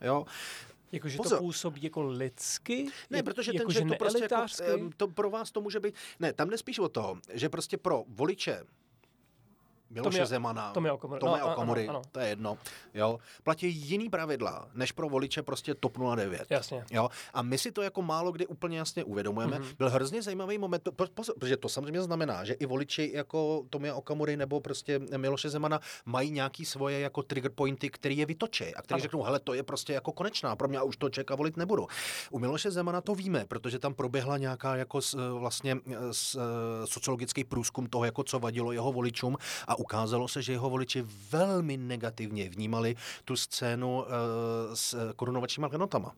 Jo? 0.00 0.26
Jakože 0.92 1.18
to 1.18 1.38
působí 1.38 1.82
jako 1.82 2.02
lidsky? 2.02 2.86
Ne, 3.10 3.22
protože 3.22 3.52
jako, 3.54 3.72
ten 3.72 3.88
to 3.88 3.94
prostě 3.94 4.22
jako, 4.22 4.90
to 4.96 5.08
pro 5.08 5.30
vás 5.30 5.50
to 5.50 5.60
může 5.60 5.80
být, 5.80 5.94
ne, 6.20 6.32
tam 6.32 6.50
nespíš 6.50 6.78
o 6.78 6.88
to, 6.88 7.18
že 7.32 7.48
prostě 7.48 7.76
pro 7.76 8.04
voliče 8.08 8.64
Miloše 9.90 10.18
je, 10.18 10.26
Zemana, 10.26 10.72
to 10.72 10.94
Okomury, 10.94 11.20
Tome 11.20 11.40
no, 11.40 11.52
Okamury, 11.52 11.88
ano, 11.88 11.98
ano. 11.98 12.02
to 12.12 12.20
je 12.20 12.28
jedno, 12.28 12.58
jo, 12.94 13.18
platí 13.42 13.68
jiný 13.68 14.10
pravidla, 14.10 14.68
než 14.74 14.92
pro 14.92 15.08
voliče 15.08 15.42
prostě 15.42 15.74
TOP 15.74 15.98
09. 16.16 16.46
Jasně. 16.50 16.84
Jo, 16.90 17.08
a 17.34 17.42
my 17.42 17.58
si 17.58 17.72
to 17.72 17.82
jako 17.82 18.02
málo 18.02 18.32
kdy 18.32 18.46
úplně 18.46 18.78
jasně 18.78 19.04
uvědomujeme. 19.04 19.58
Mm-hmm. 19.58 19.76
Byl 19.78 19.90
hrozně 19.90 20.22
zajímavý 20.22 20.58
moment, 20.58 20.88
protože 21.38 21.56
to 21.56 21.68
samozřejmě 21.68 22.02
znamená, 22.02 22.44
že 22.44 22.54
i 22.54 22.66
voliči 22.66 23.10
jako 23.14 23.64
Tomia 23.70 23.94
Okamury 23.94 24.36
nebo 24.36 24.60
prostě 24.60 24.98
Miloše 25.16 25.50
Zemana 25.50 25.80
mají 26.04 26.30
nějaký 26.30 26.64
svoje 26.64 27.00
jako 27.00 27.22
trigger 27.22 27.52
pointy, 27.54 27.90
který 27.90 28.18
je 28.18 28.26
vytočí 28.26 28.74
a 28.74 28.82
který 28.82 28.98
ano. 28.98 29.02
řeknou, 29.02 29.22
hele, 29.22 29.40
to 29.40 29.54
je 29.54 29.62
prostě 29.62 29.92
jako 29.92 30.12
konečná, 30.12 30.56
pro 30.56 30.68
mě 30.68 30.82
už 30.82 30.96
to 30.96 31.08
čeká 31.08 31.34
volit 31.34 31.56
nebudu. 31.56 31.86
U 32.30 32.38
Miloše 32.38 32.70
Zemana 32.70 33.00
to 33.00 33.14
víme, 33.14 33.44
protože 33.48 33.78
tam 33.78 33.94
proběhla 33.94 34.38
nějaká 34.38 34.76
jako 34.76 35.00
vlastně 35.38 35.76
sociologický 36.84 37.44
průzkum 37.44 37.86
toho, 37.86 38.04
jako 38.04 38.24
co 38.24 38.38
vadilo 38.38 38.72
jeho 38.72 38.92
voličům 38.92 39.36
a 39.68 39.75
ukázalo 39.78 40.28
se, 40.28 40.42
že 40.42 40.52
jeho 40.52 40.70
voliči 40.70 41.04
velmi 41.30 41.76
negativně 41.76 42.48
vnímali 42.48 42.96
tu 43.24 43.36
scénu 43.36 43.98
uh, 43.98 44.04
s 44.74 45.12
korunovačníma 45.16 45.68
klenotama. 45.68 46.12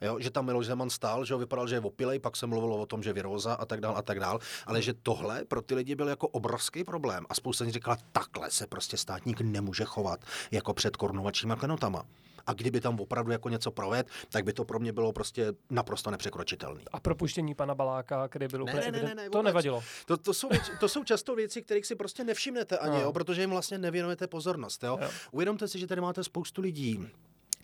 Jo, 0.00 0.18
že 0.20 0.30
tam 0.30 0.44
Miloš 0.46 0.66
Zeman 0.66 0.90
stál, 0.90 1.24
že 1.24 1.34
ho 1.34 1.38
vypadal, 1.38 1.68
že 1.68 1.74
je 1.74 1.80
opilej, 1.80 2.18
pak 2.18 2.36
se 2.36 2.46
mluvilo 2.46 2.76
o 2.76 2.86
tom, 2.86 3.02
že 3.02 3.12
vyroza 3.12 3.54
a 3.54 3.64
tak 3.64 3.80
dál 3.80 3.96
a 3.96 4.02
tak 4.02 4.20
dál, 4.20 4.38
ale 4.66 4.82
že 4.82 4.94
tohle 4.94 5.44
pro 5.44 5.62
ty 5.62 5.74
lidi 5.74 5.94
byl 5.94 6.08
jako 6.08 6.28
obrovský 6.28 6.84
problém. 6.84 7.26
A 7.28 7.34
spousta 7.34 7.64
lidí 7.64 7.72
říkala, 7.72 7.98
takhle 8.12 8.50
se 8.50 8.66
prostě 8.66 8.96
státník 8.96 9.40
nemůže 9.40 9.84
chovat 9.84 10.24
jako 10.50 10.74
před 10.74 10.96
korunovačníma 10.96 11.56
klenotama 11.56 12.04
a 12.46 12.52
kdyby 12.52 12.80
tam 12.80 13.00
opravdu 13.00 13.32
jako 13.32 13.48
něco 13.48 13.70
proved, 13.70 14.06
tak 14.30 14.44
by 14.44 14.52
to 14.52 14.64
pro 14.64 14.78
mě 14.78 14.92
bylo 14.92 15.12
prostě 15.12 15.52
naprosto 15.70 16.10
nepřekročitelné. 16.10 16.80
A 16.92 17.00
propuštění 17.00 17.54
pana 17.54 17.74
Baláka, 17.74 18.28
který 18.28 18.48
byl 18.48 18.62
úplně 18.62 18.80
ne, 18.80 18.90
ne, 18.90 19.02
ne, 19.02 19.14
ne, 19.14 19.30
to 19.30 19.42
nevadilo. 19.42 19.82
To, 20.06 20.16
to, 20.16 20.34
jsou, 20.34 20.48
věc, 20.48 20.70
to 20.80 20.88
jsou 20.88 21.04
často 21.04 21.34
věci, 21.34 21.62
kterých 21.62 21.86
si 21.86 21.94
prostě 21.94 22.24
nevšimnete 22.24 22.78
ani, 22.78 22.94
no. 22.94 23.00
jo, 23.00 23.12
protože 23.12 23.40
jim 23.40 23.50
vlastně 23.50 23.78
nevěnujete 23.78 24.26
pozornost. 24.26 24.82
Jo. 24.82 24.98
Jo. 25.02 25.10
Uvědomte 25.30 25.68
si, 25.68 25.78
že 25.78 25.86
tady 25.86 26.00
máte 26.00 26.24
spoustu 26.24 26.60
lidí, 26.60 27.08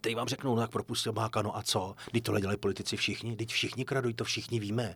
kteří 0.01 0.15
vám 0.15 0.29
řeknou, 0.29 0.55
no 0.55 0.61
jak 0.61 0.71
propustil 0.71 1.13
Báka, 1.13 1.43
no 1.43 1.57
a 1.57 1.63
co? 1.63 1.95
Teď 2.13 2.25
tohle 2.25 2.41
dělají 2.41 2.59
politici 2.59 2.97
všichni, 2.97 3.37
teď 3.37 3.49
všichni 3.49 3.85
kradují, 3.85 4.15
to 4.15 4.25
všichni 4.25 4.61
víme. 4.61 4.95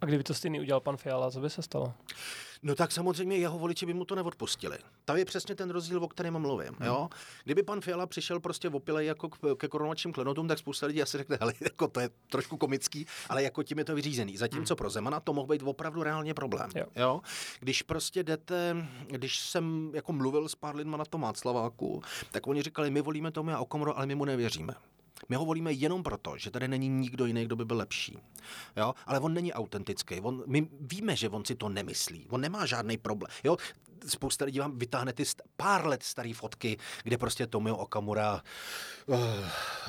A 0.00 0.06
kdyby 0.06 0.24
to 0.24 0.34
stejný 0.34 0.60
udělal 0.60 0.80
pan 0.80 0.96
Fiala, 0.96 1.30
co 1.30 1.40
by 1.40 1.50
se 1.50 1.62
stalo? 1.62 1.94
No 2.62 2.74
tak 2.74 2.92
samozřejmě 2.92 3.36
jeho 3.36 3.58
voliči 3.58 3.86
by 3.86 3.94
mu 3.94 4.04
to 4.04 4.14
neodpustili. 4.14 4.78
To 5.04 5.16
je 5.16 5.24
přesně 5.24 5.54
ten 5.54 5.70
rozdíl, 5.70 6.04
o 6.04 6.08
kterém 6.08 6.38
mluvím. 6.38 6.68
Hmm. 6.78 6.86
Jo? 6.86 7.08
Kdyby 7.44 7.62
pan 7.62 7.80
Fiala 7.80 8.06
přišel 8.06 8.40
prostě 8.40 8.68
v 8.68 8.76
opile 8.76 9.04
jako 9.04 9.28
k, 9.28 9.38
ke 9.56 9.68
korunovačním 9.68 10.12
klenotům, 10.12 10.48
tak 10.48 10.58
spousta 10.58 10.86
lidí 10.86 11.02
asi 11.02 11.18
řekne, 11.18 11.38
hele, 11.40 11.52
jako 11.60 11.88
to 11.88 12.00
je 12.00 12.10
trošku 12.30 12.56
komický, 12.56 13.06
ale 13.28 13.42
jako 13.42 13.62
tím 13.62 13.78
je 13.78 13.84
to 13.84 13.94
vyřízený. 13.94 14.36
Zatímco 14.36 14.74
hmm. 14.74 14.76
pro 14.76 14.90
Zemana 14.90 15.20
to 15.20 15.32
mohl 15.32 15.46
být 15.46 15.62
opravdu 15.64 16.02
reálně 16.02 16.34
problém. 16.34 16.70
Jo. 16.74 16.86
Jo? 16.96 17.20
Když 17.60 17.82
prostě 17.82 18.22
jdete, 18.22 18.86
když 19.06 19.40
jsem 19.40 19.90
jako 19.94 20.12
mluvil 20.12 20.48
s 20.48 20.54
pár 20.54 20.76
lidma 20.76 20.96
na 20.96 21.04
tom 21.04 21.20
Václaváku, 21.20 22.02
tak 22.30 22.46
oni 22.46 22.62
říkali, 22.62 22.90
my 22.90 23.00
volíme 23.00 23.30
tomu 23.30 23.50
a 23.50 23.58
Okomoro, 23.58 23.96
ale 23.96 24.06
my 24.06 24.14
mu 24.14 24.24
nevěříme. 24.24 24.74
My 25.28 25.36
ho 25.36 25.44
volíme 25.44 25.72
jenom 25.72 26.02
proto, 26.02 26.34
že 26.36 26.50
tady 26.50 26.68
není 26.68 26.88
nikdo 26.88 27.26
jiný, 27.26 27.44
kdo 27.44 27.56
by 27.56 27.64
byl 27.64 27.76
lepší. 27.76 28.18
Jo? 28.76 28.94
Ale 29.06 29.20
on 29.20 29.34
není 29.34 29.52
autentický. 29.52 30.20
On, 30.20 30.42
my 30.46 30.68
víme, 30.80 31.16
že 31.16 31.28
on 31.28 31.44
si 31.44 31.54
to 31.54 31.68
nemyslí. 31.68 32.26
On 32.30 32.40
nemá 32.40 32.66
žádný 32.66 32.96
problém. 32.96 33.30
Jo? 33.44 33.56
Spousta 34.06 34.44
lidí 34.44 34.58
vám 34.58 34.78
vytáhne 34.78 35.12
ty 35.12 35.22
st- 35.22 35.40
pár 35.56 35.86
let 35.86 36.02
staré 36.02 36.34
fotky, 36.34 36.76
kde 37.02 37.18
prostě 37.18 37.46
Tomio 37.46 37.76
Okamura, 37.76 38.42
uh, 39.06 39.18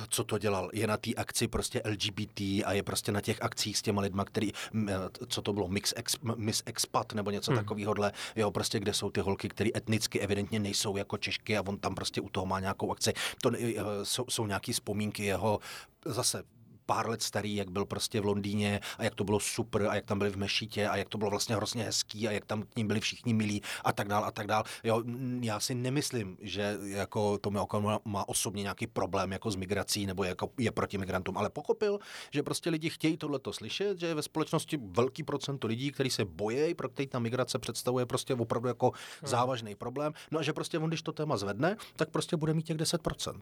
co 0.09 0.23
to 0.23 0.37
dělal, 0.37 0.69
je 0.73 0.87
na 0.87 0.97
té 0.97 1.13
akci 1.13 1.47
prostě 1.47 1.81
LGBT 1.85 2.39
a 2.39 2.73
je 2.73 2.83
prostě 2.83 3.11
na 3.11 3.21
těch 3.21 3.41
akcích 3.41 3.77
s 3.77 3.81
těma 3.81 4.01
lidma, 4.01 4.25
který, 4.25 4.51
uh, 4.73 4.89
co 5.27 5.41
to 5.41 5.53
bylo, 5.53 5.67
Mix 5.67 5.93
ex, 5.95 6.15
Miss 6.35 6.63
Expat 6.65 7.13
nebo 7.13 7.31
něco 7.31 7.51
hmm. 7.51 7.59
takového, 7.59 7.95
jo, 8.35 8.51
prostě 8.51 8.79
kde 8.79 8.93
jsou 8.93 9.09
ty 9.09 9.19
holky, 9.19 9.49
které 9.49 9.69
etnicky 9.75 10.19
evidentně 10.19 10.59
nejsou 10.59 10.97
jako 10.97 11.17
Češky 11.17 11.57
a 11.57 11.63
on 11.67 11.77
tam 11.77 11.95
prostě 11.95 12.21
u 12.21 12.29
toho 12.29 12.45
má 12.45 12.59
nějakou 12.59 12.91
akci. 12.91 13.13
To 13.41 13.49
uh, 13.49 13.55
jsou, 14.03 14.25
jsou 14.29 14.47
nějaké 14.47 14.73
vzpomínky 14.73 15.25
jeho 15.25 15.59
zase 16.05 16.43
pár 16.89 17.09
let 17.09 17.21
starý, 17.21 17.55
jak 17.55 17.69
byl 17.69 17.85
prostě 17.85 18.21
v 18.21 18.25
Londýně 18.25 18.79
a 18.97 19.03
jak 19.03 19.15
to 19.15 19.23
bylo 19.23 19.39
super 19.39 19.87
a 19.87 19.95
jak 19.95 20.05
tam 20.05 20.17
byli 20.17 20.29
v 20.29 20.37
Mešitě 20.37 20.87
a 20.87 20.97
jak 20.97 21.09
to 21.09 21.17
bylo 21.17 21.29
vlastně 21.29 21.55
hrozně 21.55 21.83
hezký 21.83 22.27
a 22.27 22.31
jak 22.31 22.45
tam 22.45 22.63
k 22.63 22.75
ním 22.75 22.87
byli 22.87 22.99
všichni 22.99 23.33
milí 23.33 23.61
a 23.83 23.91
tak 23.93 24.07
dál 24.07 24.25
a 24.25 24.31
tak 24.31 24.47
dál. 24.47 24.63
Jo, 24.83 25.03
já 25.41 25.59
si 25.59 25.75
nemyslím, 25.75 26.37
že 26.41 26.77
jako 26.83 27.37
to 27.37 27.51
má, 27.51 27.65
má 28.05 28.29
osobně 28.29 28.63
nějaký 28.63 28.87
problém 28.87 29.31
jako 29.31 29.51
s 29.51 29.55
migrací 29.55 30.05
nebo 30.05 30.23
jako 30.23 30.49
je 30.57 30.71
proti 30.71 30.97
migrantům, 30.97 31.37
ale 31.37 31.49
pochopil, 31.49 31.99
že 32.31 32.43
prostě 32.43 32.69
lidi 32.69 32.89
chtějí 32.89 33.17
tohleto 33.17 33.53
slyšet, 33.53 33.99
že 33.99 34.07
je 34.07 34.15
ve 34.15 34.21
společnosti 34.21 34.77
velký 34.81 35.23
procento 35.23 35.67
lidí, 35.67 35.91
kteří 35.91 36.09
se 36.09 36.25
bojí, 36.25 36.73
pro 36.73 36.89
který 36.89 37.07
ta 37.07 37.19
migrace 37.19 37.59
představuje 37.59 38.05
prostě 38.05 38.33
opravdu 38.33 38.67
jako 38.67 38.91
hmm. 38.91 39.29
závažný 39.29 39.75
problém. 39.75 40.13
No 40.31 40.39
a 40.39 40.41
že 40.41 40.53
prostě 40.53 40.79
on, 40.79 40.89
když 40.89 41.01
to 41.01 41.11
téma 41.11 41.37
zvedne, 41.37 41.77
tak 41.95 42.09
prostě 42.09 42.37
bude 42.37 42.53
mít 42.53 42.65
těch 42.65 42.77
10%. 42.77 43.41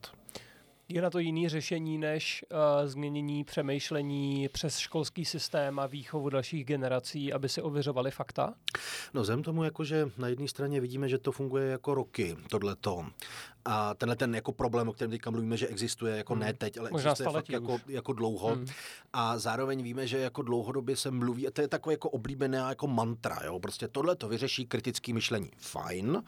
Je 0.90 1.02
na 1.02 1.10
to 1.10 1.20
jiný 1.20 1.50
řešení 1.50 1.98
než 1.98 2.46
uh, 2.52 2.88
změnění 2.88 3.44
přemýšlení 3.44 4.50
přes 4.50 4.78
školský 4.78 5.26
systém 5.26 5.80
a 5.80 5.88
výchovu 5.88 6.30
dalších 6.30 6.66
generací, 6.66 7.34
aby 7.34 7.50
si 7.50 7.62
ověřovali 7.62 8.12
fakta? 8.12 8.54
No 9.14 9.24
zem 9.24 9.44
tomu, 9.44 9.64
jako, 9.64 9.84
že 9.84 10.10
na 10.18 10.28
jedné 10.28 10.48
straně 10.48 10.82
vidíme, 10.82 11.10
že 11.10 11.18
to 11.18 11.32
funguje 11.32 11.68
jako 11.68 11.96
roky, 11.96 12.38
tohleto. 12.50 13.06
A 13.66 13.94
tenhle 13.94 14.16
ten 14.16 14.36
jako 14.36 14.52
problém, 14.52 14.90
o 14.90 14.94
kterém 14.94 15.12
teďka 15.12 15.32
mluvíme, 15.32 15.58
že 15.58 15.68
existuje 15.68 16.18
jako 16.18 16.34
hmm. 16.34 16.40
ne 16.40 16.54
teď, 16.54 16.78
ale 16.78 16.90
Možná 16.92 17.12
existuje 17.12 17.34
fakt 17.34 17.50
jako, 17.50 17.80
jako 17.88 18.14
dlouho. 18.14 18.56
Hmm. 18.56 18.66
A 19.14 19.38
zároveň 19.38 19.84
víme, 19.84 20.08
že 20.08 20.18
jako 20.18 20.42
dlouhodobě 20.42 20.96
se 20.96 21.12
mluví, 21.12 21.48
a 21.48 21.52
to 21.52 21.62
je 21.62 21.68
takové 21.68 21.94
jako 21.94 22.10
oblíbené 22.10 22.58
jako 22.58 22.88
mantra, 22.88 23.40
jo? 23.46 23.60
prostě 23.60 23.88
tohle 23.88 24.16
to 24.16 24.28
vyřeší 24.28 24.66
kritické 24.66 25.14
myšlení. 25.14 25.52
Fajn 25.58 26.24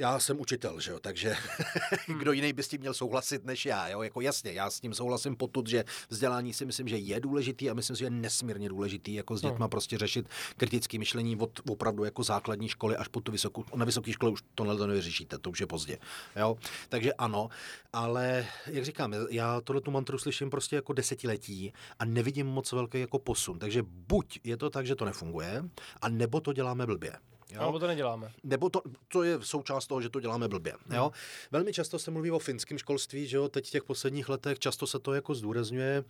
já 0.00 0.18
jsem 0.18 0.40
učitel, 0.40 0.80
že 0.80 0.90
jo, 0.90 0.98
takže 1.00 1.36
hmm. 2.06 2.18
kdo 2.18 2.32
jiný 2.32 2.52
by 2.52 2.62
s 2.62 2.68
tím 2.68 2.80
měl 2.80 2.94
souhlasit 2.94 3.44
než 3.44 3.66
já, 3.66 3.88
jo, 3.88 4.02
jako 4.02 4.20
jasně, 4.20 4.52
já 4.52 4.70
s 4.70 4.80
tím 4.80 4.94
souhlasím 4.94 5.36
potud, 5.36 5.68
že 5.68 5.84
vzdělání 6.08 6.52
si 6.52 6.66
myslím, 6.66 6.88
že 6.88 6.96
je 6.96 7.20
důležitý 7.20 7.70
a 7.70 7.74
myslím 7.74 7.96
si, 7.96 8.00
že 8.00 8.06
je 8.06 8.10
nesmírně 8.10 8.68
důležitý, 8.68 9.14
jako 9.14 9.36
s 9.36 9.40
dětma 9.40 9.64
hmm. 9.64 9.70
prostě 9.70 9.98
řešit 9.98 10.28
kritické 10.56 10.98
myšlení 10.98 11.36
od 11.36 11.60
opravdu 11.70 12.04
jako 12.04 12.22
základní 12.22 12.68
školy 12.68 12.96
až 12.96 13.08
po 13.08 13.20
tu 13.20 13.32
vysokou, 13.32 13.64
na 13.74 13.84
vysoké 13.84 14.12
škole 14.12 14.32
už 14.32 14.42
tohle 14.54 14.76
to 14.76 14.86
nevyřešíte, 14.86 15.38
to 15.38 15.50
už 15.50 15.60
je 15.60 15.66
pozdě, 15.66 15.98
jo, 16.36 16.56
takže 16.88 17.12
ano, 17.12 17.48
ale 17.92 18.46
jak 18.66 18.84
říkám, 18.84 19.14
já 19.30 19.60
tohle 19.60 19.80
tu 19.80 19.90
mantru 19.90 20.18
slyším 20.18 20.50
prostě 20.50 20.76
jako 20.76 20.92
desetiletí 20.92 21.72
a 21.98 22.04
nevidím 22.04 22.46
moc 22.46 22.72
velký 22.72 23.00
jako 23.00 23.18
posun, 23.18 23.58
takže 23.58 23.82
buď 23.86 24.40
je 24.44 24.56
to 24.56 24.70
tak, 24.70 24.86
že 24.86 24.94
to 24.94 25.04
nefunguje, 25.04 25.64
a 26.02 26.08
nebo 26.08 26.40
to 26.40 26.52
děláme 26.52 26.86
blbě. 26.86 27.29
Jo? 27.52 27.60
Nebo 27.66 27.78
to 27.78 27.86
neděláme. 27.86 28.32
Nebo 28.44 28.70
to, 28.70 28.82
to 29.08 29.22
je 29.22 29.38
součást 29.42 29.86
toho, 29.86 30.00
že 30.00 30.08
to 30.08 30.20
děláme 30.20 30.48
blbě. 30.48 30.74
Hmm. 30.86 30.96
Jo? 30.96 31.12
Velmi 31.50 31.72
často 31.72 31.98
se 31.98 32.10
mluví 32.10 32.30
o 32.30 32.38
finském 32.38 32.78
školství, 32.78 33.26
že 33.26 33.36
jo, 33.36 33.48
teď 33.48 33.66
v 33.66 33.70
těch 33.70 33.84
posledních 33.84 34.28
letech 34.28 34.58
často 34.58 34.86
se 34.86 34.98
to 34.98 35.14
jako 35.14 35.34
zdůrazňuje. 35.34 36.04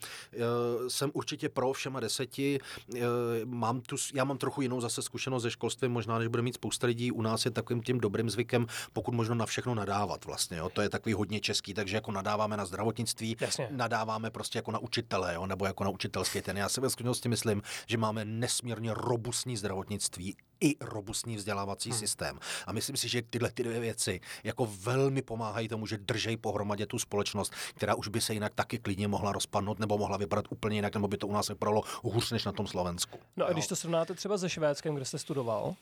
Jsem 0.89 1.11
určitě 1.15 1.49
pro 1.49 1.73
všema 1.73 2.01
deseti. 2.01 2.59
Mám 3.45 3.81
tu, 3.81 3.97
já 4.15 4.25
mám 4.25 4.39
trochu 4.39 4.63
jinou 4.63 4.81
zase 4.81 5.03
zkušenost 5.03 5.43
ze 5.43 5.51
školství, 5.51 5.89
možná 5.89 6.19
než 6.19 6.29
bude 6.29 6.43
mít 6.43 6.55
spousta 6.55 6.87
lidí. 6.87 7.13
U 7.13 7.23
nás 7.23 7.45
je 7.45 7.51
takovým 7.51 7.83
tím 7.83 8.01
dobrým 8.01 8.31
zvykem, 8.31 8.67
pokud 8.93 9.15
možno 9.15 9.35
na 9.35 9.47
všechno 9.47 9.75
nadávat 9.75 10.25
vlastně. 10.25 10.57
Jo? 10.57 10.69
To 10.69 10.83
je 10.83 10.89
takový 10.89 11.13
hodně 11.13 11.41
český, 11.41 11.75
takže 11.75 11.97
jako 11.97 12.13
nadáváme 12.13 12.57
na 12.57 12.65
zdravotnictví, 12.65 13.37
Jasně. 13.41 13.69
nadáváme 13.71 14.31
prostě 14.31 14.59
jako 14.59 14.73
na 14.73 14.79
učitele, 14.79 15.35
jo? 15.35 15.47
nebo 15.47 15.67
jako 15.67 15.85
na 15.85 15.91
učitelský 15.91 16.43
ten. 16.43 16.57
Já 16.57 16.69
si 16.69 16.81
ve 16.81 16.91
skutečnosti 16.91 17.29
myslím, 17.29 17.63
že 17.87 17.99
máme 17.99 18.25
nesmírně 18.25 18.95
robustní 18.95 19.57
zdravotnictví 19.57 20.37
i 20.61 20.77
robustní 20.81 21.37
vzdělávací 21.37 21.91
hmm. 21.91 21.99
systém. 21.99 22.39
A 22.67 22.73
myslím 22.73 22.97
si, 22.97 23.09
že 23.09 23.23
tyhle 23.23 23.51
ty 23.51 23.63
dvě 23.63 23.81
věci 23.81 24.21
jako 24.45 24.69
velmi 24.81 25.23
pomáhají 25.23 25.69
tomu, 25.69 25.87
že 25.87 25.99
držej 25.99 26.37
pohromadě 26.37 26.87
tu 26.87 26.99
společnost, 26.99 27.53
která 27.75 27.95
už 27.95 28.09
by 28.09 28.21
se 28.21 28.35
jinak 28.35 28.55
taky 28.55 28.79
klidně 28.79 29.09
mohla 29.09 29.33
rozpadnout 29.33 29.79
nebo 29.79 29.99
mohla 29.99 30.17
vypadat 30.17 30.45
úplně 30.51 30.77
jinak, 30.77 30.95
nebo 30.95 31.09
by 31.09 31.17
to 31.17 31.27
u 31.27 31.33
nás 31.33 31.49
vypadalo 31.49 31.83
hůř 32.03 32.31
než 32.31 32.45
na 32.45 32.53
tom 32.53 32.67
Slovensku. 32.67 33.19
No 33.37 33.47
a 33.47 33.53
když 33.53 33.67
to 33.67 33.77
srovnáte 33.77 34.15
třeba 34.15 34.39
se 34.39 34.49
Švédskem, 34.49 34.95
kde 34.95 35.05
jste 35.05 35.19
studoval, 35.19 35.75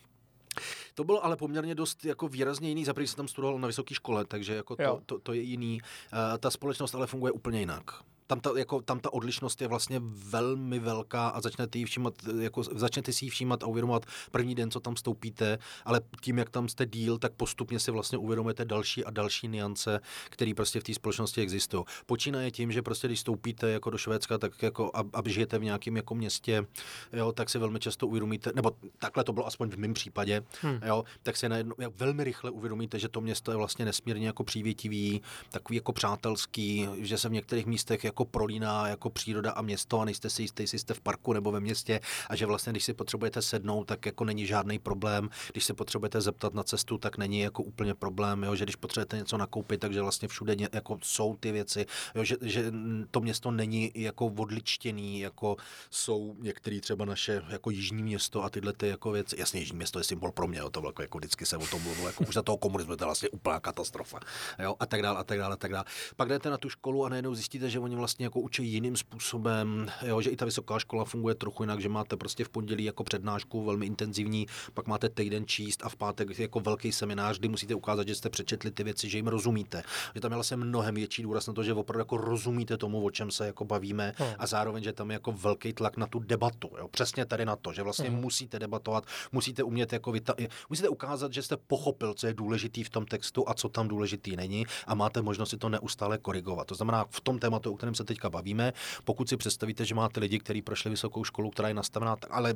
to 0.95 1.05
bylo 1.05 1.25
ale 1.25 1.37
poměrně 1.37 1.75
dost 1.75 2.05
jako 2.05 2.29
výrazně 2.29 2.69
jiný. 2.69 2.85
Za 2.85 2.95
jsem 2.97 3.17
tam 3.17 3.29
studoval 3.29 3.59
na 3.59 3.67
vysoké 3.67 3.95
škole, 3.95 4.25
takže 4.25 4.55
jako 4.55 4.77
to, 4.77 5.01
to, 5.07 5.19
to, 5.19 5.33
je 5.33 5.41
jiný. 5.41 5.81
Uh, 6.13 6.39
ta 6.39 6.51
společnost 6.51 6.95
ale 6.95 7.07
funguje 7.07 7.33
úplně 7.33 7.59
jinak 7.61 7.85
tam 8.29 8.41
ta, 8.41 8.51
jako, 8.57 8.83
tam 8.83 9.01
ta 9.01 9.13
odlišnost 9.13 9.63
je 9.63 9.69
vlastně 9.69 10.01
velmi 10.05 10.79
velká 10.79 11.29
a 11.29 11.41
začnete, 11.41 11.79
jí 11.79 11.85
všímat, 11.85 12.15
jako, 12.41 12.63
začnete 12.63 13.13
si 13.13 13.25
ji 13.25 13.31
všímat 13.31 13.63
a 13.63 13.67
uvědomovat 13.67 14.07
první 14.31 14.55
den, 14.55 14.71
co 14.71 14.81
tam 14.81 14.97
stoupíte, 14.97 15.59
ale 15.85 16.01
tím, 16.21 16.39
jak 16.39 16.51
tam 16.51 16.69
jste 16.69 16.87
díl, 16.87 17.19
tak 17.19 17.33
postupně 17.33 17.81
si 17.81 17.91
vlastně 17.91 18.19
uvědomujete 18.19 18.65
další 18.65 19.05
a 19.05 19.11
další 19.11 19.49
niance, 19.49 20.01
které 20.31 20.53
prostě 20.57 20.81
v 20.81 20.85
té 20.85 20.95
společnosti 20.95 21.41
existují. 21.41 21.85
Počínaje 22.07 22.51
tím, 22.51 22.73
že 22.73 22.83
prostě 22.83 23.09
když 23.09 23.21
stoupíte 23.21 23.71
jako 23.71 23.91
do 23.91 23.99
Švédska, 23.99 24.39
tak 24.39 24.63
jako 24.63 24.91
a, 24.95 25.05
a 25.15 25.23
žijete 25.27 25.59
v 25.59 25.65
nějakém 25.65 25.97
jako 25.97 26.15
městě, 26.15 26.67
jo, 27.13 27.33
tak 27.33 27.51
si 27.51 27.59
velmi 27.59 27.81
často 27.81 28.07
uvědomíte, 28.07 28.53
nebo 28.55 28.73
takhle 28.99 29.25
to 29.25 29.33
bylo 29.33 29.47
aspoň 29.47 29.71
v 29.71 29.77
mém 29.77 29.95
případě, 29.95 30.43
hmm. 30.61 30.81
jo, 30.87 31.05
tak 31.23 31.37
si 31.37 31.49
najednou 31.49 31.75
velmi 31.97 32.25
rychle 32.25 32.51
uvědomíte, 32.51 32.99
že 32.99 33.09
to 33.09 33.21
město 33.21 33.51
je 33.51 33.57
vlastně 33.57 33.85
nesmírně 33.85 34.27
jako 34.27 34.45
přívětivý, 34.45 35.23
takový 35.51 35.77
jako 35.77 35.93
přátelský, 35.93 36.89
že 36.99 37.19
se 37.19 37.29
v 37.29 37.33
některých 37.33 37.67
místech 37.67 38.05
jako 38.05 38.18
jako 38.19 38.25
prolíná 38.25 38.89
jako 38.89 39.11
příroda 39.11 39.53
a 39.53 39.63
město 39.63 40.01
a 40.01 40.05
nejste 40.05 40.31
si 40.31 40.43
jistý, 40.43 40.63
jestli 40.63 40.79
jste 40.79 40.95
v 40.95 41.01
parku 41.01 41.33
nebo 41.33 41.53
ve 41.53 41.61
městě 41.61 42.01
a 42.29 42.37
že 42.37 42.47
vlastně, 42.47 42.73
když 42.73 42.85
si 42.85 42.95
potřebujete 42.95 43.43
sednout, 43.43 43.85
tak 43.85 44.07
jako 44.07 44.25
není 44.25 44.47
žádný 44.47 44.79
problém. 44.79 45.31
Když 45.53 45.65
se 45.65 45.75
potřebujete 45.75 46.21
zeptat 46.21 46.55
na 46.55 46.63
cestu, 46.63 46.99
tak 46.99 47.19
není 47.19 47.41
jako 47.41 47.63
úplně 47.63 47.95
problém, 47.95 48.43
jo? 48.43 48.57
že 48.57 48.65
když 48.65 48.77
potřebujete 48.77 49.17
něco 49.17 49.37
nakoupit, 49.39 49.81
takže 49.81 50.03
vlastně 50.03 50.29
všude 50.29 50.57
ně, 50.57 50.69
jako 50.73 50.99
jsou 51.03 51.37
ty 51.37 51.53
věci, 51.53 51.87
jo? 52.15 52.25
Že, 52.25 52.37
že 52.43 52.73
to 53.11 53.21
město 53.21 53.51
není 53.51 53.91
jako 53.95 54.27
odličtěný, 54.27 55.21
jako 55.21 55.57
jsou 55.91 56.37
některé 56.39 56.81
třeba 56.81 57.05
naše 57.05 57.43
jako 57.49 57.71
jižní 57.71 58.03
město 58.03 58.45
a 58.45 58.51
tyhle 58.51 58.73
ty 58.73 58.89
jako 58.89 59.11
věci. 59.11 59.37
Jasně, 59.39 59.61
jižní 59.61 59.77
město 59.77 59.99
je 59.99 60.05
symbol 60.05 60.33
pro 60.33 60.49
mě, 60.49 60.59
jo? 60.59 60.71
to 60.71 60.83
jako, 60.87 61.03
jako 61.03 61.19
vždycky 61.19 61.47
se 61.47 61.57
o 61.57 61.67
tom 61.67 61.83
mluvilo, 61.83 62.07
jako 62.07 62.25
už 62.25 62.35
za 62.35 62.43
toho 62.43 62.57
komunismu 62.57 62.97
to 62.97 63.05
je 63.05 63.07
vlastně 63.07 63.29
úplná 63.29 63.61
katastrofa. 63.61 64.21
Jo? 64.59 64.75
A 64.81 64.87
tak 64.87 65.03
dále, 65.03 65.19
a 65.19 65.25
tak 65.25 65.39
dále, 65.39 65.55
a 65.55 65.57
tak 65.57 65.73
dále. 65.73 65.85
Pak 66.17 66.29
jdete 66.29 66.51
na 66.51 66.59
tu 66.59 66.69
školu 66.69 67.05
a 67.05 67.09
najednou 67.09 67.35
zjistíte, 67.35 67.71
že 67.71 67.79
oni 67.79 67.97
vlastně 67.97 68.08
vlastně 68.09 68.27
jako 68.27 68.41
učí 68.41 68.73
jiným 68.73 68.97
způsobem, 68.97 69.87
jo, 70.07 70.21
že 70.21 70.31
i 70.31 70.37
ta 70.37 70.45
vysoká 70.45 70.79
škola 70.79 71.05
funguje 71.05 71.35
trochu 71.35 71.63
jinak, 71.63 71.81
že 71.81 71.89
máte 71.89 72.17
prostě 72.17 72.45
v 72.45 72.49
pondělí 72.49 72.85
jako 72.85 73.05
přednášku 73.05 73.65
velmi 73.65 73.87
intenzivní, 73.87 74.47
pak 74.75 74.87
máte 74.87 75.09
týden 75.09 75.47
číst 75.47 75.85
a 75.85 75.89
v 75.89 75.97
pátek 75.97 76.39
jako 76.39 76.61
velký 76.61 76.93
seminář, 76.93 77.39
kdy 77.39 77.49
musíte 77.49 77.75
ukázat, 77.75 78.09
že 78.09 78.15
jste 78.15 78.31
přečetli 78.31 78.71
ty 78.71 78.85
věci, 78.85 79.09
že 79.09 79.19
jim 79.19 79.27
rozumíte. 79.27 79.83
Že 80.15 80.21
tam 80.21 80.31
je 80.33 80.35
vlastně 80.35 80.57
mnohem 80.57 80.95
větší 80.95 81.23
důraz 81.23 81.47
na 81.47 81.53
to, 81.53 81.63
že 81.63 81.73
opravdu 81.73 82.01
jako 82.01 82.17
rozumíte 82.17 82.77
tomu, 82.77 83.05
o 83.05 83.11
čem 83.11 83.31
se 83.31 83.47
jako 83.47 83.65
bavíme 83.65 84.15
hmm. 84.17 84.29
a 84.39 84.47
zároveň, 84.47 84.83
že 84.83 84.93
tam 84.93 85.11
je 85.11 85.15
jako 85.15 85.33
velký 85.33 85.73
tlak 85.73 85.97
na 85.97 86.07
tu 86.07 86.19
debatu. 86.19 86.71
Jo. 86.79 86.89
Přesně 86.89 87.27
tady 87.27 87.45
na 87.45 87.57
to, 87.57 87.73
že 87.73 87.83
vlastně 87.83 88.09
hmm. 88.09 88.21
musíte 88.21 88.59
debatovat, 88.59 89.05
musíte 89.33 89.63
umět 89.63 89.93
jako 89.93 90.13
vyta- 90.13 90.49
musíte 90.69 90.89
ukázat, 90.89 91.33
že 91.33 91.43
jste 91.43 91.57
pochopil, 91.57 92.15
co 92.15 92.27
je 92.27 92.35
důležitý 92.35 92.85
v 92.85 92.91
tom 92.91 93.07
textu 93.07 93.49
a 93.49 93.55
co 93.55 93.69
tam 93.69 93.89
důležitý 93.89 94.37
není 94.37 94.67
a 94.87 94.95
máte 94.95 95.23
možnost 95.23 95.51
si 95.51 95.57
to 95.57 95.69
neustále 95.69 96.19
korigovat. 96.19 96.67
To 96.67 96.75
znamená, 96.75 97.05
v 97.11 97.21
tom 97.21 97.39
tématu, 97.39 97.73
o 97.73 97.77
kterém 97.77 97.95
se 97.99 98.05
teďka 98.05 98.31
bavíme. 98.31 98.73
Pokud 99.05 99.29
si 99.29 99.37
představíte, 99.37 99.85
že 99.85 99.95
máte 99.95 100.21
lidi, 100.21 100.39
kteří 100.39 100.63
prošli 100.63 100.91
vysokou 100.91 101.25
školu, 101.25 101.51
která 101.51 101.69
je 101.69 101.75
nastavená, 101.75 102.17
ale 102.31 102.55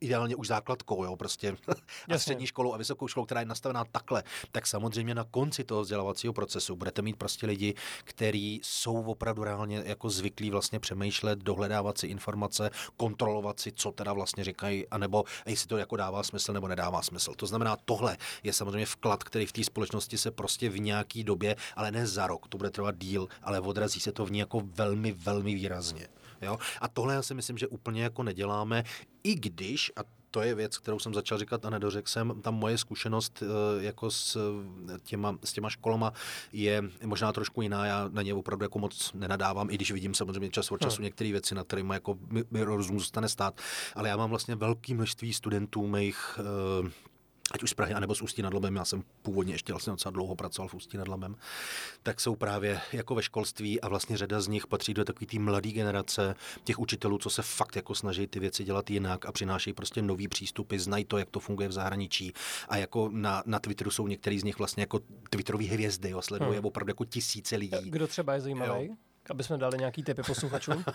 ideálně 0.00 0.36
už 0.36 0.46
základkou, 0.46 1.04
jo, 1.04 1.16
prostě 1.16 1.56
a 2.14 2.18
střední 2.18 2.46
školu 2.46 2.74
a 2.74 2.76
vysokou 2.76 3.08
školu, 3.08 3.26
která 3.26 3.40
je 3.40 3.46
nastavená 3.46 3.84
takhle, 3.84 4.22
tak 4.52 4.66
samozřejmě 4.66 5.14
na 5.14 5.24
konci 5.24 5.64
toho 5.64 5.82
vzdělávacího 5.82 6.32
procesu 6.32 6.76
budete 6.76 7.02
mít 7.02 7.16
prostě 7.16 7.46
lidi, 7.46 7.74
kteří 8.04 8.60
jsou 8.62 9.02
opravdu 9.02 9.44
reálně 9.44 9.82
jako 9.86 10.10
zvyklí 10.10 10.50
vlastně 10.50 10.80
přemýšlet, 10.80 11.38
dohledávat 11.38 11.98
si 11.98 12.06
informace, 12.06 12.70
kontrolovat 12.96 13.60
si, 13.60 13.72
co 13.72 13.92
teda 13.92 14.12
vlastně 14.12 14.44
říkají, 14.44 14.88
anebo 14.88 15.24
jestli 15.46 15.66
to 15.66 15.76
jako 15.76 15.96
dává 15.96 16.22
smysl 16.22 16.52
nebo 16.52 16.68
nedává 16.68 17.02
smysl. 17.02 17.34
To 17.34 17.46
znamená, 17.46 17.76
tohle 17.84 18.16
je 18.42 18.52
samozřejmě 18.52 18.86
vklad, 18.86 19.24
který 19.24 19.46
v 19.46 19.52
té 19.52 19.64
společnosti 19.64 20.18
se 20.18 20.30
prostě 20.30 20.68
v 20.68 20.80
nějaký 20.80 21.24
době, 21.24 21.56
ale 21.76 21.90
ne 21.90 22.06
za 22.06 22.26
rok, 22.26 22.48
to 22.48 22.58
bude 22.58 22.70
trvat 22.70 22.98
díl, 22.98 23.28
ale 23.42 23.60
odrazí 23.60 24.00
se 24.00 24.12
to 24.12 24.26
v 24.26 24.30
ní 24.30 24.38
jako 24.38 24.60
velmi, 24.64 24.83
velmi 25.12 25.54
výrazně. 25.54 26.08
Jo? 26.42 26.58
A 26.80 26.88
tohle 26.88 27.14
já 27.14 27.22
si 27.22 27.34
myslím, 27.34 27.58
že 27.58 27.66
úplně 27.66 28.02
jako 28.02 28.22
neděláme, 28.22 28.84
i 29.24 29.34
když, 29.34 29.92
a 29.96 30.00
to 30.34 30.42
je 30.42 30.54
věc, 30.54 30.78
kterou 30.78 30.98
jsem 30.98 31.14
začal 31.14 31.38
říkat 31.38 31.64
a 31.64 31.70
nedořekl 31.70 32.08
jsem. 32.08 32.42
Tam 32.42 32.54
moje 32.54 32.78
zkušenost 32.78 33.42
eh, 33.42 33.84
jako 33.84 34.10
s 34.10 34.38
těma, 35.02 35.38
s 35.44 35.52
těma 35.52 35.70
školama 35.70 36.12
je 36.52 36.82
možná 37.04 37.32
trošku 37.32 37.62
jiná. 37.62 37.86
Já 37.86 38.08
na 38.12 38.22
ně 38.22 38.34
opravdu 38.34 38.64
jako 38.64 38.78
moc 38.78 39.12
nenadávám, 39.14 39.70
i 39.70 39.74
když 39.74 39.92
vidím 39.92 40.14
samozřejmě 40.14 40.50
čas 40.50 40.70
od 40.70 40.80
času 40.80 40.96
hmm. 40.96 41.04
některé 41.04 41.32
věci, 41.32 41.54
na 41.54 41.64
kterými 41.64 41.94
jako 41.94 42.18
mi, 42.30 42.44
mi 42.50 42.62
rozum 42.62 42.98
zůstane 42.98 43.28
stát. 43.28 43.60
Ale 43.94 44.08
já 44.08 44.16
mám 44.16 44.30
vlastně 44.30 44.54
velké 44.54 44.94
množství 44.94 45.32
studentů 45.32 45.86
mých 45.86 46.40
uh, 46.82 46.88
ať 47.54 47.62
už 47.62 47.70
z 47.70 47.74
Prahy, 47.74 47.94
anebo 47.94 48.14
z 48.14 48.22
Ústí 48.22 48.42
nad 48.42 48.54
Labem, 48.54 48.76
já 48.76 48.84
jsem 48.84 49.02
původně 49.22 49.54
ještě 49.54 49.72
vlastně 49.72 49.90
docela 49.90 50.12
dlouho 50.12 50.36
pracoval 50.36 50.68
v 50.68 50.74
Ústí 50.74 50.96
nad 50.96 51.08
Labem, 51.08 51.36
tak 52.02 52.20
jsou 52.20 52.36
právě 52.36 52.80
jako 52.92 53.14
ve 53.14 53.22
školství 53.22 53.80
a 53.80 53.88
vlastně 53.88 54.16
řada 54.16 54.40
z 54.40 54.48
nich 54.48 54.66
patří 54.66 54.94
do 54.94 55.04
takové 55.04 55.26
té 55.26 55.38
mladé 55.38 55.70
generace 55.70 56.34
těch 56.64 56.78
učitelů, 56.78 57.18
co 57.18 57.30
se 57.30 57.42
fakt 57.42 57.76
jako 57.76 57.94
snaží 57.94 58.26
ty 58.26 58.40
věci 58.40 58.64
dělat 58.64 58.90
jinak 58.90 59.26
a 59.26 59.32
přinášejí 59.32 59.74
prostě 59.74 60.02
nový 60.02 60.28
přístupy, 60.28 60.78
znají 60.78 61.04
to, 61.04 61.18
jak 61.18 61.30
to 61.30 61.40
funguje 61.40 61.68
v 61.68 61.72
zahraničí 61.72 62.32
a 62.68 62.76
jako 62.76 63.08
na, 63.12 63.42
na 63.46 63.58
Twitteru 63.58 63.90
jsou 63.90 64.06
některý 64.06 64.38
z 64.38 64.44
nich 64.44 64.58
vlastně 64.58 64.82
jako 64.82 65.00
Twitterový 65.30 65.66
hvězdy, 65.66 66.10
jo, 66.10 66.22
sleduje 66.22 66.58
hmm. 66.58 66.66
opravdu 66.66 66.90
jako 66.90 67.04
tisíce 67.04 67.56
lidí. 67.56 67.90
Kdo 67.90 68.06
třeba 68.06 68.34
je 68.34 68.40
zajímavý? 68.40 68.86
Jo. 68.86 68.94
Aby 69.30 69.44
jsme 69.44 69.58
dali 69.58 69.78
nějaký 69.78 70.02
typy 70.02 70.22
posluchačům? 70.22 70.84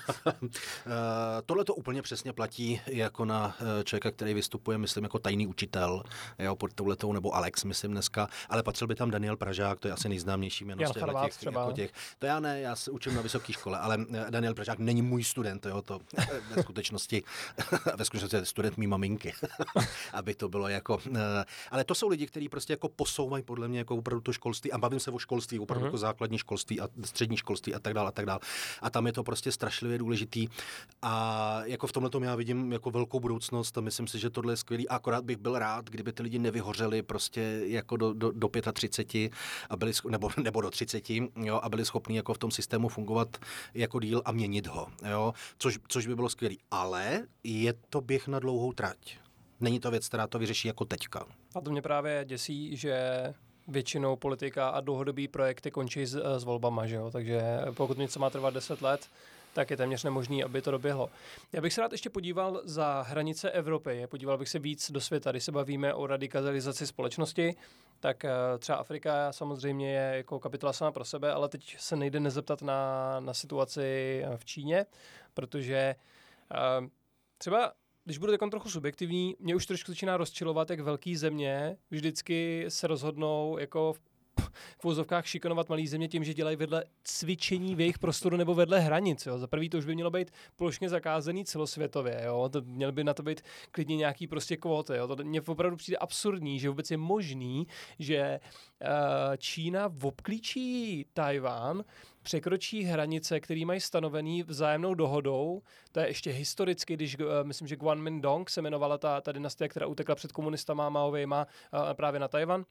Eh, 0.86 1.42
tohle 1.46 1.66
to 1.66 1.76
úplně 1.76 2.02
přesně 2.02 2.34
platí 2.34 2.82
jako 2.88 3.26
na 3.26 3.56
eh, 3.80 3.84
člověka, 3.84 4.12
který 4.12 4.34
vystupuje, 4.34 4.78
myslím, 4.78 5.04
jako 5.04 5.20
tajný 5.20 5.48
učitel, 5.48 6.04
jo, 6.40 6.56
pod 6.56 6.74
touhletou, 6.74 7.14
nebo 7.14 7.36
Alex, 7.36 7.64
myslím 7.64 7.92
dneska, 7.92 8.28
ale 8.50 8.64
patřil 8.64 8.88
by 8.88 8.96
tam 8.96 9.12
Daniel 9.12 9.38
Pražák, 9.38 9.80
to 9.80 9.88
je 9.88 9.94
asi 9.94 10.10
nejznámější 10.10 10.66
jméno 10.66 10.88
z 10.88 10.92
těch, 10.92 11.04
třeba. 11.38 11.62
Jako 11.62 11.74
těch. 11.74 11.92
To 12.20 12.26
já 12.26 12.40
ne, 12.40 12.62
já 12.62 12.76
se 12.76 12.92
učím 12.92 13.16
na 13.16 13.22
vysoké 13.22 13.54
škole, 13.54 13.80
ale 13.80 13.98
eh, 14.14 14.26
Daniel 14.30 14.54
Pražák 14.54 14.80
není 14.80 15.02
můj 15.02 15.24
student, 15.24 15.66
jo, 15.66 15.82
to 15.82 16.00
ve 16.56 16.64
skutečnosti, 16.64 17.24
ve 17.96 18.06
skutečnosti 18.06 18.36
je 18.36 18.46
student 18.46 18.78
mý 18.78 18.88
maminky, 18.88 19.34
aby 20.14 20.36
to 20.36 20.50
bylo 20.50 20.68
jako, 20.68 21.00
ale 21.72 21.84
to 21.84 21.96
jsou 21.96 22.10
lidi, 22.10 22.28
kteří 22.28 22.50
prostě 22.50 22.74
jako 22.74 22.90
posouvají 22.90 23.44
podle 23.44 23.68
mě 23.68 23.80
jako 23.80 23.96
opravdu 23.96 24.22
to 24.22 24.34
školství 24.34 24.72
a 24.72 24.78
bavím 24.78 25.00
se 25.00 25.12
o 25.12 25.20
školství, 25.20 25.60
opravdu 25.60 25.84
uh-huh. 25.84 25.88
jako 25.88 25.98
základní 25.98 26.38
školství 26.38 26.82
a 26.82 26.88
střední 27.06 27.38
školství 27.38 27.76
a 27.76 27.80
tak 27.80 27.94
dále 27.94 28.12
tak 28.20 28.26
dále. 28.26 28.40
A 28.82 28.90
tam 28.90 29.08
je 29.08 29.14
to 29.14 29.24
prostě 29.24 29.52
strašlivě 29.52 29.98
důležitý. 29.98 30.48
A 31.02 31.62
jako 31.66 31.88
v 31.88 31.92
tomhle 31.92 32.10
já 32.22 32.36
vidím 32.36 32.72
jako 32.74 32.92
velkou 32.92 33.20
budoucnost 33.20 33.78
a 33.78 33.82
myslím 33.82 34.08
si, 34.08 34.20
že 34.20 34.30
tohle 34.30 34.54
je 34.54 34.58
skvělý. 34.58 34.90
A 34.90 34.96
akorát 34.96 35.24
bych 35.24 35.38
byl 35.38 35.60
rád, 35.60 35.90
kdyby 35.90 36.14
ty 36.14 36.24
lidi 36.24 36.40
nevyhořeli 36.40 37.02
prostě 37.02 37.62
jako 37.66 37.98
do, 37.98 38.14
do, 38.14 38.32
do 38.32 38.50
35 38.74 39.32
a 39.70 39.78
byli, 39.78 39.92
nebo, 40.10 40.30
nebo 40.44 40.62
do 40.62 40.70
30 40.70 41.10
jo, 41.36 41.60
a 41.64 41.70
byli 41.70 41.86
schopni 41.86 42.16
jako 42.16 42.34
v 42.34 42.38
tom 42.38 42.52
systému 42.52 42.90
fungovat 42.90 43.38
jako 43.74 44.00
díl 44.00 44.22
a 44.26 44.32
měnit 44.32 44.68
ho. 44.68 44.88
Jo, 45.10 45.34
což, 45.58 45.80
což 45.88 46.08
by 46.08 46.16
bylo 46.16 46.30
skvělé. 46.30 46.56
Ale 46.72 47.28
je 47.44 47.74
to 47.90 48.02
běh 48.02 48.28
na 48.28 48.40
dlouhou 48.40 48.74
trať. 48.74 49.18
Není 49.60 49.80
to 49.80 49.92
věc, 49.92 50.08
která 50.08 50.28
to 50.28 50.40
vyřeší 50.40 50.68
jako 50.68 50.86
teďka. 50.86 51.26
A 51.56 51.62
to 51.62 51.72
mě 51.72 51.82
právě 51.82 52.26
děsí, 52.26 52.78
že 52.78 53.34
většinou 53.70 54.16
politika 54.16 54.70
a 54.70 54.82
dlouhodobý 54.82 55.28
projekty 55.28 55.72
končí 55.72 56.06
s, 56.06 56.40
s 56.40 56.44
volbama, 56.44 56.88
že 56.88 56.96
jo? 56.96 57.12
takže 57.12 57.42
pokud 57.74 57.98
něco 57.98 58.20
má 58.20 58.30
trvat 58.30 58.54
10 58.54 58.82
let, 58.82 59.10
tak 59.54 59.72
je 59.72 59.78
téměř 59.78 60.04
nemožný, 60.04 60.44
aby 60.44 60.62
to 60.62 60.72
doběhlo. 60.72 61.10
Já 61.54 61.62
bych 61.62 61.74
se 61.74 61.82
rád 61.82 61.92
ještě 61.92 62.10
podíval 62.10 62.62
za 62.64 63.02
hranice 63.02 63.52
Evropy, 63.52 64.08
podíval 64.08 64.38
bych 64.38 64.50
se 64.50 64.60
víc 64.60 64.92
do 64.92 65.02
světa, 65.02 65.32
když 65.32 65.44
se 65.44 65.52
bavíme 65.52 65.94
o 65.94 66.08
radikalizaci 66.08 66.88
společnosti, 66.88 67.56
tak 68.00 68.26
eh, 68.26 68.32
třeba 68.60 68.78
Afrika 68.78 69.32
samozřejmě 69.32 69.92
je 69.92 70.18
jako 70.18 70.40
kapitola 70.40 70.74
sama 70.74 70.92
pro 70.92 71.06
sebe, 71.06 71.34
ale 71.34 71.50
teď 71.50 71.76
se 71.80 71.96
nejde 71.96 72.20
nezeptat 72.20 72.62
na, 72.62 73.20
na 73.20 73.34
situaci 73.34 74.24
v 74.36 74.46
Číně, 74.46 74.86
protože 75.34 75.96
uh, 76.52 76.88
třeba 77.38 77.74
když 78.10 78.18
budu 78.18 78.32
takhle 78.32 78.50
trochu 78.50 78.70
subjektivní, 78.70 79.36
mě 79.40 79.56
už 79.56 79.66
trošku 79.66 79.92
začíná 79.92 80.18
rozčilovat, 80.18 80.70
jak 80.70 80.80
velký 80.80 81.16
země 81.16 81.78
vždycky 81.92 82.66
se 82.70 82.88
rozhodnou 82.88 83.58
jako 83.60 83.94
v 83.94 84.00
v 84.80 84.86
úzovkách 84.86 85.26
šikanovat 85.26 85.70
malý 85.70 85.88
země 85.88 86.08
tím, 86.08 86.24
že 86.24 86.34
dělají 86.34 86.56
vedle 86.56 86.84
cvičení 87.04 87.76
v 87.76 87.80
jejich 87.80 88.00
prostoru 88.00 88.38
nebo 88.38 88.54
vedle 88.54 88.80
hranic. 88.80 89.26
Jo. 89.26 89.40
Za 89.40 89.48
prvý 89.48 89.70
to 89.70 89.78
už 89.78 89.86
by 89.86 89.96
mělo 89.96 90.12
být 90.12 90.32
plošně 90.56 90.90
zakázaný 90.90 91.46
celosvětově. 91.46 92.22
Jo. 92.26 92.50
To 92.54 92.62
měl 92.62 92.92
by 92.92 93.04
na 93.04 93.14
to 93.14 93.24
být 93.24 93.42
klidně 93.72 93.98
nějaký 93.98 94.28
prostě 94.28 94.58
kvóty. 94.58 94.94
Jo. 94.96 95.08
To 95.08 95.24
mně 95.24 95.42
opravdu 95.42 95.78
přijde 95.78 95.98
absurdní, 95.98 96.60
že 96.60 96.70
vůbec 96.70 96.92
je 96.92 96.98
možný, 96.98 97.68
že 98.00 98.40
uh, 98.82 98.88
Čína 99.38 99.94
obklíčí 100.04 101.06
Tajván, 101.14 101.84
překročí 102.24 102.84
hranice, 102.84 103.40
které 103.40 103.66
mají 103.66 103.80
stanovený 103.80 104.44
vzájemnou 104.44 104.94
dohodou. 104.94 105.62
To 105.92 106.00
je 106.00 106.08
ještě 106.08 106.32
historicky, 106.32 106.94
když 106.94 107.20
uh, 107.20 107.26
myslím, 107.44 107.68
že 107.68 107.76
Guanmin 107.76 108.22
se 108.48 108.62
jmenovala 108.62 108.98
ta, 108.98 109.22
ta 109.22 109.32
dynastie, 109.32 109.70
která 109.70 109.88
utekla 109.88 110.16
před 110.16 110.32
komunistama 110.32 110.90
Maovějma 110.90 111.48
uh, 111.74 111.94
právě 111.94 112.20
na 112.20 112.28
Tajvan 112.28 112.66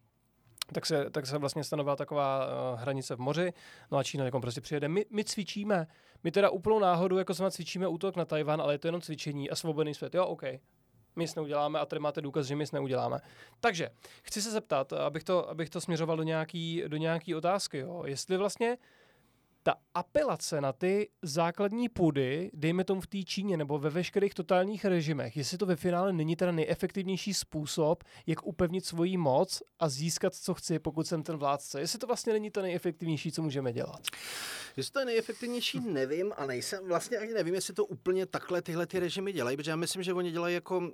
tak 0.72 0.86
se, 0.86 1.10
tak 1.10 1.26
se 1.26 1.38
vlastně 1.38 1.64
stanovila 1.64 1.96
taková 1.96 2.46
uh, 2.46 2.80
hranice 2.80 3.16
v 3.16 3.18
moři. 3.18 3.52
No 3.90 3.98
a 3.98 4.02
Čína 4.02 4.24
jako 4.24 4.40
prostě 4.40 4.60
přijede. 4.60 4.88
My, 4.88 5.06
my 5.10 5.24
cvičíme. 5.24 5.86
My 6.24 6.30
teda 6.30 6.50
úplnou 6.50 6.78
náhodu, 6.78 7.18
jako 7.18 7.34
jsme 7.34 7.50
cvičíme 7.50 7.88
útok 7.88 8.16
na 8.16 8.24
Tajvan, 8.24 8.60
ale 8.60 8.74
je 8.74 8.78
to 8.78 8.88
jenom 8.88 9.00
cvičení 9.00 9.50
a 9.50 9.54
svobodný 9.54 9.94
svět. 9.94 10.14
Jo, 10.14 10.26
OK. 10.26 10.42
My 11.16 11.24
nic 11.24 11.34
neuděláme 11.34 11.78
a 11.78 11.86
tady 11.86 12.00
máte 12.00 12.20
důkaz, 12.20 12.46
že 12.46 12.56
my 12.56 12.62
nic 12.62 12.72
neuděláme. 12.72 13.18
Takže 13.60 13.90
chci 14.22 14.42
se 14.42 14.50
zeptat, 14.50 14.92
abych 14.92 15.24
to, 15.24 15.50
abych 15.50 15.70
to 15.70 15.80
směřoval 15.80 16.16
do 16.16 16.22
nějaký, 16.22 16.82
do 16.88 16.96
nějaký 16.96 17.34
otázky. 17.34 17.78
Jo. 17.78 18.02
Jestli 18.06 18.36
vlastně 18.36 18.78
ta 19.68 19.74
apelace 19.94 20.60
na 20.60 20.72
ty 20.72 21.08
základní 21.22 21.88
půdy, 21.88 22.50
dejme 22.54 22.84
tomu 22.84 23.00
v 23.00 23.06
té 23.06 23.22
Číně 23.22 23.56
nebo 23.56 23.78
ve 23.78 23.90
veškerých 23.90 24.34
totálních 24.34 24.84
režimech, 24.84 25.36
jestli 25.36 25.58
to 25.58 25.66
ve 25.66 25.76
finále 25.76 26.12
není 26.12 26.36
teda 26.36 26.52
nejefektivnější 26.52 27.34
způsob, 27.34 28.04
jak 28.26 28.46
upevnit 28.46 28.86
svoji 28.86 29.16
moc 29.16 29.62
a 29.78 29.88
získat, 29.88 30.34
co 30.34 30.54
chci, 30.54 30.78
pokud 30.78 31.06
jsem 31.06 31.22
ten 31.22 31.36
vládce. 31.36 31.80
Jestli 31.80 31.98
to 31.98 32.06
vlastně 32.06 32.32
není 32.32 32.50
to 32.50 32.62
nejefektivnější, 32.62 33.32
co 33.32 33.42
můžeme 33.42 33.72
dělat. 33.72 34.00
Jestli 34.76 34.92
to 34.92 34.98
je 34.98 35.06
nejefektivnější, 35.06 35.80
nevím 35.80 36.32
a 36.36 36.46
nejsem, 36.46 36.88
vlastně 36.88 37.18
ani 37.18 37.32
nevím, 37.32 37.54
jestli 37.54 37.74
to 37.74 37.84
úplně 37.84 38.26
takhle 38.26 38.62
tyhle 38.62 38.86
ty 38.86 38.98
režimy 38.98 39.32
dělají, 39.32 39.56
protože 39.56 39.70
já 39.70 39.76
myslím, 39.76 40.02
že 40.02 40.14
oni 40.14 40.30
dělají 40.30 40.54
jako 40.54 40.78
uh, 40.78 40.84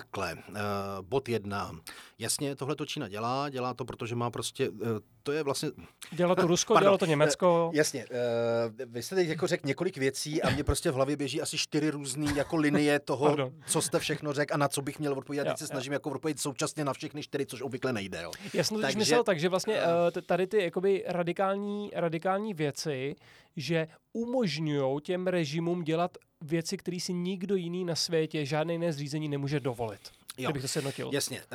takhle. 0.00 0.34
Uh, 0.34 0.56
bod 1.00 1.28
jedna. 1.28 1.72
Jasně, 2.18 2.56
tohle 2.56 2.76
to 2.76 2.86
Čína 2.86 3.08
dělá, 3.08 3.48
dělá 3.48 3.74
to, 3.74 3.84
protože 3.84 4.14
má 4.14 4.30
prostě, 4.30 4.70
uh, 4.70 4.78
to 5.22 5.32
je 5.32 5.42
vlastně... 5.42 5.70
Dělá 6.12 6.34
to 6.34 6.46
Rusko, 6.46 6.74
Pardon, 6.74 6.86
dělá 6.86 6.98
to 6.98 7.06
Německo. 7.06 7.66
Uh, 7.68 7.74
jasně, 7.74 8.06
uh, 8.06 8.92
vy 8.92 9.02
jste 9.02 9.14
teď 9.14 9.28
jako 9.28 9.46
řekl 9.46 9.66
několik 9.66 9.96
věcí 9.96 10.42
a 10.42 10.50
mě 10.50 10.64
prostě 10.64 10.90
v 10.90 10.94
hlavě 10.94 11.16
běží 11.16 11.42
asi 11.42 11.58
čtyři 11.58 11.90
různé 11.90 12.32
jako 12.36 12.56
linie 12.56 13.00
toho, 13.00 13.26
Pardon. 13.26 13.52
co 13.66 13.82
jste 13.82 13.98
všechno 13.98 14.32
řekl 14.32 14.54
a 14.54 14.56
na 14.56 14.68
co 14.68 14.82
bych 14.82 14.98
měl 14.98 15.12
odpovědět. 15.12 15.44
Teď 15.44 15.58
se 15.58 15.66
snažím 15.66 15.92
jako 15.92 16.10
odpovědět 16.10 16.40
současně 16.40 16.84
na 16.84 16.92
všechny 16.92 17.22
čtyři, 17.22 17.46
což 17.46 17.62
obvykle 17.62 17.92
nejde. 17.92 18.22
Jo. 18.22 18.30
Já 18.54 18.64
jsem 18.64 18.76
to 18.76 18.82
takže, 18.82 18.98
myslel 18.98 19.24
tak, 19.24 19.40
že 19.40 19.48
vlastně 19.48 19.80
uh, 19.82 20.22
tady 20.26 20.46
ty 20.46 20.62
jakoby 20.62 21.04
radikální, 21.06 21.90
radikální 21.94 22.54
věci, 22.54 23.16
že 23.56 23.88
umožňují 24.12 25.00
těm 25.00 25.26
režimům 25.26 25.84
dělat 25.84 26.18
věci, 26.40 26.76
které 26.76 27.00
si 27.00 27.12
nikdo 27.12 27.56
jiný 27.56 27.84
na 27.84 27.94
světě, 27.94 28.44
žádné 28.44 28.72
jiné 28.72 28.92
zřízení 28.92 29.28
nemůže 29.28 29.60
dovolit. 29.60 30.00
Jo, 30.38 30.50
kdybych 30.50 30.62
to 30.62 30.68
sjednotil. 30.68 31.10
Jasně. 31.12 31.40
Uh, 31.40 31.46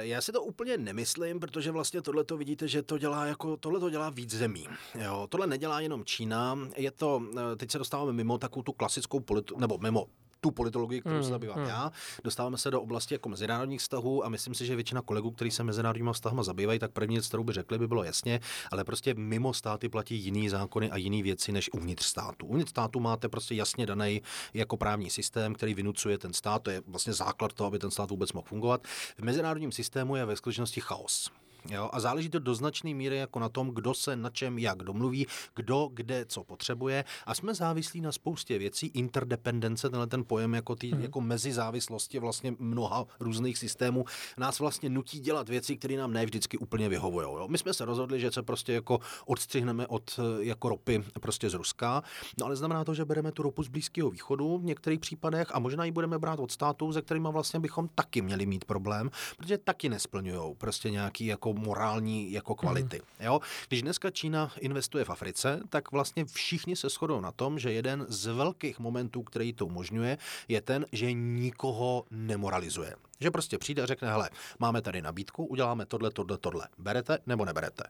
já 0.00 0.20
si 0.20 0.32
to 0.32 0.42
úplně 0.42 0.78
nemyslím, 0.78 1.40
protože 1.40 1.70
vlastně 1.70 2.02
tohle 2.02 2.24
to 2.24 2.36
vidíte, 2.36 2.68
že 2.68 2.82
to 2.82 2.98
dělá 2.98 3.26
jako, 3.26 3.56
tohle 3.56 3.80
to 3.80 3.90
dělá 3.90 4.10
víc 4.10 4.30
zemí. 4.30 4.66
Jo, 5.04 5.26
tohle 5.30 5.46
nedělá 5.46 5.80
jenom 5.80 6.04
Čína, 6.04 6.58
je 6.76 6.90
to, 6.90 7.16
uh, 7.16 7.40
teď 7.56 7.70
se 7.70 7.78
dostáváme 7.78 8.12
mimo 8.12 8.38
takovou 8.38 8.62
tu 8.62 8.72
klasickou 8.72 9.20
politiku, 9.20 9.60
nebo 9.60 9.78
mimo 9.78 10.06
tu 10.40 10.50
politologii, 10.50 11.00
kterou 11.00 11.14
hmm, 11.14 11.24
se 11.24 11.30
zabývám 11.30 11.58
hmm. 11.58 11.68
já. 11.68 11.92
Dostáváme 12.24 12.58
se 12.58 12.70
do 12.70 12.82
oblasti 12.82 13.14
jako 13.14 13.28
mezinárodních 13.28 13.80
vztahů 13.80 14.24
a 14.24 14.28
myslím 14.28 14.54
si, 14.54 14.66
že 14.66 14.74
většina 14.74 15.02
kolegů, 15.02 15.30
kteří 15.30 15.50
se 15.50 15.64
mezinárodními 15.64 16.10
vztahy 16.12 16.36
zabývají, 16.40 16.78
tak 16.78 16.92
první 16.92 17.16
věc, 17.16 17.28
kterou 17.28 17.44
by 17.44 17.52
řekli, 17.52 17.78
by 17.78 17.88
bylo 17.88 18.04
jasně, 18.04 18.40
ale 18.70 18.84
prostě 18.84 19.14
mimo 19.14 19.54
státy 19.54 19.88
platí 19.88 20.16
jiný 20.16 20.48
zákony 20.48 20.90
a 20.90 20.96
jiné 20.96 21.22
věci 21.22 21.52
než 21.52 21.70
uvnitř 21.72 22.04
státu. 22.04 22.46
Uvnitř 22.46 22.70
státu 22.70 23.00
máte 23.00 23.28
prostě 23.28 23.54
jasně 23.54 23.86
daný 23.86 24.22
jako 24.54 24.76
právní 24.76 25.10
systém, 25.10 25.54
který 25.54 25.74
vynucuje 25.74 26.18
ten 26.18 26.32
stát, 26.32 26.62
to 26.62 26.70
je 26.70 26.82
vlastně 26.86 27.12
základ 27.12 27.52
toho, 27.52 27.68
aby 27.68 27.78
ten 27.78 27.90
stát 27.90 28.10
vůbec 28.10 28.32
mohl 28.32 28.46
fungovat. 28.48 28.86
V 29.18 29.22
mezinárodním 29.22 29.72
systému 29.72 30.16
je 30.16 30.24
ve 30.24 30.36
skutečnosti 30.36 30.80
chaos. 30.80 31.30
Jo? 31.68 31.90
A 31.92 32.00
záleží 32.00 32.28
to 32.28 32.38
do 32.38 32.54
značné 32.54 32.94
míry 32.94 33.16
jako 33.16 33.38
na 33.38 33.48
tom, 33.48 33.70
kdo 33.70 33.94
se 33.94 34.16
na 34.16 34.30
čem 34.30 34.58
jak 34.58 34.78
domluví, 34.78 35.26
kdo 35.54 35.90
kde 35.92 36.24
co 36.24 36.44
potřebuje. 36.44 37.04
A 37.26 37.34
jsme 37.34 37.54
závislí 37.54 38.00
na 38.00 38.12
spoustě 38.12 38.58
věcí. 38.58 38.86
Interdependence, 38.86 39.90
tenhle 39.90 40.06
ten 40.06 40.24
pojem 40.24 40.54
jako, 40.54 40.76
tý, 40.76 40.92
hmm. 40.92 41.02
jako 41.02 41.20
mezizávislosti 41.20 42.18
vlastně 42.18 42.54
mnoha 42.58 43.06
různých 43.20 43.58
systémů, 43.58 44.04
nás 44.38 44.58
vlastně 44.58 44.90
nutí 44.90 45.20
dělat 45.20 45.48
věci, 45.48 45.76
které 45.76 45.96
nám 45.96 46.12
ne 46.12 46.24
vždycky 46.24 46.58
úplně 46.58 46.88
vyhovují. 46.88 47.26
Jo? 47.26 47.48
My 47.48 47.58
jsme 47.58 47.74
se 47.74 47.84
rozhodli, 47.84 48.20
že 48.20 48.30
se 48.32 48.42
prostě 48.42 48.72
jako 48.72 48.98
odstřihneme 49.26 49.86
od 49.86 50.20
jako 50.40 50.68
ropy 50.68 51.04
prostě 51.20 51.50
z 51.50 51.54
Ruska. 51.54 52.02
No 52.38 52.46
ale 52.46 52.56
znamená 52.56 52.84
to, 52.84 52.94
že 52.94 53.04
bereme 53.04 53.32
tu 53.32 53.42
ropu 53.42 53.62
z 53.62 53.68
Blízkého 53.68 54.10
východu 54.10 54.58
v 54.58 54.64
některých 54.64 55.00
případech 55.00 55.48
a 55.54 55.58
možná 55.58 55.84
ji 55.84 55.90
budeme 55.90 56.18
brát 56.18 56.40
od 56.40 56.50
států, 56.50 56.92
se 56.92 57.02
kterými 57.02 57.28
vlastně 57.32 57.60
bychom 57.60 57.88
taky 57.94 58.22
měli 58.22 58.46
mít 58.46 58.64
problém, 58.64 59.10
protože 59.36 59.58
taky 59.58 59.88
nesplňují 59.88 60.54
prostě 60.54 60.90
nějaký 60.90 61.26
jako 61.26 61.49
morální 61.54 62.32
jako 62.32 62.54
kvality. 62.54 62.96
Mm. 62.96 63.26
Jo? 63.26 63.40
Když 63.68 63.82
dneska 63.82 64.10
Čína 64.10 64.52
investuje 64.60 65.04
v 65.04 65.10
Africe, 65.10 65.60
tak 65.68 65.92
vlastně 65.92 66.24
všichni 66.24 66.76
se 66.76 66.88
shodou 66.88 67.20
na 67.20 67.32
tom, 67.32 67.58
že 67.58 67.72
jeden 67.72 68.06
z 68.08 68.26
velkých 68.26 68.78
momentů, 68.78 69.22
který 69.22 69.52
to 69.52 69.66
umožňuje, 69.66 70.18
je 70.48 70.60
ten, 70.60 70.86
že 70.92 71.12
nikoho 71.12 72.04
nemoralizuje. 72.10 72.94
Že 73.20 73.30
prostě 73.30 73.58
přijde 73.58 73.82
a 73.82 73.86
řekne, 73.86 74.10
hele, 74.10 74.30
máme 74.58 74.82
tady 74.82 75.02
nabídku, 75.02 75.44
uděláme 75.44 75.86
tohle, 75.86 76.10
tohle, 76.10 76.38
tohle. 76.38 76.68
Berete 76.78 77.18
nebo 77.26 77.44
neberete? 77.44 77.84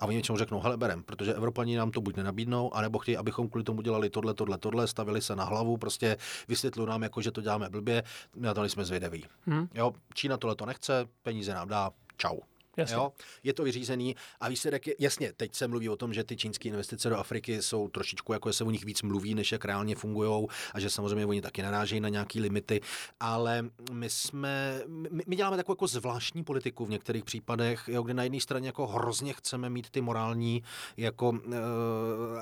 a 0.00 0.06
oni 0.06 0.16
něčemu 0.16 0.38
řeknou, 0.38 0.60
hele, 0.60 0.76
berem, 0.76 1.02
protože 1.02 1.34
Evropani 1.34 1.76
nám 1.76 1.90
to 1.90 2.00
buď 2.00 2.16
nenabídnou, 2.16 2.74
anebo 2.74 2.98
chtějí, 2.98 3.16
abychom 3.16 3.48
kvůli 3.48 3.64
tomu 3.64 3.82
dělali 3.82 4.10
tohle, 4.10 4.34
tohle, 4.34 4.58
tohle, 4.58 4.86
stavili 4.86 5.22
se 5.22 5.36
na 5.36 5.44
hlavu, 5.44 5.76
prostě 5.76 6.16
vysvětlují 6.48 6.88
nám, 6.88 7.02
jako, 7.02 7.22
že 7.22 7.30
to 7.30 7.40
děláme 7.40 7.68
blbě, 7.68 8.02
na 8.36 8.54
to 8.54 8.64
jsme 8.64 8.84
zvědaví. 8.84 9.24
Hmm. 9.46 9.68
Jo, 9.74 9.92
Čína 10.14 10.36
tohle 10.36 10.56
to 10.56 10.66
nechce, 10.66 11.06
peníze 11.22 11.54
nám 11.54 11.68
dá, 11.68 11.90
čau. 12.16 12.38
Jasně. 12.80 12.96
Jo? 12.96 13.12
Je 13.42 13.54
to 13.54 13.64
vyřízený 13.64 14.16
a 14.40 14.48
výsledek 14.48 14.86
je, 14.86 14.94
jasně, 14.98 15.32
teď 15.32 15.54
se 15.54 15.68
mluví 15.68 15.88
o 15.88 15.96
tom, 15.96 16.14
že 16.14 16.24
ty 16.24 16.36
čínské 16.36 16.68
investice 16.68 17.08
do 17.08 17.18
Afriky 17.18 17.62
jsou 17.62 17.88
trošičku, 17.88 18.32
jako 18.32 18.52
se 18.52 18.64
o 18.64 18.70
nich 18.70 18.84
víc 18.84 19.02
mluví, 19.02 19.34
než 19.34 19.52
jak 19.52 19.64
reálně 19.64 19.96
fungují 19.96 20.46
a 20.74 20.80
že 20.80 20.90
samozřejmě 20.90 21.26
oni 21.26 21.42
taky 21.42 21.62
narážejí 21.62 22.00
na 22.00 22.08
nějaké 22.08 22.40
limity, 22.40 22.80
ale 23.20 23.64
my 23.92 24.10
jsme, 24.10 24.82
my, 24.86 25.22
my 25.26 25.36
děláme 25.36 25.56
takovou 25.56 25.72
jako 25.72 25.86
zvláštní 25.86 26.44
politiku 26.44 26.86
v 26.86 26.90
některých 26.90 27.24
případech, 27.24 27.88
jo, 27.88 28.02
kde 28.02 28.14
na 28.14 28.22
jedné 28.22 28.40
straně 28.40 28.68
jako 28.68 28.86
hrozně 28.86 29.32
chceme 29.32 29.70
mít 29.70 29.90
ty 29.90 30.00
morální 30.00 30.62
jako 30.96 31.32
e, 31.34 31.56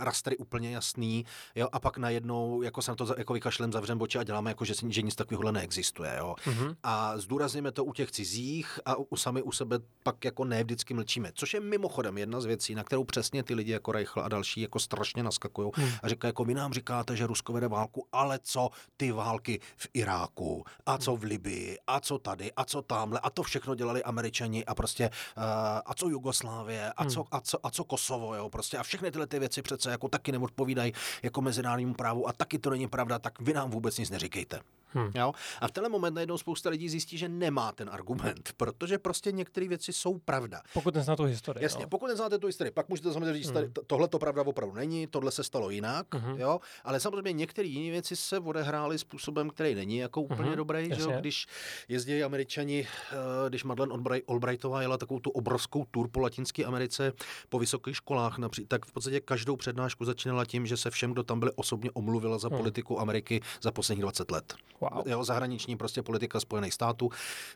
rastry 0.05 0.37
úplně 0.37 0.71
jasný, 0.71 1.25
jo, 1.55 1.69
a 1.73 1.81
pak 1.81 1.99
najednou 1.99 2.63
jako 2.63 2.83
se 2.83 2.91
na 2.91 2.95
to 2.95 3.15
jako 3.19 3.33
vykašlem 3.33 3.73
zavřem 3.73 3.99
boči 3.99 4.19
a 4.19 4.25
děláme 4.25 4.51
jako, 4.51 4.65
že, 4.65 4.75
že 4.89 5.03
nic 5.03 5.15
takového 5.15 5.53
neexistuje, 5.53 6.15
jo. 6.19 6.35
Mm-hmm. 6.45 6.77
A 6.83 7.19
zdůrazněme 7.19 7.73
to 7.73 7.85
u 7.85 7.93
těch 7.93 8.11
cizích 8.11 8.81
a 8.85 8.97
u, 8.97 9.17
sami 9.17 9.43
u 9.43 9.53
sebe 9.53 9.79
pak 10.03 10.25
jako 10.29 10.45
ne 10.45 10.65
vždycky 10.65 10.95
mlčíme. 10.95 11.33
Což 11.35 11.55
je 11.55 11.61
mimochodem 11.61 12.19
jedna 12.19 12.41
z 12.41 12.45
věcí, 12.45 12.75
na 12.75 12.85
kterou 12.85 13.05
přesně 13.05 13.43
ty 13.43 13.55
lidi 13.55 13.73
jako 13.73 13.93
Reichl 13.93 14.21
a 14.21 14.29
další 14.29 14.61
jako 14.61 14.79
strašně 14.79 15.23
naskakují 15.23 15.71
hmm. 15.75 15.91
a 16.03 16.09
říkají, 16.09 16.29
jako 16.29 16.45
vy 16.45 16.55
nám 16.55 16.73
říkáte, 16.73 17.17
že 17.17 17.27
Rusko 17.27 17.53
vede 17.53 17.69
válku, 17.69 18.07
ale 18.13 18.39
co 18.43 18.71
ty 18.97 19.13
války 19.13 19.61
v 19.77 19.89
Iráku 19.95 20.65
a 20.87 20.99
co 20.99 21.17
v 21.17 21.23
Libii 21.23 21.79
a 21.87 22.01
co 22.01 22.19
tady 22.19 22.53
a 22.53 22.65
co 22.65 22.83
tamhle 22.83 23.21
a 23.21 23.31
to 23.31 23.43
všechno 23.43 23.75
dělali 23.75 24.03
Američani 24.03 24.65
a 24.65 24.75
prostě 24.75 25.11
uh, 25.37 25.43
a 25.87 25.95
co 25.95 26.09
Jugoslávie 26.09 26.93
a, 26.93 27.03
hmm. 27.03 27.11
co, 27.11 27.25
a, 27.31 27.41
co, 27.41 27.67
a 27.67 27.71
co 27.71 27.85
Kosovo, 27.85 28.35
jo, 28.35 28.51
prostě 28.51 28.79
a 28.79 28.83
všechny 28.83 29.11
tyhle 29.11 29.27
ty 29.27 29.39
věci 29.39 29.63
přece 29.63 29.91
jako 29.91 30.09
taky 30.09 30.33
neodpovídají 30.33 30.93
jako 31.23 31.41
mezinárodnímu 31.41 31.95
právu 31.95 32.29
a 32.29 32.33
taky 32.33 32.59
to 32.59 32.71
není 32.71 32.89
pravda, 32.89 33.19
tak 33.19 33.41
vy 33.41 33.53
nám 33.53 33.71
vůbec 33.71 33.99
nic 33.99 34.11
neříkejte. 34.11 34.61
Hmm. 34.89 35.11
Jo? 35.15 35.33
A 35.61 35.69
v 35.69 35.73
tenhle 35.73 35.89
moment 35.89 36.15
najednou 36.15 36.39
spousta 36.39 36.71
lidí 36.71 36.89
zjistí, 36.89 37.19
že 37.19 37.29
nemá 37.29 37.73
ten 37.73 37.91
argument, 37.93 38.53
protože 38.57 38.99
prostě 38.99 39.33
některé 39.33 39.69
věci 39.69 39.93
jsou 39.93 40.19
pravda. 40.19 40.63
Pokud 40.75 40.95
neznáte 40.95 41.17
tu 41.17 41.25
historii. 41.25 41.63
Jasně, 41.63 41.83
no. 41.83 41.89
pokud 41.89 42.07
neznáte 42.07 42.39
tu 42.39 42.47
historii, 42.47 42.71
pak 42.71 42.89
můžete 42.89 43.13
samozřejmě 43.13 43.33
říct, 43.33 43.51
hmm. 43.51 43.73
tohle 43.87 44.09
to 44.09 44.19
pravda 44.19 44.43
opravdu 44.43 44.75
není, 44.75 45.07
tohle 45.07 45.31
se 45.31 45.45
stalo 45.45 45.71
jinak, 45.71 46.15
hmm. 46.15 46.41
jo? 46.41 46.61
ale 46.85 47.01
samozřejmě 47.01 47.33
některé 47.33 47.69
jiné 47.69 47.91
věci 47.91 48.17
se 48.17 48.39
odehrály 48.39 48.99
způsobem, 48.99 49.51
který 49.51 49.75
není 49.75 49.97
jako 49.97 50.23
úplně 50.23 50.49
hmm. 50.49 50.57
dobrý, 50.57 50.91
že 50.95 51.03
jo? 51.03 51.13
když 51.21 51.47
jezdí 51.89 52.23
američani, 52.23 52.87
eh, 53.13 53.17
když 53.49 53.65
Madeleine 53.65 54.21
Albrightová 54.29 54.83
jela 54.83 54.99
takovou 54.99 55.21
tu 55.21 55.31
obrovskou 55.31 55.85
tur 55.91 56.09
po 56.09 56.21
Latinské 56.21 56.65
Americe 56.65 57.13
po 57.49 57.59
vysokých 57.59 57.97
školách, 57.97 58.39
například, 58.39 58.69
tak 58.69 58.87
v 58.87 58.93
podstatě 58.93 59.21
každou 59.21 59.57
přednášku 59.57 60.05
začínala 60.05 60.45
tím, 60.45 60.67
že 60.67 60.77
se 60.77 60.91
všem, 60.91 61.13
kdo 61.13 61.23
tam 61.23 61.41
byli, 61.41 61.53
osobně 61.57 61.91
omluvila 61.91 62.39
za 62.39 62.49
hmm. 62.49 62.59
politiku 62.59 63.01
Ameriky 63.01 63.41
za 63.63 63.73
posledních 63.73 64.03
20 64.03 64.31
let. 64.31 64.55
Wow. 64.81 65.09
Jo, 65.09 65.25
zahraniční 65.25 65.77
prostě 65.77 66.03
politika 66.03 66.41
Spojených 66.41 66.75
států 66.75 67.11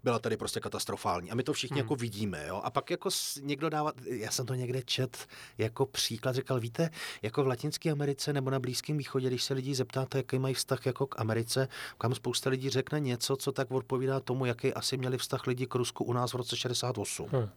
byla 0.05 0.19
tady 0.19 0.37
prostě 0.37 0.61
katastrofální. 0.61 1.31
A 1.31 1.35
my 1.35 1.43
to 1.43 1.53
všichni 1.53 1.75
hmm. 1.75 1.85
jako 1.85 1.97
vidíme. 1.97 2.45
Jo? 2.49 2.61
A 2.65 2.71
pak 2.71 2.91
jako 2.91 3.09
někdo 3.41 3.69
dává, 3.69 3.93
já 4.05 4.31
jsem 4.31 4.47
to 4.47 4.55
někde 4.55 4.83
čet 4.83 5.27
jako 5.59 5.87
příklad, 5.87 6.35
říkal, 6.35 6.61
víte, 6.61 6.91
jako 7.23 7.45
v 7.45 7.47
Latinské 7.47 7.91
Americe 7.91 8.33
nebo 8.33 8.51
na 8.51 8.59
Blízkém 8.59 8.99
východě, 8.99 9.29
když 9.29 9.43
se 9.43 9.55
lidi 9.55 9.75
zeptáte, 9.75 10.19
jaký 10.19 10.39
mají 10.39 10.55
vztah 10.55 10.87
jako 10.87 11.07
k 11.07 11.21
Americe, 11.21 11.69
kam 11.99 12.15
spousta 12.15 12.51
lidí 12.51 12.71
řekne 12.71 13.01
něco, 13.01 13.37
co 13.37 13.53
tak 13.53 13.71
odpovídá 13.71 14.21
tomu, 14.21 14.45
jaký 14.45 14.75
asi 14.75 14.97
měli 14.97 15.19
vztah 15.19 15.47
lidi 15.47 15.67
k 15.67 15.75
Rusku 15.75 16.05
u 16.05 16.13
nás 16.13 16.33
v 16.33 16.37
roce 16.37 16.57
68. 16.57 17.29
Hmm. 17.33 17.49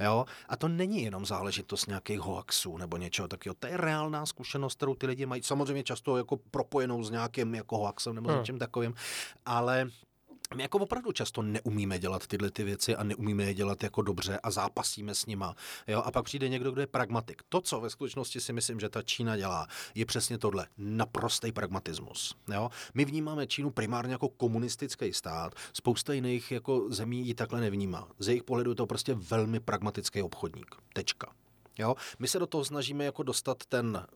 Jo? 0.00 0.24
A 0.48 0.56
to 0.56 0.68
není 0.68 1.02
jenom 1.02 1.26
záležitost 1.26 1.86
nějakých 1.86 2.20
hoaxů 2.20 2.76
nebo 2.76 2.96
něčeho 2.96 3.28
takového. 3.28 3.54
To 3.58 3.66
je 3.66 3.76
reálná 3.76 4.26
zkušenost, 4.26 4.76
kterou 4.76 4.94
ty 4.94 5.06
lidi 5.06 5.26
mají. 5.26 5.42
Samozřejmě 5.42 5.82
často 5.82 6.16
jako 6.16 6.36
propojenou 6.36 7.04
s 7.04 7.10
nějakým 7.10 7.54
jako 7.54 7.78
hoaxem 7.78 8.14
nebo 8.14 8.28
hmm. 8.28 8.38
něčím 8.38 8.58
takovým 8.58 8.94
ale 9.46 9.90
my 10.54 10.62
jako 10.62 10.78
opravdu 10.78 11.12
často 11.12 11.42
neumíme 11.42 11.98
dělat 11.98 12.26
tyhle 12.26 12.50
ty 12.50 12.64
věci 12.64 12.96
a 12.96 13.02
neumíme 13.02 13.44
je 13.44 13.54
dělat 13.54 13.82
jako 13.82 14.02
dobře 14.02 14.38
a 14.42 14.50
zápasíme 14.50 15.14
s 15.14 15.26
nima. 15.26 15.54
Jo? 15.86 16.02
A 16.04 16.10
pak 16.10 16.24
přijde 16.24 16.48
někdo, 16.48 16.72
kdo 16.72 16.80
je 16.80 16.86
pragmatik. 16.86 17.42
To, 17.48 17.60
co 17.60 17.80
ve 17.80 17.90
skutečnosti 17.90 18.40
si 18.40 18.52
myslím, 18.52 18.80
že 18.80 18.88
ta 18.88 19.02
Čína 19.02 19.36
dělá, 19.36 19.66
je 19.94 20.06
přesně 20.06 20.38
tohle. 20.38 20.66
Naprostý 20.78 21.52
pragmatismus. 21.52 22.36
Jo? 22.52 22.70
My 22.94 23.04
vnímáme 23.04 23.46
Čínu 23.46 23.70
primárně 23.70 24.12
jako 24.12 24.28
komunistický 24.28 25.12
stát. 25.12 25.54
Spousta 25.72 26.12
jiných 26.12 26.50
jako 26.50 26.86
zemí 26.90 27.26
ji 27.26 27.34
takhle 27.34 27.60
nevnímá. 27.60 28.08
Z 28.18 28.28
jejich 28.28 28.44
pohledu 28.44 28.70
je 28.70 28.74
to 28.74 28.86
prostě 28.86 29.14
velmi 29.14 29.60
pragmatický 29.60 30.22
obchodník. 30.22 30.76
Tečka. 30.92 31.32
Jo? 31.78 31.94
My 32.18 32.28
se 32.28 32.38
do 32.38 32.46
toho 32.46 32.64
snažíme 32.64 33.04
jako 33.04 33.22
dostat 33.22 33.66
ten 33.68 34.06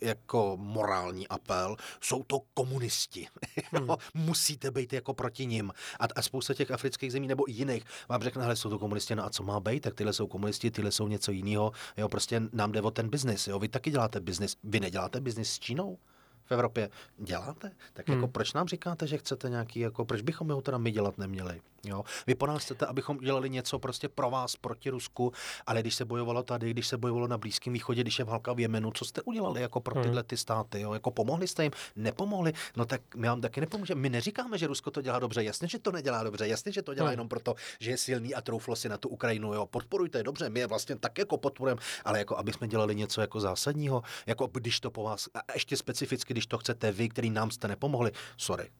jako 0.00 0.56
morální 0.60 1.28
apel, 1.28 1.76
jsou 2.00 2.22
to 2.22 2.40
komunisti. 2.54 3.26
Hmm. 3.72 3.88
Musíte 4.14 4.70
být 4.70 4.92
jako 4.92 5.14
proti 5.14 5.46
nim. 5.46 5.72
A, 6.00 6.04
a 6.16 6.22
spousta 6.22 6.54
těch 6.54 6.70
afrických 6.70 7.12
zemí 7.12 7.26
nebo 7.26 7.44
jiných 7.48 7.84
vám 8.08 8.22
řekne, 8.22 8.42
hele, 8.42 8.56
jsou 8.56 8.70
to 8.70 8.78
komunisti, 8.78 9.14
no 9.14 9.24
a 9.24 9.30
co 9.30 9.42
má 9.42 9.60
být, 9.60 9.80
tak 9.80 9.94
tyhle 9.94 10.12
jsou 10.12 10.26
komunisti, 10.26 10.70
tyhle 10.70 10.92
jsou 10.92 11.08
něco 11.08 11.32
jiného. 11.32 11.72
Jo, 11.96 12.08
prostě 12.08 12.42
nám 12.52 12.72
jde 12.72 12.82
o 12.82 12.90
ten 12.90 13.08
biznis. 13.08 13.46
Jo, 13.46 13.58
vy 13.58 13.68
taky 13.68 13.90
děláte 13.90 14.20
biznis. 14.20 14.56
Vy 14.64 14.80
neděláte 14.80 15.20
biznis 15.20 15.52
s 15.52 15.58
Čínou? 15.58 15.98
V 16.46 16.52
Evropě 16.52 16.90
děláte? 17.18 17.70
Tak 17.92 18.08
jako 18.08 18.22
hmm. 18.22 18.32
proč 18.32 18.52
nám 18.52 18.68
říkáte, 18.68 19.06
že 19.06 19.18
chcete 19.18 19.48
nějaký, 19.48 19.80
jako 19.80 20.04
proč 20.04 20.20
bychom 20.20 20.50
ho 20.50 20.62
teda 20.62 20.78
my 20.78 20.90
dělat 20.90 21.18
neměli? 21.18 21.60
Jo? 21.84 22.04
Vy 22.26 22.34
po 22.34 22.46
nás 22.46 22.62
chcete, 22.64 22.86
abychom 22.86 23.18
dělali 23.18 23.50
něco 23.50 23.78
prostě 23.78 24.08
pro 24.08 24.30
vás 24.30 24.56
proti 24.56 24.90
Rusku, 24.90 25.32
ale 25.66 25.80
když 25.80 25.94
se 25.94 26.04
bojovalo 26.04 26.42
tady, 26.42 26.70
když 26.70 26.86
se 26.86 26.96
bojovalo 26.96 27.26
na 27.26 27.38
Blízkém 27.38 27.72
východě, 27.72 28.00
když 28.00 28.18
je 28.18 28.24
válka 28.24 28.52
v 28.52 28.60
Jemenu, 28.60 28.90
co 28.90 29.04
jste 29.04 29.22
udělali 29.22 29.60
jako 29.60 29.80
pro 29.80 29.94
hmm. 29.94 30.02
tyhle 30.02 30.22
ty 30.22 30.36
státy? 30.36 30.80
Jo? 30.80 30.92
Jako 30.92 31.10
pomohli 31.10 31.48
jste 31.48 31.62
jim? 31.62 31.72
Nepomohli? 31.96 32.52
No 32.76 32.84
tak 32.84 33.00
my 33.14 33.28
vám 33.28 33.40
taky 33.40 33.60
nepomůžeme. 33.60 34.00
My 34.00 34.08
neříkáme, 34.08 34.58
že 34.58 34.66
Rusko 34.66 34.90
to 34.90 35.02
dělá 35.02 35.18
dobře. 35.18 35.44
Jasně, 35.44 35.68
že 35.68 35.78
to 35.78 35.92
nedělá 35.92 36.22
dobře. 36.22 36.48
Jasně, 36.48 36.72
že 36.72 36.82
to 36.82 36.94
dělá 36.94 37.06
hmm. 37.06 37.12
jenom 37.12 37.28
proto, 37.28 37.54
že 37.80 37.90
je 37.90 37.96
silný 37.96 38.34
a 38.34 38.40
trouflo 38.40 38.76
si 38.76 38.88
na 38.88 38.98
tu 38.98 39.08
Ukrajinu. 39.08 39.54
Jo? 39.54 39.66
Podporujte 39.66 40.22
dobře, 40.22 40.50
my 40.50 40.60
je 40.60 40.66
vlastně 40.66 40.96
tak 40.96 41.18
jako 41.18 41.38
podporujeme, 41.38 41.80
ale 42.04 42.18
jako 42.18 42.36
aby 42.36 42.52
jsme 42.52 42.68
dělali 42.68 42.94
něco 42.94 43.20
jako 43.20 43.40
zásadního, 43.40 44.02
jako 44.26 44.46
když 44.52 44.80
to 44.80 44.90
po 44.90 45.02
vás, 45.02 45.28
a 45.34 45.52
ještě 45.54 45.76
specificky, 45.76 46.34
když 46.36 46.46
to 46.46 46.58
chcete 46.58 46.92
vy, 46.92 47.08
který 47.08 47.30
nám 47.30 47.50
jste 47.50 47.68
nepomohli, 47.68 48.12
sorry, 48.36 48.70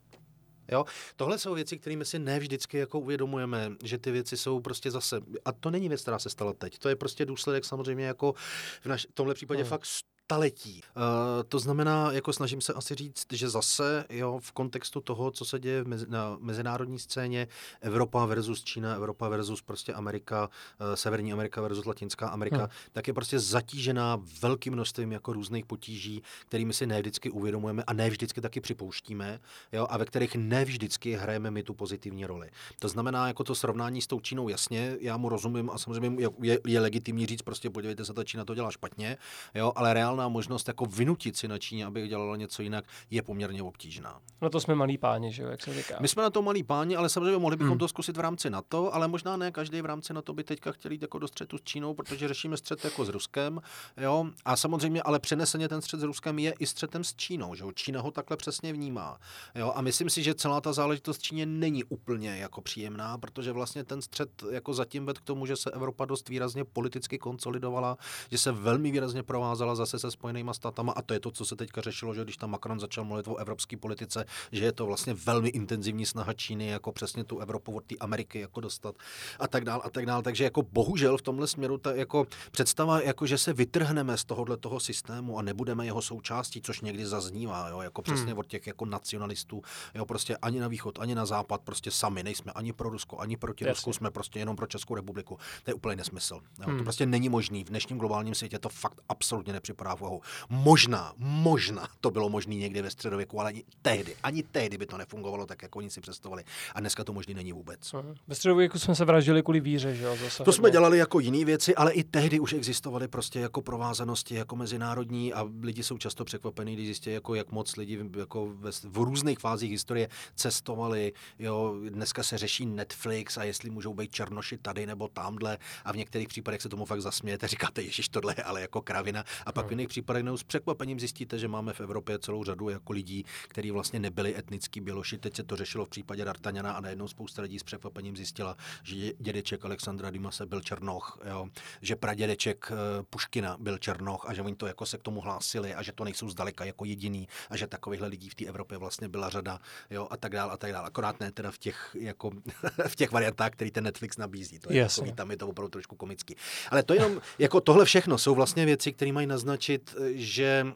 Jo? 0.72 0.84
Tohle 1.16 1.38
jsou 1.38 1.54
věci, 1.54 1.78
kterými 1.78 2.04
si 2.04 2.18
ne 2.18 2.38
vždycky 2.38 2.78
jako 2.78 2.98
uvědomujeme, 2.98 3.72
že 3.84 3.98
ty 3.98 4.10
věci 4.10 4.36
jsou 4.36 4.60
prostě 4.60 4.90
zase, 4.90 5.20
a 5.44 5.52
to 5.52 5.70
není 5.70 5.88
věc, 5.88 6.02
která 6.02 6.18
se 6.18 6.30
stala 6.30 6.52
teď, 6.52 6.78
to 6.78 6.88
je 6.88 6.96
prostě 6.96 7.24
důsledek 7.24 7.64
samozřejmě 7.64 8.04
jako 8.04 8.32
v 8.80 8.86
naš, 8.86 9.06
tomhle 9.14 9.34
případě 9.34 9.62
hmm. 9.62 9.70
fakt 9.70 9.84
staletí. 10.26 10.82
Uh, 10.96 11.02
to 11.48 11.58
znamená, 11.58 12.12
jako 12.12 12.32
snažím 12.32 12.60
se 12.60 12.72
asi 12.72 12.94
říct, 12.94 13.26
že 13.32 13.48
zase 13.48 14.04
jo, 14.10 14.38
v 14.42 14.52
kontextu 14.52 15.00
toho, 15.00 15.30
co 15.30 15.44
se 15.44 15.58
děje 15.58 15.84
mezi, 15.84 16.06
na 16.08 16.36
mezinárodní 16.40 16.98
scéně, 16.98 17.48
Evropa 17.80 18.26
versus 18.26 18.64
Čína, 18.64 18.94
Evropa 18.94 19.28
versus 19.28 19.62
prostě 19.62 19.94
Amerika, 19.94 20.48
uh, 20.80 20.94
Severní 20.94 21.32
Amerika 21.32 21.60
versus 21.60 21.84
Latinská 21.84 22.28
Amerika, 22.28 22.56
hmm. 22.56 22.68
tak 22.92 23.08
je 23.08 23.14
prostě 23.14 23.38
zatížená 23.38 24.22
velkým 24.42 24.72
množstvím 24.72 25.12
jako 25.12 25.32
různých 25.32 25.66
potíží, 25.66 26.22
kterými 26.46 26.72
si 26.72 26.86
ne 26.86 27.00
vždycky 27.00 27.30
uvědomujeme 27.30 27.82
a 27.86 27.92
ne 27.92 28.10
vždycky 28.10 28.40
taky 28.40 28.60
připouštíme, 28.60 29.40
jo, 29.72 29.86
a 29.90 29.98
ve 29.98 30.04
kterých 30.04 30.34
ne 30.34 30.64
vždycky 30.64 31.12
hrajeme 31.12 31.50
my 31.50 31.62
tu 31.62 31.74
pozitivní 31.74 32.26
roli. 32.26 32.50
To 32.78 32.88
znamená, 32.88 33.28
jako 33.28 33.44
to 33.44 33.54
srovnání 33.54 34.02
s 34.02 34.06
tou 34.06 34.20
Čínou, 34.20 34.48
jasně, 34.48 34.96
já 35.00 35.16
mu 35.16 35.28
rozumím 35.28 35.70
a 35.70 35.78
samozřejmě 35.78 36.22
je, 36.42 36.58
je 36.66 36.80
legitimní 36.80 37.26
říct, 37.26 37.42
prostě 37.42 37.70
podívejte 37.70 38.04
se, 38.04 38.12
ta 38.12 38.24
Čína 38.24 38.44
to 38.44 38.54
dělá 38.54 38.70
špatně, 38.70 39.16
jo, 39.54 39.72
ale 39.76 39.94
reálně 39.94 40.15
reálná 40.16 40.28
možnost 40.28 40.68
jako 40.68 40.86
vynutit 40.86 41.36
si 41.36 41.48
na 41.48 41.58
Číně, 41.58 41.86
aby 41.86 42.08
dělala 42.08 42.36
něco 42.36 42.62
jinak, 42.62 42.84
je 43.10 43.22
poměrně 43.22 43.62
obtížná. 43.62 44.20
No 44.42 44.50
to 44.50 44.60
jsme 44.60 44.74
malí 44.74 44.98
páni, 44.98 45.32
že 45.32 45.42
jo, 45.42 45.48
jak 45.48 45.62
se 45.62 45.74
říká. 45.74 45.96
My 46.00 46.08
jsme 46.08 46.22
na 46.22 46.30
to 46.30 46.42
malí 46.42 46.62
páni, 46.62 46.96
ale 46.96 47.08
samozřejmě 47.08 47.38
mohli 47.38 47.56
bychom 47.56 47.70
hmm. 47.70 47.78
to 47.78 47.88
zkusit 47.88 48.16
v 48.16 48.20
rámci 48.20 48.50
NATO, 48.50 48.94
ale 48.94 49.08
možná 49.08 49.36
ne 49.36 49.52
každý 49.52 49.82
v 49.82 49.86
rámci 49.86 50.14
NATO 50.14 50.32
by 50.32 50.44
teďka 50.44 50.72
chtěl 50.72 50.92
jít 50.92 51.02
jako 51.02 51.18
do 51.18 51.28
střetu 51.28 51.58
s 51.58 51.62
Čínou, 51.62 51.94
protože 51.94 52.28
řešíme 52.28 52.56
střet 52.56 52.84
jako 52.84 53.04
s 53.04 53.08
Ruskem. 53.08 53.60
Jo? 53.96 54.26
A 54.44 54.56
samozřejmě, 54.56 55.02
ale 55.02 55.18
přeneseně 55.18 55.68
ten 55.68 55.82
střet 55.82 56.00
s 56.00 56.02
Ruskem 56.02 56.38
je 56.38 56.54
i 56.58 56.66
střetem 56.66 57.04
s 57.04 57.14
Čínou. 57.14 57.54
Že 57.54 57.64
jo? 57.64 57.72
Čína 57.72 58.00
ho 58.00 58.10
takhle 58.10 58.36
přesně 58.36 58.72
vnímá. 58.72 59.18
Jo? 59.54 59.72
A 59.74 59.82
myslím 59.82 60.10
si, 60.10 60.22
že 60.22 60.34
celá 60.34 60.60
ta 60.60 60.72
záležitost 60.72 61.22
Číně 61.22 61.46
není 61.46 61.84
úplně 61.84 62.36
jako 62.36 62.60
příjemná, 62.60 63.18
protože 63.18 63.52
vlastně 63.52 63.84
ten 63.84 64.02
střet 64.02 64.42
jako 64.50 64.74
zatím 64.74 65.06
ved 65.06 65.18
k 65.18 65.24
tomu, 65.24 65.46
že 65.46 65.56
se 65.56 65.70
Evropa 65.70 66.04
dost 66.04 66.28
výrazně 66.28 66.64
politicky 66.64 67.18
konsolidovala, 67.18 67.96
že 68.30 68.38
se 68.38 68.52
velmi 68.52 68.90
výrazně 68.90 69.22
provázala 69.22 69.74
zase 69.74 69.98
se 69.98 70.05
Spojenými 70.10 70.50
státama 70.52 70.92
a 70.92 71.02
to 71.02 71.14
je 71.14 71.20
to, 71.20 71.30
co 71.30 71.44
se 71.44 71.56
teďka 71.56 71.80
řešilo, 71.80 72.14
že 72.14 72.24
když 72.24 72.36
tam 72.36 72.50
Macron 72.50 72.80
začal 72.80 73.04
mluvit 73.04 73.28
o 73.28 73.36
evropské 73.36 73.76
politice, 73.76 74.24
že 74.52 74.64
je 74.64 74.72
to 74.72 74.86
vlastně 74.86 75.14
velmi 75.14 75.48
intenzivní 75.48 76.06
snaha 76.06 76.32
Číny 76.32 76.66
jako 76.66 76.92
přesně 76.92 77.24
tu 77.24 77.38
Evropu 77.38 77.76
od 77.76 77.84
té 77.84 77.94
Ameriky 78.00 78.40
jako 78.40 78.60
dostat 78.60 78.94
a 79.38 79.48
tak 79.48 79.64
dál 79.64 79.82
a 79.84 79.90
tak 79.90 80.06
dál. 80.06 80.22
Takže 80.22 80.44
jako 80.44 80.62
bohužel 80.62 81.18
v 81.18 81.22
tomhle 81.22 81.46
směru 81.46 81.78
ta 81.78 81.94
jako 81.94 82.26
představa, 82.50 83.00
jako 83.00 83.26
že 83.26 83.38
se 83.38 83.52
vytrhneme 83.52 84.16
z 84.16 84.24
tohohle 84.24 84.56
toho 84.56 84.80
systému 84.80 85.38
a 85.38 85.42
nebudeme 85.42 85.84
jeho 85.84 86.02
součástí, 86.02 86.62
což 86.62 86.80
někdy 86.80 87.06
zaznívá, 87.06 87.68
jo, 87.68 87.80
jako 87.80 88.02
přesně 88.02 88.32
hmm. 88.32 88.38
od 88.38 88.46
těch 88.46 88.66
jako 88.66 88.84
nacionalistů, 88.84 89.62
jo, 89.94 90.06
prostě 90.06 90.36
ani 90.36 90.60
na 90.60 90.68
východ, 90.68 90.98
ani 90.98 91.14
na 91.14 91.26
západ, 91.26 91.60
prostě 91.60 91.90
sami 91.90 92.22
nejsme 92.22 92.52
ani 92.52 92.72
pro 92.72 92.88
Rusko, 92.88 93.18
ani 93.18 93.36
proti 93.36 93.64
Jasně. 93.64 93.72
Rusku, 93.72 93.92
jsme 93.92 94.10
prostě 94.10 94.38
jenom 94.38 94.56
pro 94.56 94.66
Českou 94.66 94.94
republiku. 94.94 95.38
To 95.64 95.70
je 95.70 95.74
úplně 95.74 95.96
nesmysl. 95.96 96.34
Jo. 96.34 96.64
Hmm. 96.66 96.78
To 96.78 96.84
prostě 96.84 97.06
není 97.06 97.28
možný. 97.28 97.64
V 97.64 97.68
dnešním 97.68 97.98
globálním 97.98 98.34
světě 98.34 98.58
to 98.58 98.68
fakt 98.68 99.00
absolutně 99.08 99.52
nepřipadá 99.52 99.95
v 99.96 100.00
úvahu. 100.00 100.20
Možná, 100.48 101.12
možná 101.18 101.88
to 102.00 102.10
bylo 102.10 102.28
možné 102.28 102.54
někdy 102.54 102.82
ve 102.82 102.90
středověku, 102.90 103.40
ale 103.40 103.48
ani 103.48 103.64
tehdy, 103.82 104.16
ani 104.22 104.42
tehdy 104.42 104.78
by 104.78 104.86
to 104.86 104.96
nefungovalo 104.98 105.46
tak, 105.46 105.62
jako 105.62 105.78
oni 105.78 105.90
si 105.90 106.00
představovali. 106.00 106.44
A 106.74 106.80
dneska 106.80 107.04
to 107.04 107.12
možný 107.12 107.34
není 107.34 107.52
vůbec. 107.52 107.92
Hmm. 107.92 108.14
Ve 108.26 108.34
středověku 108.34 108.78
jsme 108.78 108.94
se 108.94 109.04
vraždili 109.04 109.42
kvůli 109.42 109.60
víře, 109.60 109.94
že 109.94 110.04
jo? 110.04 110.16
Zase 110.16 110.44
to 110.44 110.52
jsme 110.52 110.70
dělali 110.70 110.98
jako 110.98 111.20
jiné 111.20 111.44
věci, 111.44 111.74
ale 111.74 111.92
i 111.92 112.04
tehdy 112.04 112.40
už 112.40 112.52
existovaly 112.52 113.08
prostě 113.08 113.40
jako 113.40 113.62
provázanosti 113.62 114.34
jako 114.34 114.56
mezinárodní 114.56 115.32
a 115.32 115.48
lidi 115.62 115.82
jsou 115.82 115.98
často 115.98 116.24
překvapení, 116.24 116.74
když 116.74 116.86
zjistí, 116.86 117.10
jako 117.10 117.34
jak 117.34 117.52
moc 117.52 117.76
lidi 117.76 118.04
jako 118.18 118.52
ve, 118.54 118.70
v 118.84 118.96
různých 118.96 119.38
fázích 119.38 119.70
historie 119.70 120.08
cestovali. 120.34 121.12
Jo, 121.38 121.74
dneska 121.88 122.22
se 122.22 122.38
řeší 122.38 122.66
Netflix 122.66 123.38
a 123.38 123.44
jestli 123.44 123.70
můžou 123.70 123.94
být 123.94 124.12
černoši 124.12 124.58
tady 124.58 124.86
nebo 124.86 125.08
tamhle 125.08 125.58
a 125.84 125.92
v 125.92 125.96
některých 125.96 126.28
případech 126.28 126.62
se 126.62 126.68
tomu 126.68 126.84
fakt 126.84 127.02
zasmějete, 127.02 127.48
říkáte, 127.48 127.82
ježiš, 127.82 128.08
tohle 128.08 128.34
je 128.38 128.42
ale 128.42 128.60
jako 128.60 128.82
kravina. 128.82 129.24
A 129.46 129.52
pak 129.52 129.66
v 129.66 129.70
jiných 129.70 129.85
případech 129.88 130.24
s 130.36 130.42
překvapením 130.42 131.00
zjistíte, 131.00 131.38
že 131.38 131.48
máme 131.48 131.72
v 131.72 131.80
Evropě 131.80 132.18
celou 132.18 132.44
řadu 132.44 132.68
jako 132.68 132.92
lidí, 132.92 133.24
kteří 133.48 133.70
vlastně 133.70 133.98
nebyli 133.98 134.38
etnický 134.38 134.80
běloši. 134.80 135.18
Teď 135.18 135.36
se 135.36 135.42
to 135.42 135.56
řešilo 135.56 135.84
v 135.84 135.88
případě 135.88 136.24
D'Artagnana 136.24 136.72
a 136.72 136.80
najednou 136.80 137.08
spousta 137.08 137.42
lidí 137.42 137.58
s 137.58 137.62
překvapením 137.62 138.16
zjistila, 138.16 138.56
že 138.82 139.12
dědeček 139.18 139.64
Alexandra 139.64 140.10
Dimase 140.10 140.46
byl 140.46 140.60
Černoch, 140.60 141.18
jo? 141.28 141.46
že 141.80 141.96
pradědeček 141.96 142.72
eh, 142.72 143.02
Puškina 143.10 143.56
byl 143.60 143.78
Černoch 143.78 144.24
a 144.28 144.34
že 144.34 144.42
oni 144.42 144.56
to 144.56 144.66
jako 144.66 144.86
se 144.86 144.98
k 144.98 145.02
tomu 145.02 145.20
hlásili 145.20 145.74
a 145.74 145.82
že 145.82 145.92
to 145.92 146.04
nejsou 146.04 146.28
zdaleka 146.28 146.64
jako 146.64 146.84
jediný 146.84 147.28
a 147.50 147.56
že 147.56 147.66
takovýchhle 147.66 148.08
lidí 148.08 148.28
v 148.28 148.34
té 148.34 148.44
Evropě 148.44 148.78
vlastně 148.78 149.08
byla 149.08 149.28
řada 149.28 149.60
jo? 149.90 150.08
a 150.10 150.16
tak 150.16 150.32
dále 150.32 150.52
a 150.52 150.56
tak 150.56 150.72
dále. 150.72 150.86
Akorát 150.86 151.20
ne 151.20 151.32
teda 151.32 151.50
v 151.50 151.58
těch, 151.58 151.96
jako, 152.00 152.30
v 152.88 152.96
těch 152.96 153.12
variantách, 153.12 153.50
který 153.50 153.70
ten 153.70 153.84
Netflix 153.84 154.16
nabízí. 154.16 154.58
To 154.58 154.72
je 154.72 154.78
jako, 154.78 155.12
tam 155.14 155.30
je 155.30 155.36
to 155.36 155.48
opravdu 155.48 155.70
trošku 155.70 155.96
komický. 155.96 156.36
Ale 156.70 156.82
to 156.82 156.94
jenom, 156.94 157.20
jako 157.38 157.60
tohle 157.60 157.84
všechno 157.84 158.18
jsou 158.18 158.34
vlastně 158.34 158.66
věci, 158.66 158.92
které 158.92 159.12
mají 159.12 159.26
naznačit, 159.26 159.75
že 160.14 160.66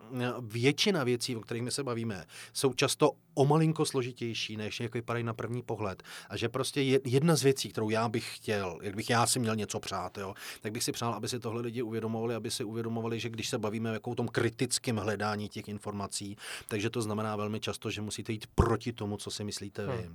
většina 0.40 1.04
věcí, 1.04 1.36
o 1.36 1.40
kterých 1.40 1.62
my 1.62 1.70
se 1.70 1.84
bavíme, 1.84 2.24
jsou 2.52 2.72
často 2.72 3.12
o 3.34 3.46
malinko 3.46 3.84
složitější, 3.84 4.56
než 4.56 4.80
jak 4.80 4.94
vypadají 4.94 5.24
na 5.24 5.34
první 5.34 5.62
pohled. 5.62 6.02
A 6.28 6.36
že 6.36 6.48
prostě 6.48 6.82
jedna 7.04 7.36
z 7.36 7.42
věcí, 7.42 7.68
kterou 7.68 7.90
já 7.90 8.08
bych 8.08 8.36
chtěl, 8.36 8.78
jak 8.82 8.96
bych 8.96 9.10
já 9.10 9.26
si 9.26 9.38
měl 9.38 9.56
něco 9.56 9.80
přát, 9.80 10.18
jo, 10.18 10.34
tak 10.60 10.72
bych 10.72 10.84
si 10.84 10.92
přál, 10.92 11.14
aby 11.14 11.28
si 11.28 11.38
tohle 11.38 11.62
lidi 11.62 11.82
uvědomovali, 11.82 12.34
aby 12.34 12.50
si 12.50 12.64
uvědomovali, 12.64 13.20
že 13.20 13.28
když 13.28 13.48
se 13.48 13.58
bavíme 13.58 13.92
jako 13.92 14.10
o 14.10 14.14
tom 14.14 14.28
kritickém 14.28 14.96
hledání 14.96 15.48
těch 15.48 15.68
informací, 15.68 16.36
takže 16.68 16.90
to 16.90 17.02
znamená 17.02 17.36
velmi 17.36 17.60
často, 17.60 17.90
že 17.90 18.00
musíte 18.00 18.32
jít 18.32 18.46
proti 18.54 18.92
tomu, 18.92 19.16
co 19.16 19.30
si 19.30 19.44
myslíte 19.44 19.86
vy. 19.86 20.10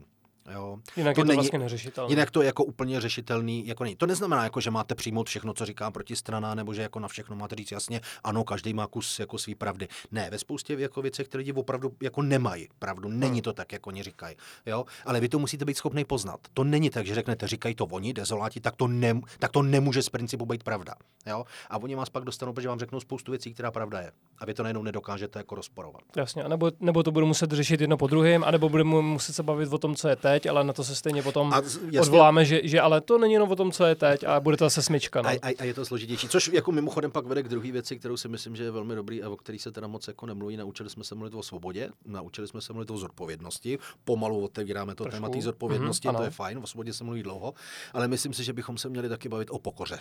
Jo. 0.53 0.77
Jinak 0.97 1.15
to 1.15 1.21
je 1.21 1.23
to 1.23 1.27
není, 1.27 1.37
vlastně 1.37 1.59
neřešitelné. 1.59 2.11
Jinak 2.11 2.31
to 2.31 2.41
jako 2.41 2.63
úplně 2.63 3.01
řešitelný 3.01 3.67
jako 3.67 3.83
není. 3.83 3.95
To 3.95 4.05
neznamená, 4.05 4.43
jako, 4.43 4.61
že 4.61 4.71
máte 4.71 4.95
přijmout 4.95 5.29
všechno, 5.29 5.53
co 5.53 5.65
říká 5.65 5.91
protistrana, 5.91 6.55
nebo 6.55 6.73
že 6.73 6.81
jako 6.81 6.99
na 6.99 7.07
všechno 7.07 7.35
máte 7.35 7.55
říct 7.55 7.71
jasně, 7.71 8.01
ano, 8.23 8.43
každý 8.43 8.73
má 8.73 8.87
kus 8.87 9.19
jako 9.19 9.37
svý 9.37 9.55
pravdy. 9.55 9.87
Ne, 10.11 10.29
ve 10.31 10.39
spoustě 10.39 10.73
jako 10.73 11.01
věcech 11.01 11.27
ty 11.27 11.37
lidi 11.37 11.53
opravdu 11.53 11.91
jako 12.01 12.21
nemají 12.21 12.67
pravdu. 12.79 13.09
Není 13.09 13.31
hmm. 13.31 13.41
to 13.41 13.53
tak, 13.53 13.71
jako 13.71 13.87
oni 13.87 14.03
říkají. 14.03 14.35
Jo? 14.65 14.85
Ale 15.05 15.19
vy 15.19 15.29
to 15.29 15.39
musíte 15.39 15.65
být 15.65 15.77
schopný 15.77 16.05
poznat. 16.05 16.39
To 16.53 16.63
není 16.63 16.89
tak, 16.89 17.05
že 17.05 17.15
řeknete, 17.15 17.47
říkají 17.47 17.75
to 17.75 17.85
oni, 17.85 18.13
dezoláti, 18.13 18.59
tak 18.59 18.75
to, 18.75 18.87
ne, 18.87 19.21
tak 19.39 19.51
to 19.51 19.61
nemůže 19.61 20.03
z 20.03 20.09
principu 20.09 20.45
být 20.45 20.63
pravda. 20.63 20.93
Jo? 21.27 21.45
A 21.69 21.77
oni 21.77 21.95
vás 21.95 22.09
pak 22.09 22.23
dostanou, 22.23 22.53
protože 22.53 22.67
vám 22.67 22.79
řeknou 22.79 22.99
spoustu 22.99 23.31
věcí, 23.31 23.53
která 23.53 23.71
pravda 23.71 24.01
je. 24.01 24.11
A 24.37 24.45
vy 24.45 24.53
to 24.53 24.63
najednou 24.63 24.83
nedokážete 24.83 25.39
jako 25.39 25.55
rozporovat. 25.55 26.01
Jasně, 26.15 26.43
nebo, 26.43 26.71
nebo 26.79 27.03
to 27.03 27.11
budu 27.11 27.25
muset 27.25 27.51
řešit 27.51 27.81
jedno 27.81 27.97
po 27.97 28.07
druhém, 28.07 28.43
anebo 28.43 28.69
budeme 28.69 29.01
muset 29.01 29.33
se 29.33 29.43
bavit 29.43 29.73
o 29.73 29.77
tom, 29.77 29.95
co 29.95 30.07
je 30.07 30.15
teď, 30.15 30.34
ale 30.43 30.63
na 30.63 30.73
to 30.73 30.83
se 30.83 30.95
stejně 30.95 31.23
potom 31.23 31.53
a, 31.53 31.55
jasně, 31.55 32.01
odvoláme, 32.01 32.45
že, 32.45 32.61
že 32.63 32.81
ale 32.81 33.01
to 33.01 33.17
není 33.17 33.33
jenom 33.33 33.51
o 33.51 33.55
tom, 33.55 33.71
co 33.71 33.85
je 33.85 33.95
teď 33.95 34.23
a 34.23 34.39
bude 34.39 34.57
to 34.57 34.65
zase 34.65 34.81
smyčka. 34.81 35.21
No. 35.21 35.29
A, 35.29 35.31
a, 35.31 35.53
a, 35.59 35.63
je 35.63 35.73
to 35.73 35.85
složitější. 35.85 36.27
Což 36.27 36.49
jako 36.53 36.71
mimochodem 36.71 37.11
pak 37.11 37.25
vede 37.25 37.43
k 37.43 37.47
druhé 37.47 37.71
věci, 37.71 37.99
kterou 37.99 38.17
si 38.17 38.27
myslím, 38.27 38.55
že 38.55 38.63
je 38.63 38.71
velmi 38.71 38.95
dobrý 38.95 39.23
a 39.23 39.29
o 39.29 39.35
který 39.35 39.59
se 39.59 39.71
teda 39.71 39.87
moc 39.87 40.07
jako 40.07 40.25
nemluví. 40.25 40.57
Naučili 40.57 40.89
jsme 40.89 41.03
se 41.03 41.15
mluvit 41.15 41.33
o 41.33 41.43
svobodě, 41.43 41.89
naučili 42.05 42.47
jsme 42.47 42.61
se 42.61 42.73
mluvit 42.73 42.91
o 42.91 42.97
zodpovědnosti. 42.97 43.79
Pomalu 44.03 44.43
otevíráme 44.43 44.95
to 44.95 45.03
Trošku. 45.03 45.15
téma 45.15 45.29
té 45.29 45.41
zodpovědnosti, 45.41 46.07
mm-hmm, 46.07 46.17
to 46.17 46.23
je 46.23 46.29
fajn, 46.29 46.57
o 46.63 46.67
svobodě 46.67 46.93
se 46.93 47.03
mluví 47.03 47.23
dlouho, 47.23 47.53
ale 47.93 48.07
myslím 48.07 48.33
si, 48.33 48.43
že 48.43 48.53
bychom 48.53 48.77
se 48.77 48.89
měli 48.89 49.09
taky 49.09 49.29
bavit 49.29 49.47
o 49.51 49.59
pokoře. 49.59 49.99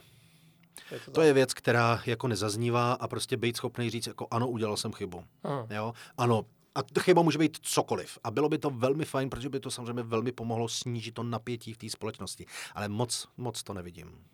Je 0.91 1.01
to, 1.01 1.11
to 1.11 1.23
je 1.23 1.33
věc, 1.33 1.55
která 1.55 2.03
jako 2.07 2.29
nezaznívá 2.29 2.93
a 2.93 3.09
prostě 3.09 3.37
být 3.37 3.57
schopný 3.57 3.91
říct, 3.91 4.07
jako 4.07 4.27
ano, 4.31 4.49
udělal 4.49 4.77
jsem 4.77 4.93
chybu. 4.93 5.25
Aha. 5.45 5.67
Jo? 5.71 5.93
Ano, 6.19 6.43
a 6.75 7.01
chyba 7.01 7.23
může 7.23 7.39
být 7.39 7.59
cokoliv. 7.63 8.19
A 8.25 8.31
bylo 8.31 8.49
by 8.49 8.59
to 8.59 8.71
velmi 8.71 9.05
fajn, 9.05 9.31
protože 9.31 9.49
by 9.49 9.61
to 9.61 9.71
samozřejmě 9.71 10.03
velmi 10.03 10.33
pomohlo 10.33 10.69
snížit 10.69 11.15
to 11.15 11.23
napětí 11.23 11.73
v 11.73 11.79
té 11.79 11.91
společnosti. 11.91 12.47
Ale 12.75 12.89
moc, 12.89 13.29
moc 13.37 13.63
to 13.63 13.75
nevidím. 13.75 14.25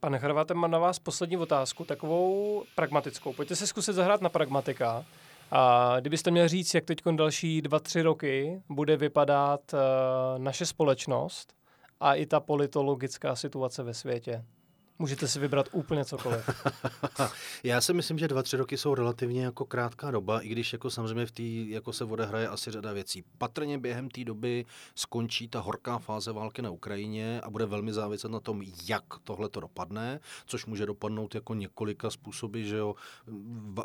Pane 0.00 0.18
Hrváte, 0.18 0.54
mám 0.54 0.70
na 0.70 0.78
vás 0.78 0.98
poslední 0.98 1.36
otázku, 1.36 1.84
takovou 1.84 2.64
pragmatickou. 2.74 3.32
Pojďte 3.32 3.56
se 3.56 3.66
zkusit 3.66 3.92
zahrát 3.92 4.20
na 4.20 4.28
pragmatika. 4.28 5.04
A 5.50 5.96
kdybyste 6.00 6.30
měl 6.30 6.48
říct, 6.48 6.74
jak 6.74 6.84
teď 6.84 7.02
další 7.16 7.62
dva, 7.62 7.78
tři 7.78 8.02
roky 8.02 8.62
bude 8.68 8.96
vypadat 8.96 9.72
uh, 9.72 9.78
naše 10.38 10.66
společnost 10.66 11.54
a 12.00 12.14
i 12.14 12.26
ta 12.26 12.40
politologická 12.40 13.36
situace 13.36 13.82
ve 13.82 13.94
světě, 13.94 14.44
Můžete 15.00 15.28
si 15.28 15.38
vybrat 15.38 15.68
úplně 15.72 16.04
cokoliv. 16.04 16.50
Já 17.64 17.80
si 17.80 17.92
myslím, 17.92 18.18
že 18.18 18.28
dva, 18.28 18.42
tři 18.42 18.56
roky 18.56 18.76
jsou 18.76 18.94
relativně 18.94 19.44
jako 19.44 19.64
krátká 19.64 20.10
doba, 20.10 20.40
i 20.40 20.48
když 20.48 20.72
jako 20.72 20.90
samozřejmě 20.90 21.26
v 21.26 21.30
té 21.30 21.42
jako 21.42 21.92
se 21.92 22.04
odehraje 22.04 22.48
asi 22.48 22.70
řada 22.70 22.92
věcí. 22.92 23.24
Patrně 23.38 23.78
během 23.78 24.10
té 24.10 24.24
doby 24.24 24.64
skončí 24.94 25.48
ta 25.48 25.60
horká 25.60 25.98
fáze 25.98 26.32
války 26.32 26.62
na 26.62 26.70
Ukrajině 26.70 27.40
a 27.40 27.50
bude 27.50 27.66
velmi 27.66 27.92
záviset 27.92 28.30
na 28.30 28.40
tom, 28.40 28.62
jak 28.88 29.04
tohle 29.24 29.48
to 29.48 29.60
dopadne, 29.60 30.20
což 30.46 30.66
může 30.66 30.86
dopadnout 30.86 31.34
jako 31.34 31.54
několika 31.54 32.10
způsoby, 32.10 32.62
že 32.62 32.76
jo, 32.76 32.94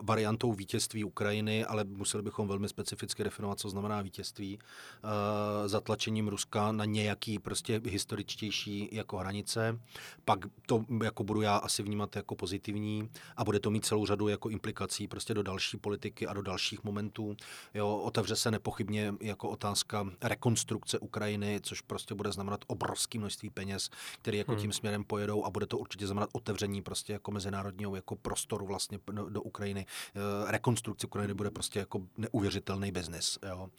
variantou 0.02 0.54
vítězství 0.54 1.04
Ukrajiny, 1.04 1.66
ale 1.66 1.84
museli 1.84 2.24
bychom 2.24 2.48
velmi 2.48 2.70
specificky 2.70 3.24
definovat, 3.24 3.60
co 3.60 3.70
znamená 3.70 4.02
vítězství, 4.02 4.58
uh, 4.58 5.68
zatlačením 5.68 6.28
Ruska 6.28 6.72
na 6.72 6.86
nějaký 6.86 7.40
prostě 7.40 7.82
historičtější 7.86 8.90
jako 8.92 9.18
hranice. 9.18 9.80
Pak 10.26 10.40
to 10.66 10.86
jako 11.06 11.24
budu 11.24 11.42
já 11.42 11.58
asi 11.58 11.84
vnímat 11.84 12.16
jako 12.16 12.36
pozitivní 12.36 13.10
a 13.38 13.44
bude 13.44 13.60
to 13.60 13.72
mít 13.72 13.86
celou 13.86 14.06
řadu 14.06 14.28
jako 14.28 14.50
implikací 14.50 15.08
prostě 15.08 15.34
do 15.34 15.44
další 15.44 15.78
politiky 15.78 16.28
a 16.28 16.34
do 16.34 16.42
dalších 16.42 16.84
momentů. 16.84 17.36
Jo, 17.74 17.98
otevře 17.98 18.36
se 18.36 18.52
nepochybně 18.52 19.14
jako 19.22 19.50
otázka 19.50 20.08
rekonstrukce 20.24 21.00
Ukrajiny, 21.00 21.60
což 21.64 21.82
prostě 21.82 22.16
bude 22.16 22.32
znamenat 22.32 22.66
obrovské 22.68 23.20
množství 23.20 23.50
peněz, 23.50 23.90
které 24.22 24.38
jako 24.38 24.52
hmm. 24.52 24.62
tím 24.62 24.74
směrem 24.74 25.04
pojedou 25.04 25.46
a 25.46 25.50
bude 25.50 25.66
to 25.66 25.78
určitě 25.78 26.08
znamenat 26.08 26.30
otevření 26.34 26.82
prostě 26.82 27.14
jako 27.14 27.32
mezinárodního 27.32 27.96
jako 27.96 28.16
prostoru 28.16 28.66
vlastně 28.66 29.00
do, 29.12 29.30
do 29.30 29.42
Ukrajiny. 29.42 29.86
Eh, 30.16 30.52
rekonstrukce 30.52 31.08
Ukrajiny 31.08 31.34
bude 31.34 31.52
prostě 31.52 31.80
jako 31.80 32.02
neuvěřitelný 32.18 32.92
biznis. 32.92 33.40
Jo. 33.50 33.70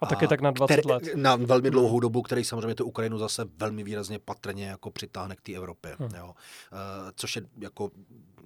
A, 0.00 0.06
a 0.06 0.08
taky 0.08 0.28
tak 0.28 0.40
na 0.40 0.50
20 0.50 0.72
který, 0.72 0.88
let. 0.88 1.02
Na 1.14 1.36
velmi 1.36 1.70
dlouhou 1.70 2.00
dobu, 2.00 2.22
který 2.22 2.44
samozřejmě 2.44 2.74
tu 2.74 2.84
Ukrajinu 2.84 3.18
zase 3.18 3.44
velmi 3.56 3.84
výrazně 3.84 4.18
patrně 4.18 4.66
jako 4.66 4.90
přitáhne 4.90 5.36
k 5.36 5.40
té 5.40 5.52
Evropě. 5.52 5.96
Hmm. 5.98 6.10
Jo. 6.16 6.34
Eh, 6.76 7.12
což 7.16 7.36
je 7.36 7.42
jako 7.58 7.90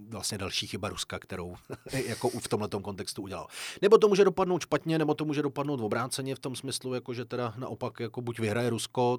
vlastně 0.08 0.38
další 0.38 0.66
chyba 0.66 0.88
Ruska, 0.88 1.18
kterou 1.18 1.54
jako 2.06 2.28
v 2.28 2.48
tomhle 2.48 2.68
kontextu 2.68 3.22
udělal. 3.22 3.46
Nebo 3.82 3.98
to 3.98 4.08
může 4.08 4.24
dopadnout 4.24 4.62
špatně, 4.62 4.98
nebo 4.98 5.14
to 5.14 5.24
může 5.24 5.42
dopadnout 5.42 5.80
obráceně 5.80 6.34
v 6.34 6.38
tom 6.38 6.56
smyslu, 6.56 6.94
jako 6.94 7.14
že 7.14 7.24
teda 7.24 7.54
naopak 7.56 8.00
jako 8.00 8.20
buď 8.20 8.38
vyhraje 8.38 8.70
Rusko, 8.70 9.18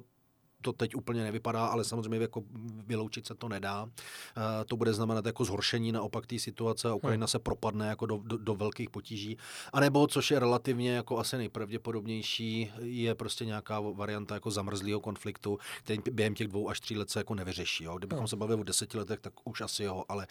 to 0.62 0.72
teď 0.72 0.94
úplně 0.94 1.22
nevypadá, 1.22 1.66
ale 1.66 1.84
samozřejmě 1.84 2.18
jako 2.18 2.42
vyloučit 2.86 3.26
se 3.26 3.34
to 3.34 3.48
nedá. 3.48 3.86
Eh, 4.36 4.64
to 4.64 4.76
bude 4.76 4.92
znamenat 4.92 5.26
jako 5.26 5.44
zhoršení 5.44 5.92
naopak 5.92 6.26
té 6.26 6.38
situace 6.38 6.88
a 6.88 6.94
Ukrajina 6.94 7.24
hmm. 7.24 7.28
se 7.28 7.38
propadne 7.38 7.88
jako 7.88 8.06
do, 8.06 8.20
do, 8.24 8.36
do 8.36 8.54
velkých 8.54 8.90
potíží. 8.90 9.36
A 9.72 9.80
nebo, 9.80 10.06
což 10.06 10.30
je 10.30 10.38
relativně 10.38 10.92
jako 10.92 11.18
asi 11.18 11.36
nejpravděpodobnější, 11.36 12.72
je 12.78 13.14
prostě 13.14 13.44
nějaká 13.44 13.80
varianta 13.80 14.34
jako 14.34 14.50
zamrzlého 14.50 15.00
konfliktu, 15.00 15.58
který 15.82 15.98
během 16.12 16.34
těch 16.34 16.48
dvou 16.48 16.68
až 16.68 16.80
tří 16.80 16.96
let 16.96 17.10
se 17.10 17.20
jako 17.20 17.34
nevyřeší. 17.34 17.84
Jo. 17.84 17.98
Kdybychom 17.98 18.18
hmm. 18.18 18.28
se 18.28 18.36
bavili 18.36 18.60
o 18.60 18.64
deseti 18.64 18.98
letech, 18.98 19.20
tak 19.20 19.32
už 19.44 19.60
asi 19.60 19.84
jo, 19.84 20.04
ale 20.08 20.26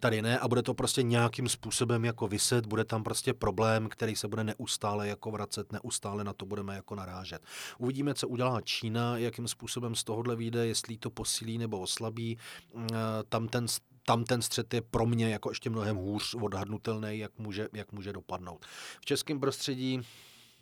tady 0.00 0.22
ne 0.22 0.38
a 0.38 0.48
bude 0.48 0.62
to 0.62 0.74
prostě 0.74 1.02
nějakým 1.02 1.48
způsobem 1.48 2.04
jako 2.04 2.28
vyset, 2.28 2.66
bude 2.66 2.84
tam 2.84 3.02
prostě 3.02 3.34
problém, 3.34 3.88
který 3.88 4.16
se 4.16 4.28
bude 4.28 4.44
neustále 4.44 5.08
jako 5.08 5.30
vracet, 5.30 5.72
neustále 5.72 6.24
na 6.24 6.32
to 6.32 6.46
budeme 6.46 6.74
jako 6.74 6.94
narážet. 6.94 7.42
Uvidíme, 7.78 8.14
co 8.14 8.28
udělá 8.28 8.60
Čína, 8.60 9.18
jakým 9.40 9.48
způsobem 9.48 9.94
z 9.94 10.04
tohohle 10.04 10.36
vyjde, 10.36 10.66
jestli 10.66 10.96
to 10.96 11.10
posílí 11.10 11.58
nebo 11.58 11.80
oslabí. 11.80 12.38
Mm, 12.74 12.86
eh, 12.92 12.96
tam 13.28 13.48
ten 13.48 13.66
tam 14.06 14.24
ten 14.24 14.42
střet 14.42 14.74
je 14.74 14.80
pro 14.80 15.06
mě 15.06 15.30
jako 15.30 15.50
ještě 15.50 15.70
mnohem 15.70 15.96
hůř 15.96 16.34
odhadnutelný, 16.34 17.18
jak 17.18 17.38
může, 17.38 17.68
jak 17.72 17.92
může 17.92 18.12
dopadnout. 18.12 18.66
V 19.00 19.04
českém 19.04 19.40
prostředí 19.40 20.00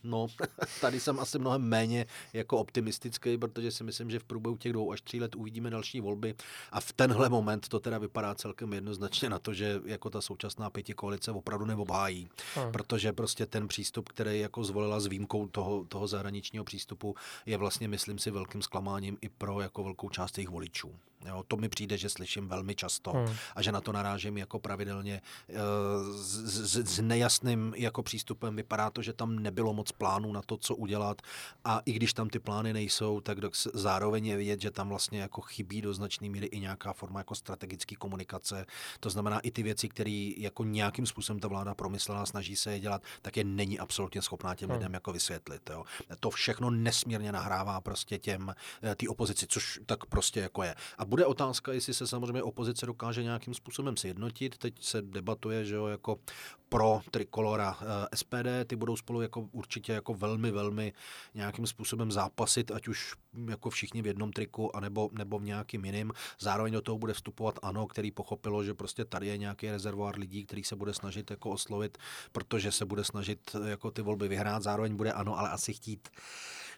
No, 0.05 0.27
tady 0.81 1.01
jsem 1.01 1.21
asi 1.21 1.39
mnohem 1.39 1.63
méně 1.63 2.07
jako 2.33 2.59
optimistický, 2.59 3.39
protože 3.39 3.71
si 3.71 3.85
myslím, 3.85 4.11
že 4.11 4.19
v 4.19 4.25
průběhu 4.25 4.57
těch 4.57 4.73
dvou 4.73 4.93
až 4.93 5.01
tří 5.01 5.21
let 5.21 5.37
uvidíme 5.37 5.71
další 5.71 6.01
volby 6.01 6.35
a 6.73 6.81
v 6.81 6.93
tenhle 6.93 7.29
moment 7.29 7.69
to 7.69 7.81
teda 7.81 7.99
vypadá 7.99 8.35
celkem 8.35 8.73
jednoznačně 8.73 9.31
na 9.31 9.39
to, 9.39 9.55
že 9.55 9.81
jako 9.85 10.11
ta 10.11 10.21
současná 10.21 10.71
pěti 10.71 10.95
koalice 10.95 11.31
opravdu 11.31 11.67
neobhájí, 11.67 12.29
hmm. 12.55 12.73
protože 12.73 13.13
prostě 13.13 13.47
ten 13.47 13.69
přístup, 13.69 14.09
který 14.09 14.41
jako 14.41 14.65
zvolila 14.65 15.01
s 15.01 15.07
výjimkou 15.07 15.49
toho, 15.49 15.85
toho 15.85 16.07
zahraničního 16.07 16.65
přístupu, 16.65 17.15
je 17.47 17.57
vlastně, 17.57 17.89
myslím 17.89 18.19
si, 18.19 18.31
velkým 18.31 18.63
zklamáním 18.63 19.19
i 19.21 19.29
pro 19.29 19.61
jako 19.61 19.85
velkou 19.85 20.09
část 20.09 20.39
jejich 20.39 20.49
voličů. 20.49 20.95
Jo, 21.27 21.45
to 21.49 21.57
mi 21.57 21.69
přijde, 21.69 21.99
že 21.99 22.09
slyším 22.09 22.49
velmi 22.49 22.75
často 22.75 23.13
hmm. 23.13 23.35
a 23.57 23.63
že 23.63 23.73
na 23.73 23.81
to 23.81 23.93
narážím 23.93 24.39
jako 24.39 24.59
pravidelně 24.59 25.21
s, 26.15 26.45
s, 26.45 26.77
s 26.77 27.01
nejasným 27.01 27.75
jako 27.77 28.03
přístupem. 28.03 28.57
Vypadá 28.57 28.91
to, 28.91 29.03
že 29.03 29.13
tam 29.13 29.39
nebylo 29.39 29.75
moc 29.75 29.93
plánů 29.93 30.33
na 30.33 30.43
to, 30.43 30.57
co 30.57 30.77
udělat 30.77 31.23
a 31.65 31.81
i 31.85 31.93
když 31.93 32.13
tam 32.13 32.29
ty 32.29 32.39
plány 32.39 32.73
nejsou, 32.73 33.21
tak 33.21 33.39
zároveň 33.75 34.27
je 34.27 34.37
vidět, 34.37 34.61
že 34.61 34.71
tam 34.71 34.89
vlastně 34.89 35.21
jako 35.21 35.41
chybí 35.41 35.83
do 35.83 35.95
značné 35.95 36.29
míry 36.29 36.47
i 36.47 36.61
nějaká 36.61 36.93
forma 36.93 37.21
jako 37.21 37.35
strategické 37.35 37.97
komunikace. 37.97 38.67
To 39.01 39.11
znamená 39.11 39.41
i 39.41 39.51
ty 39.51 39.63
věci, 39.63 39.89
které 39.89 40.33
jako 40.37 40.65
nějakým 40.65 41.07
způsobem 41.07 41.41
ta 41.41 41.49
vláda 41.49 41.75
promyslela, 41.75 42.27
snaží 42.27 42.57
se 42.57 42.73
je 42.73 42.81
dělat, 42.81 43.03
tak 43.23 43.37
je 43.37 43.45
není 43.45 43.79
absolutně 43.79 44.23
schopná 44.23 44.55
těm 44.55 44.69
hmm. 44.69 44.79
lidem 44.79 44.95
jako 44.95 45.13
vysvětlit. 45.13 45.71
Jo. 45.71 45.85
To 46.21 46.31
všechno 46.31 46.71
nesmírně 46.71 47.33
nahrává 47.33 47.81
prostě 47.81 48.19
těm, 48.19 48.55
eh, 48.83 48.95
ty 48.95 49.09
opozici, 49.09 49.47
což 49.47 49.81
tak 49.87 50.07
prostě 50.07 50.41
jako 50.41 50.63
je. 50.63 50.75
A 50.99 51.05
bude 51.09 51.27
otázka, 51.27 51.73
jestli 51.73 51.95
se 51.95 52.07
samozřejmě 52.07 52.43
opozice 52.43 52.87
dokáže 52.87 53.23
nějakým 53.23 53.55
způsobem 53.55 53.97
sjednotit. 53.97 54.59
Teď 54.59 54.75
se 54.85 55.03
debatuje, 55.03 55.65
že 55.65 55.75
jo, 55.75 55.87
jako 55.87 56.19
pro 56.69 57.01
trikolora 57.11 57.77
eh, 57.81 58.17
SPD, 58.17 58.49
ty 58.67 58.77
budou 58.77 58.97
spolu 58.97 59.23
jako 59.23 59.41
určitě 59.53 59.93
jako 59.93 60.15
velmi, 60.15 60.51
velmi 60.51 60.93
nějakým 61.35 61.67
způsobem 61.67 62.13
zápasit, 62.13 62.71
ať 62.71 62.89
už 62.89 63.15
jako 63.51 63.71
všichni 63.71 64.03
v 64.03 64.07
jednom 64.07 64.33
triku, 64.33 64.77
anebo, 64.77 65.11
nebo 65.13 65.39
v 65.39 65.45
nějakým 65.45 65.85
jiným. 65.85 66.13
Zároveň 66.41 66.73
do 66.73 66.81
toho 66.81 66.99
bude 66.99 67.13
vstupovat 67.13 67.59
ANO, 67.63 67.87
který 67.87 68.11
pochopilo, 68.11 68.65
že 68.65 68.75
prostě 68.75 69.05
tady 69.05 69.27
je 69.27 69.39
nějaký 69.39 69.71
rezervoár 69.71 70.19
lidí, 70.19 70.47
který 70.47 70.65
se 70.65 70.77
bude 70.77 70.95
snažit 70.95 71.31
jako 71.31 71.51
oslovit, 71.51 71.99
protože 72.33 72.73
se 72.73 72.85
bude 72.85 73.05
snažit 73.05 73.57
jako 73.65 73.91
ty 73.91 74.03
volby 74.03 74.29
vyhrát. 74.29 74.63
Zároveň 74.63 74.97
bude 74.97 75.13
ANO, 75.13 75.39
ale 75.39 75.51
asi 75.51 75.75
chtít 75.75 76.09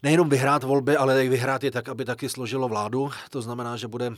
nejenom 0.02 0.28
vyhrát 0.28 0.64
volby, 0.64 0.96
ale 0.96 1.24
i 1.24 1.28
vyhrát 1.28 1.64
je 1.64 1.70
tak, 1.70 1.88
aby 1.88 2.04
taky 2.04 2.28
složilo 2.28 2.68
vládu. 2.68 3.10
To 3.30 3.42
znamená, 3.42 3.76
že 3.76 3.88
bude 3.88 4.08
uh, 4.08 4.16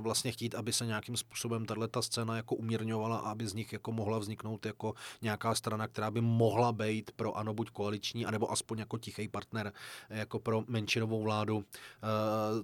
vlastně 0.00 0.32
chtít, 0.32 0.54
aby 0.54 0.72
se 0.72 0.86
nějakým 0.86 1.16
způsobem 1.16 1.64
tato 1.64 2.02
scéna 2.02 2.36
jako 2.36 2.54
umírňovala 2.54 3.16
a 3.16 3.30
aby 3.30 3.48
z 3.48 3.54
nich 3.54 3.72
jako 3.72 3.92
mohla 3.92 4.18
vzniknout 4.18 4.66
jako 4.66 4.94
nějaká 5.22 5.54
strana, 5.54 5.88
která 5.88 6.10
by 6.10 6.20
mohla 6.20 6.72
být 6.72 7.10
pro 7.16 7.36
ano 7.36 7.54
buď 7.54 7.70
koaliční, 7.70 8.26
anebo 8.26 8.52
aspoň 8.52 8.78
jako 8.78 8.98
tichý 8.98 9.28
partner 9.28 9.72
jako 10.10 10.38
pro 10.38 10.64
menšinovou 10.68 11.22
vládu, 11.22 11.56
uh, 11.56 11.62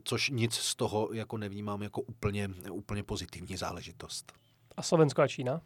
což 0.05 0.31
nic 0.31 0.55
z 0.55 0.75
toho 0.75 1.09
jako 1.13 1.39
nevnímám 1.39 1.83
jako 1.83 2.01
úplně, 2.01 2.51
úplně 2.71 3.03
pozitivní 3.03 3.57
záležitost. 3.57 4.33
A 4.77 4.83
Slovensko 4.83 5.23
a 5.23 5.29
Čína? 5.29 5.61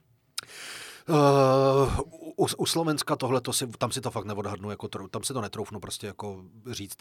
Uh, 1.08 1.98
u, 2.42 2.46
u 2.58 2.66
Slovenska 2.66 3.16
tohle, 3.16 3.40
to 3.40 3.52
si, 3.52 3.66
tam 3.66 3.92
si 3.92 4.00
to 4.00 4.10
fakt 4.10 4.24
neodhadnu, 4.24 4.70
jako 4.70 4.88
tam 4.88 5.22
si 5.22 5.32
to 5.32 5.40
netroufnu 5.40 5.80
prostě 5.80 6.06
jako 6.06 6.44
říct. 6.70 6.96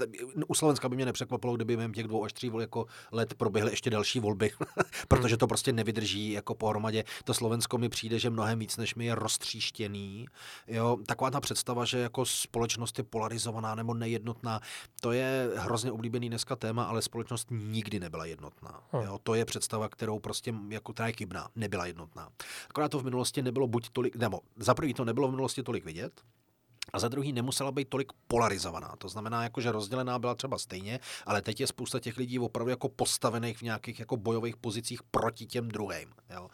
U 0.48 0.56
Slovenska 0.56 0.90
by 0.90 0.96
mě 0.96 1.06
nepřekvapilo, 1.06 1.56
kdyby 1.56 1.76
během 1.76 1.94
těch 1.94 2.08
dvou 2.08 2.24
až 2.24 2.34
tří 2.34 2.52
jako 2.60 2.86
let 3.12 3.34
proběhly 3.34 3.72
ještě 3.72 3.90
další 3.90 4.20
volby, 4.20 4.52
protože 5.08 5.38
to 5.38 5.48
prostě 5.48 5.74
nevydrží 5.74 6.32
jako 6.32 6.56
pohromadě. 6.56 7.04
To 7.24 7.34
Slovensko 7.34 7.78
mi 7.78 7.90
přijde, 7.90 8.20
že 8.20 8.30
mnohem 8.30 8.60
víc, 8.60 8.78
než 8.78 8.96
mi 8.96 9.06
je 9.06 9.16
roztříštěný. 9.16 10.26
Jo, 10.68 10.98
taková 11.08 11.32
ta 11.32 11.42
představa, 11.42 11.86
že 11.86 12.00
jako 12.00 12.26
společnost 12.26 12.98
je 12.98 13.04
polarizovaná 13.04 13.76
nebo 13.76 13.94
nejednotná, 13.94 14.60
to 15.02 15.12
je 15.12 15.50
hrozně 15.56 15.92
oblíbený 15.92 16.30
dneska 16.30 16.56
téma, 16.56 16.84
ale 16.84 17.02
společnost 17.02 17.48
nikdy 17.52 18.00
nebyla 18.00 18.26
jednotná. 18.26 18.84
Hm. 18.94 19.02
Jo, 19.06 19.20
to 19.24 19.34
je 19.34 19.46
představa, 19.46 19.90
kterou 19.90 20.20
prostě 20.20 20.54
jako 20.70 20.94
která 20.94 21.08
je 21.08 21.14
chybná, 21.14 21.50
nebyla 21.56 21.86
jednotná. 21.86 22.30
Akorát 22.70 22.90
to 22.90 23.00
v 23.00 23.04
minulosti 23.04 23.42
nebylo 23.42 23.68
buď 23.68 23.90
tolik, 23.90 24.16
nebo 24.16 24.40
za 24.56 24.74
prvý 24.74 24.94
to 24.94 25.06
nebylo 25.06 25.31
minulosti 25.32 25.64
tolik 25.64 25.86
vidět, 25.86 26.22
a 26.94 27.00
za 27.00 27.08
druhý 27.08 27.34
nemusela 27.34 27.72
být 27.72 27.90
tolik 27.90 28.12
polarizovaná. 28.28 28.96
To 28.98 29.10
znamená, 29.10 29.44
jako, 29.44 29.62
že 29.62 29.72
rozdělená 29.72 30.20
byla 30.20 30.36
třeba 30.36 30.58
stejně, 30.58 31.00
ale 31.26 31.42
teď 31.42 31.60
je 31.60 31.68
spousta 31.68 32.00
těch 32.00 32.18
lidí 32.18 32.40
opravdu 32.40 32.70
jako 32.70 32.90
postavených 32.90 33.58
v 33.58 33.62
nějakých 33.62 34.00
jako 34.00 34.18
bojových 34.18 34.58
pozicích 34.58 35.04
proti 35.04 35.46
těm 35.46 35.68
druhým. 35.68 36.10
Jo. 36.30 36.50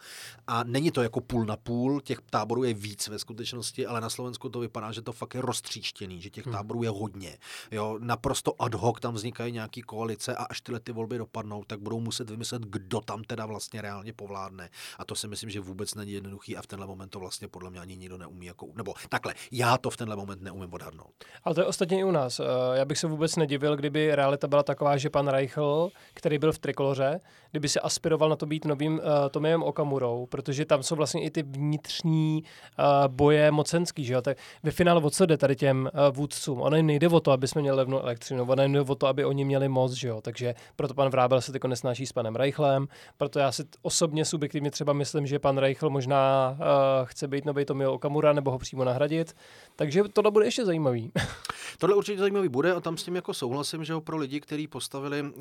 A 0.46 0.64
není 0.64 0.90
to 0.90 1.02
jako 1.02 1.20
půl 1.20 1.44
na 1.44 1.56
půl, 1.56 2.00
těch 2.00 2.20
táborů 2.30 2.64
je 2.64 2.74
víc 2.74 3.08
ve 3.08 3.18
skutečnosti, 3.18 3.86
ale 3.86 4.00
na 4.00 4.10
Slovensku 4.10 4.48
to 4.48 4.60
vypadá, 4.60 4.92
že 4.92 5.02
to 5.02 5.12
fakt 5.12 5.34
je 5.34 5.40
roztříštěný, 5.40 6.22
že 6.22 6.30
těch 6.30 6.46
hmm. 6.46 6.54
táborů 6.54 6.82
je 6.82 6.90
hodně. 6.90 7.38
Jo. 7.70 7.98
Naprosto 8.00 8.62
ad 8.62 8.74
hoc 8.74 9.00
tam 9.00 9.14
vznikají 9.14 9.52
nějaký 9.52 9.82
koalice 9.82 10.36
a 10.36 10.44
až 10.44 10.60
tyhle 10.60 10.80
ty 10.80 10.92
volby 10.92 11.18
dopadnou, 11.18 11.64
tak 11.64 11.80
budou 11.80 12.00
muset 12.00 12.30
vymyslet, 12.30 12.62
kdo 12.62 13.00
tam 13.00 13.24
teda 13.24 13.46
vlastně 13.46 13.82
reálně 13.82 14.12
povládne. 14.12 14.70
A 14.98 15.04
to 15.04 15.14
si 15.14 15.28
myslím, 15.28 15.50
že 15.50 15.60
vůbec 15.60 15.94
není 15.94 16.12
jednoduchý 16.12 16.56
a 16.56 16.62
v 16.62 16.66
tenhle 16.66 16.86
moment 16.86 17.08
to 17.08 17.20
vlastně 17.20 17.48
podle 17.48 17.70
mě 17.70 17.80
ani 17.80 17.96
nikdo 17.96 18.18
neumí. 18.18 18.46
Jako, 18.46 18.66
nebo 18.74 18.94
takhle, 19.08 19.34
já 19.52 19.78
to 19.78 19.90
v 19.90 19.96
tenhle 19.96 20.16
moment 20.16 20.27
neumím 20.36 20.74
odhadnout. 20.74 21.12
Ale 21.44 21.54
to 21.54 21.60
je 21.60 21.64
ostatně 21.64 22.00
i 22.00 22.04
u 22.04 22.10
nás. 22.10 22.40
Eh, 22.40 22.44
já 22.74 22.84
bych 22.84 22.98
se 22.98 23.06
vůbec 23.06 23.36
nedivil, 23.36 23.76
kdyby 23.76 24.14
realita 24.14 24.46
byla 24.46 24.62
taková, 24.62 24.96
že 24.96 25.10
pan 25.10 25.28
Reichl, 25.28 25.90
který 26.14 26.38
byl 26.38 26.52
v 26.52 26.58
trikoloře, 26.58 27.20
kdyby 27.50 27.68
se 27.68 27.80
aspiroval 27.80 28.28
na 28.28 28.36
to 28.36 28.46
být 28.46 28.64
novým 28.64 28.94
uh, 28.94 29.00
Tomiem 29.30 29.62
Okamurou, 29.62 30.26
protože 30.26 30.64
tam 30.64 30.82
jsou 30.82 30.96
vlastně 30.96 31.22
i 31.22 31.30
ty 31.30 31.42
vnitřní 31.42 32.42
uh, 32.78 32.84
boje 33.14 33.50
mocenský, 33.50 34.04
že 34.04 34.14
jo? 34.14 34.22
Tak 34.22 34.38
ve 34.62 34.70
finále 34.70 35.00
o 35.00 35.10
co 35.10 35.26
jde 35.26 35.36
tady 35.36 35.56
těm 35.56 35.90
uh, 35.94 36.16
vůdcům? 36.16 36.60
Ono 36.60 36.82
nejde 36.82 37.08
o 37.08 37.20
to, 37.20 37.32
aby 37.32 37.48
jsme 37.48 37.60
měli 37.60 37.76
levnou 37.76 38.00
elektřinu, 38.00 38.44
ono 38.44 38.62
jim 38.62 38.72
jde 38.72 38.80
o 38.80 38.94
to, 38.94 39.06
aby 39.06 39.24
oni 39.24 39.44
měli 39.44 39.68
moc, 39.68 39.92
že 39.92 40.08
jo? 40.08 40.20
Takže 40.20 40.54
proto 40.76 40.94
pan 40.94 41.08
Vrábel 41.08 41.40
se 41.40 41.52
teď 41.52 41.64
nesnáší 41.64 42.06
s 42.06 42.12
panem 42.12 42.36
Reichlem, 42.36 42.88
proto 43.16 43.38
já 43.38 43.52
si 43.52 43.64
osobně 43.82 44.24
subjektivně 44.24 44.70
třeba 44.70 44.92
myslím, 44.92 45.26
že 45.26 45.38
pan 45.38 45.58
Reichl 45.58 45.90
možná 45.90 46.50
uh, 46.50 47.06
chce 47.06 47.28
být 47.28 47.44
nový 47.44 47.64
Tomio 47.64 47.92
Okamura 47.92 48.32
nebo 48.32 48.50
ho 48.50 48.58
přímo 48.58 48.84
nahradit. 48.84 49.36
Takže 49.76 50.02
tohle 50.12 50.30
bude 50.30 50.44
ještě 50.44 50.64
zajímavý. 50.64 51.12
Tohle 51.78 51.96
určitě 51.96 52.18
zajímavý 52.18 52.48
bude 52.48 52.72
a 52.72 52.80
tam 52.80 52.96
s 52.96 53.04
tím 53.04 53.16
jako 53.16 53.34
souhlasím, 53.34 53.84
že 53.84 53.92
ho 53.92 54.00
pro 54.00 54.16
lidi, 54.16 54.40
kteří 54.40 54.66
postavili 54.66 55.22
uh, 55.22 55.32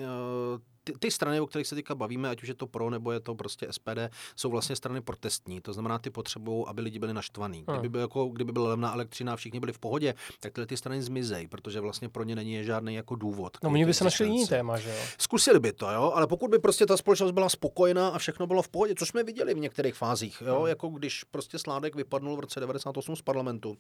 ty, 0.88 0.94
ty 1.00 1.12
strany, 1.12 1.40
o 1.40 1.48
kterých 1.48 1.68
se 1.68 1.76
teďka 1.76 1.96
bavíme, 1.96 2.30
ať 2.30 2.44
už 2.44 2.48
je 2.48 2.56
to 2.56 2.68
pro 2.68 2.90
nebo 2.90 3.12
je 3.12 3.20
to 3.20 3.36
prostě 3.36 3.68
SPD, 3.72 4.00
jsou 4.36 4.50
vlastně 4.50 4.76
strany 4.76 5.02
protestní. 5.02 5.62
To 5.62 5.74
znamená, 5.74 6.00
ty 6.00 6.10
potřebují, 6.10 6.66
aby 6.68 6.82
lidi 6.82 7.00
byli 7.00 7.14
naštvaní. 7.14 7.66
Hmm. 7.68 7.78
Kdyby, 7.78 7.90
byl 7.90 8.02
jako, 8.02 8.26
kdyby 8.26 8.52
byla 8.52 8.70
levná 8.70 8.94
elektřina 8.94 9.34
a 9.34 9.36
všichni 9.36 9.60
byli 9.60 9.74
v 9.74 9.80
pohodě, 9.80 10.14
tak 10.40 10.54
tyhle 10.54 10.66
ty 10.66 10.78
strany 10.78 11.02
zmizejí, 11.02 11.48
protože 11.48 11.80
vlastně 11.80 12.10
pro 12.10 12.24
ně 12.24 12.36
není 12.36 12.64
žádný 12.64 12.96
jako 12.96 13.16
důvod. 13.16 13.58
No, 13.64 13.70
oni 13.70 13.86
by 13.86 13.94
se 13.94 14.04
našli 14.04 14.26
jiný 14.26 14.48
téma, 14.48 14.78
že 14.78 14.90
jo? 14.90 14.96
Zkusili 15.18 15.60
by 15.60 15.74
to, 15.74 15.92
jo, 15.92 16.12
ale 16.16 16.28
pokud 16.28 16.52
by 16.52 16.60
prostě 16.60 16.86
ta 16.86 16.98
společnost 16.98 17.32
byla 17.32 17.50
spokojená 17.50 18.10
a 18.10 18.18
všechno 18.18 18.48
bylo 18.48 18.62
v 18.62 18.70
pohodě, 18.70 18.96
co 18.96 19.06
jsme 19.06 19.24
viděli 19.24 19.54
v 19.54 19.60
některých 19.60 19.96
fázích, 19.96 20.44
jo, 20.46 20.58
hmm. 20.58 20.68
jako 20.68 20.88
když 20.88 21.24
prostě 21.24 21.60
Sládek 21.60 21.96
vypadnul 21.96 22.36
v 22.36 22.40
roce 22.40 22.60
98 22.60 23.16
z 23.16 23.22
parlamentu, 23.22 23.78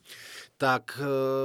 tak 0.57 0.99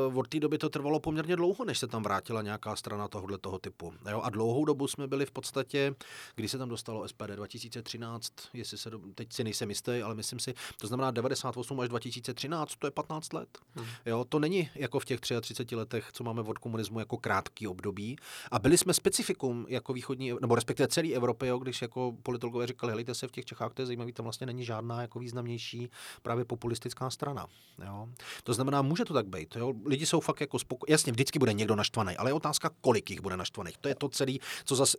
uh, 0.08 0.18
od 0.18 0.28
té 0.28 0.40
doby 0.40 0.58
to 0.58 0.68
trvalo 0.68 1.00
poměrně 1.00 1.36
dlouho, 1.36 1.64
než 1.64 1.78
se 1.78 1.86
tam 1.86 2.02
vrátila 2.02 2.42
nějaká 2.42 2.76
strana 2.76 3.08
tohohle 3.08 3.38
toho 3.38 3.58
typu. 3.58 3.92
Jo? 4.10 4.20
A 4.24 4.30
dlouhou 4.30 4.64
dobu 4.64 4.88
jsme 4.88 5.06
byli 5.06 5.26
v 5.26 5.30
podstatě 5.30 5.51
podstatě, 5.53 5.94
kdy 6.34 6.48
se 6.48 6.59
tam 6.59 6.68
dostalo 6.68 7.09
SPD 7.09 7.30
2013, 7.36 8.32
jestli 8.53 8.78
se, 8.78 8.90
do, 8.90 9.00
teď 9.14 9.32
si 9.32 9.44
nejsem 9.44 9.68
jistý, 9.68 10.03
ale 10.05 10.14
myslím 10.14 10.38
si, 10.38 10.55
to 10.76 10.86
znamená 10.86 11.11
98 11.11 11.80
až 11.80 11.88
2013, 11.88 12.76
to 12.78 12.86
je 12.86 12.90
15 12.90 13.32
let. 13.32 13.59
Hmm. 13.74 13.86
Jo, 14.07 14.24
to 14.28 14.38
není 14.38 14.70
jako 14.74 15.00
v 15.00 15.05
těch 15.05 15.20
33 15.20 15.76
letech, 15.76 16.09
co 16.12 16.24
máme 16.24 16.40
od 16.40 16.59
komunismu 16.59 16.98
jako 16.98 17.16
krátký 17.16 17.68
období. 17.68 18.16
A 18.50 18.59
byli 18.59 18.78
jsme 18.78 18.94
specifikum 18.94 19.66
jako 19.68 19.92
východní, 19.92 20.32
nebo 20.40 20.55
respektive 20.55 20.88
celý 20.88 21.14
Evropy, 21.14 21.46
jo, 21.46 21.59
když 21.59 21.82
jako 21.82 22.12
politologové 22.22 22.66
říkali, 22.66 22.90
helejte 22.92 23.14
se 23.14 23.28
v 23.28 23.32
těch 23.32 23.44
Čechách, 23.44 23.74
to 23.74 23.82
je 23.82 23.86
zajímavé, 23.86 24.12
tam 24.12 24.24
vlastně 24.24 24.46
není 24.46 24.64
žádná 24.64 25.00
jako 25.00 25.18
významnější 25.18 25.90
právě 26.22 26.44
populistická 26.44 27.11
strana. 27.11 27.46
Jo. 27.86 28.09
To 28.44 28.55
znamená, 28.55 28.82
může 28.82 29.05
to 29.05 29.14
tak 29.14 29.26
být. 29.26 29.57
Jo. 29.57 29.74
Lidi 29.86 30.07
jsou 30.07 30.20
fakt 30.20 30.40
jako 30.40 30.59
spokojení. 30.59 30.92
Jasně, 30.92 31.12
vždycky 31.12 31.38
bude 31.38 31.53
někdo 31.53 31.76
naštvaný, 31.76 32.16
ale 32.16 32.30
je 32.30 32.34
otázka, 32.34 32.70
kolik 32.80 33.11
jich 33.11 33.20
bude 33.20 33.36
naštvaných. 33.36 33.78
To 33.78 33.88
je 33.88 33.94
to 33.94 34.09
celé, 34.09 34.32
co 34.64 34.76
zase 34.76 34.98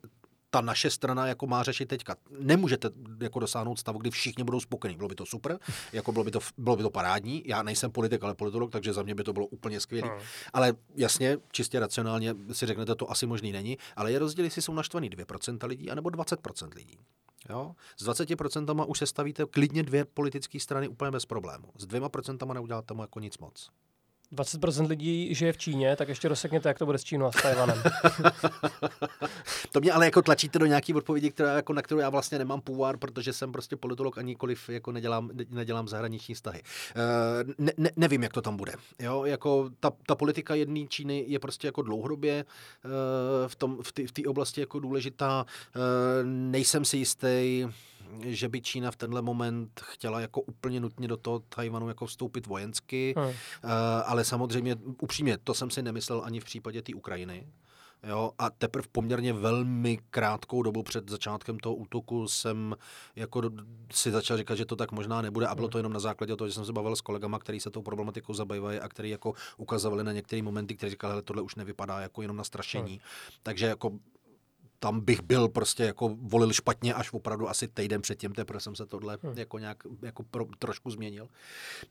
ta 0.54 0.62
naše 0.62 0.90
strana 0.90 1.28
jako 1.28 1.48
má 1.48 1.64
řešit 1.64 1.86
teďka. 1.86 2.16
Nemůžete 2.40 2.90
jako 3.22 3.40
dosáhnout 3.40 3.80
stavu, 3.80 4.00
kdy 4.00 4.12
všichni 4.12 4.44
budou 4.44 4.60
spokojení. 4.60 4.98
Bylo 4.98 5.10
by 5.10 5.16
to 5.16 5.26
super, 5.26 5.60
jako 5.94 6.12
bylo 6.12 6.24
by 6.24 6.32
to, 6.32 6.40
bylo 6.58 6.76
by 6.76 6.84
to 6.84 6.90
parádní. 6.90 7.44
Já 7.46 7.64
nejsem 7.64 7.92
politik, 7.92 8.24
ale 8.24 8.36
politolog, 8.36 8.72
takže 8.72 8.94
za 8.94 9.04
mě 9.04 9.16
by 9.16 9.24
to 9.24 9.34
bylo 9.34 9.46
úplně 9.46 9.80
skvělé. 9.80 10.10
Hmm. 10.10 10.20
Ale 10.54 10.74
jasně, 10.96 11.38
čistě 11.52 11.80
racionálně 11.80 12.36
si 12.52 12.66
řeknete, 12.66 12.96
to 12.96 13.12
asi 13.12 13.26
možný 13.26 13.52
není. 13.52 13.78
Ale 13.96 14.12
je 14.12 14.20
rozdíl, 14.20 14.46
jestli 14.46 14.62
jsou 14.62 14.74
naštvaný 14.74 15.10
2% 15.10 15.68
lidí, 15.68 15.92
anebo 15.92 16.10
20% 16.10 16.70
lidí. 16.76 16.98
Jo? 17.50 17.76
S 17.98 18.08
20% 18.08 18.86
už 18.88 19.00
se 19.00 19.06
stavíte 19.06 19.46
klidně 19.46 19.84
dvě 19.84 20.06
politické 20.06 20.60
strany 20.60 20.88
úplně 20.88 21.12
bez 21.12 21.26
problému. 21.26 21.68
S 21.78 21.86
dvěma 21.86 22.10
procentama 22.10 22.54
neuděláte 22.54 22.94
mu 22.94 23.02
jako 23.02 23.20
nic 23.20 23.38
moc. 23.38 23.70
20% 24.36 24.88
lidí 24.88 25.36
žije 25.36 25.54
v 25.54 25.58
Číně, 25.58 25.96
tak 25.96 26.10
ještě 26.10 26.28
rozsekněte, 26.28 26.70
jak 26.70 26.80
to 26.80 26.86
bude 26.86 26.98
s 26.98 27.04
Čínou 27.04 27.26
a 27.26 27.32
s 27.32 27.42
Tajvanem. 27.42 27.84
to 29.72 29.80
mě 29.80 29.92
ale 29.92 30.06
jako 30.06 30.22
tlačíte 30.22 30.60
do 30.60 30.66
nějaké 30.66 30.96
odpovědi, 30.96 31.32
která, 31.32 31.56
jako, 31.56 31.74
na 31.74 31.82
kterou 31.82 32.00
já 32.00 32.10
vlastně 32.10 32.40
nemám 32.40 32.62
půvár, 32.62 32.98
protože 32.98 33.34
jsem 33.34 33.52
prostě 33.52 33.76
politolog 33.76 34.18
a 34.18 34.22
nikoliv 34.22 34.70
jako 34.70 34.92
nedělám, 34.92 35.30
nedělám 35.50 35.88
zahraniční 35.88 36.36
vztahy. 36.36 36.62
Uh, 36.96 37.54
ne, 37.58 37.72
ne, 37.78 37.90
nevím, 37.96 38.24
jak 38.24 38.34
to 38.34 38.42
tam 38.42 38.58
bude. 38.58 38.74
Jo? 39.00 39.26
Jako 39.26 39.70
ta, 39.80 39.92
ta 40.06 40.16
politika 40.16 40.56
jedné 40.56 40.88
Číny 40.88 41.26
je 41.28 41.40
prostě 41.40 41.68
jako 41.68 41.82
dlouhodobě 41.82 42.46
uh, 42.86 42.92
v 43.48 43.56
té 43.56 44.04
v 44.08 44.24
v 44.24 44.28
oblasti 44.28 44.60
jako 44.60 44.80
důležitá. 44.80 45.46
Uh, 45.76 45.82
nejsem 46.26 46.86
si 46.86 46.98
jistý, 46.98 47.66
že 48.22 48.50
by 48.50 48.62
Čína 48.62 48.92
v 48.92 48.96
tenhle 48.96 49.22
moment 49.22 49.82
chtěla 49.84 50.22
jako 50.22 50.42
úplně 50.42 50.80
nutně 50.80 51.08
do 51.08 51.18
toho 51.18 51.40
Tajvanu 51.40 51.88
jako 51.88 52.06
vstoupit 52.06 52.48
vojensky, 52.48 53.14
hmm. 53.18 53.28
uh, 53.28 53.34
ale 54.06 54.26
samozřejmě 54.26 54.76
upřímně, 55.02 55.38
to 55.38 55.54
jsem 55.54 55.70
si 55.70 55.82
nemyslel 55.82 56.22
ani 56.26 56.40
v 56.40 56.46
případě 56.46 56.82
té 56.82 56.96
Ukrajiny. 56.96 57.48
Jo, 58.08 58.32
a 58.38 58.50
teprve 58.50 58.88
poměrně 58.92 59.34
velmi 59.34 60.00
krátkou 60.10 60.64
dobu 60.64 60.84
před 60.84 61.10
začátkem 61.10 61.60
toho 61.60 61.76
útoku 61.76 62.28
jsem 62.28 62.76
jako 63.16 63.42
si 63.94 64.12
začal 64.12 64.38
říkat, 64.38 64.56
že 64.56 64.66
to 64.66 64.76
tak 64.76 64.92
možná 64.92 65.22
nebude 65.22 65.48
a 65.48 65.56
bylo 65.56 65.68
to 65.68 65.78
jenom 65.78 65.94
na 65.94 66.00
základě 66.00 66.36
toho, 66.36 66.48
že 66.48 66.54
jsem 66.54 66.66
se 66.66 66.74
bavil 66.74 66.96
s 66.96 67.02
kolegama, 67.02 67.40
kteří 67.40 67.60
se 67.60 67.70
tou 67.70 67.82
problematikou 67.82 68.34
zabývají 68.34 68.80
a 68.80 68.90
kteří 68.90 69.10
jako 69.10 69.34
ukazovali 69.58 70.04
na 70.04 70.12
některé 70.12 70.42
momenty, 70.42 70.76
kteří 70.76 70.90
říkali, 70.90 71.16
že 71.16 71.22
tohle 71.22 71.42
už 71.42 71.56
nevypadá 71.56 72.00
jako 72.00 72.22
jenom 72.22 72.38
na 72.38 72.44
strašení. 72.44 72.92
Hmm. 72.92 73.02
Takže 73.44 73.66
jako 73.66 73.92
tam 74.84 75.02
bych 75.02 75.22
byl 75.22 75.48
prostě 75.48 75.84
jako 75.84 76.16
volil 76.22 76.54
špatně 76.54 76.94
až 76.94 77.14
opravdu 77.14 77.50
asi 77.50 77.68
týden 77.68 78.02
předtím, 78.02 78.32
teprve 78.32 78.60
jsem 78.60 78.76
se 78.76 78.86
tohle 78.86 79.18
hmm. 79.24 79.38
jako 79.38 79.60
nějak 79.60 79.78
jako 80.02 80.24
pro, 80.24 80.46
trošku 80.60 80.92
změnil. 80.92 81.28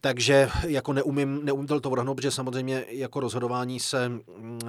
Takže 0.01 0.51
jako 0.67 0.93
neumím, 0.93 1.45
neumím 1.45 1.67
to 1.67 1.91
vrhnout, 1.91 2.17
protože 2.17 2.31
samozřejmě 2.31 2.85
jako 2.89 3.21
rozhodování 3.21 3.81
se 3.81 4.09
uh, 4.09 4.69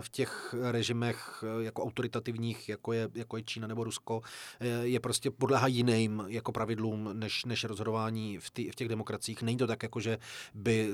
v 0.00 0.08
těch 0.08 0.54
režimech 0.70 1.44
uh, 1.56 1.62
jako 1.62 1.82
autoritativních, 1.82 2.68
jako 2.68 2.92
je, 2.92 3.08
jako 3.14 3.36
je 3.36 3.42
Čína 3.42 3.66
nebo 3.66 3.84
Rusko, 3.84 4.16
uh, 4.16 4.66
je 4.82 5.00
prostě 5.00 5.30
podléhá 5.30 5.66
jiným 5.66 6.24
jako 6.26 6.52
pravidlům, 6.52 7.10
než, 7.12 7.44
než 7.44 7.64
rozhodování 7.64 8.38
v, 8.38 8.50
tý, 8.50 8.70
v 8.70 8.74
těch 8.74 8.88
demokraciích. 8.88 9.42
Není 9.42 9.58
to 9.58 9.66
tak, 9.66 9.82
jako 9.82 10.00
že 10.00 10.18
by, 10.54 10.90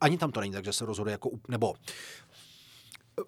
ani 0.00 0.18
tam 0.18 0.32
to 0.32 0.40
není 0.40 0.52
tak, 0.52 0.64
že 0.64 0.72
se 0.72 0.86
rozhoduje 0.86 1.12
jako, 1.12 1.30
nebo 1.48 1.74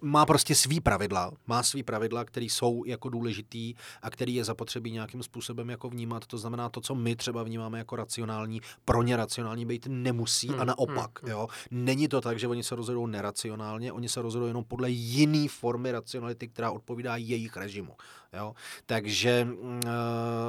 má 0.01 0.25
prostě 0.25 0.55
svý 0.55 0.79
pravidla, 0.79 1.31
má 1.47 1.63
svý 1.63 1.83
pravidla, 1.83 2.25
které 2.25 2.45
jsou 2.45 2.83
jako 2.85 3.09
důležitý 3.09 3.73
a 4.01 4.09
který 4.09 4.35
je 4.35 4.43
zapotřebí 4.43 4.91
nějakým 4.91 5.23
způsobem 5.23 5.69
jako 5.69 5.89
vnímat. 5.89 6.25
To 6.25 6.37
znamená 6.37 6.69
to, 6.69 6.81
co 6.81 6.95
my 6.95 7.15
třeba 7.15 7.43
vnímáme 7.43 7.77
jako 7.77 7.95
racionální, 7.95 8.61
pro 8.85 9.03
ně 9.03 9.15
racionální 9.15 9.65
být 9.65 9.87
nemusí 9.89 10.47
hmm, 10.47 10.61
a 10.61 10.63
naopak. 10.63 11.21
Hmm, 11.21 11.31
hmm. 11.31 11.31
Jo. 11.31 11.47
Není 11.71 12.07
to 12.07 12.21
tak, 12.21 12.39
že 12.39 12.47
oni 12.47 12.63
se 12.63 12.75
rozhodují 12.75 13.11
neracionálně, 13.11 13.91
oni 13.91 14.09
se 14.09 14.21
rozhodují 14.21 14.49
jenom 14.49 14.63
podle 14.63 14.89
jiné 14.89 15.47
formy 15.49 15.91
racionality, 15.91 16.47
která 16.47 16.71
odpovídá 16.71 17.15
jejich 17.15 17.57
režimu. 17.57 17.95
Jo? 18.33 18.53
Takže 18.85 19.47
uh, 19.61 19.69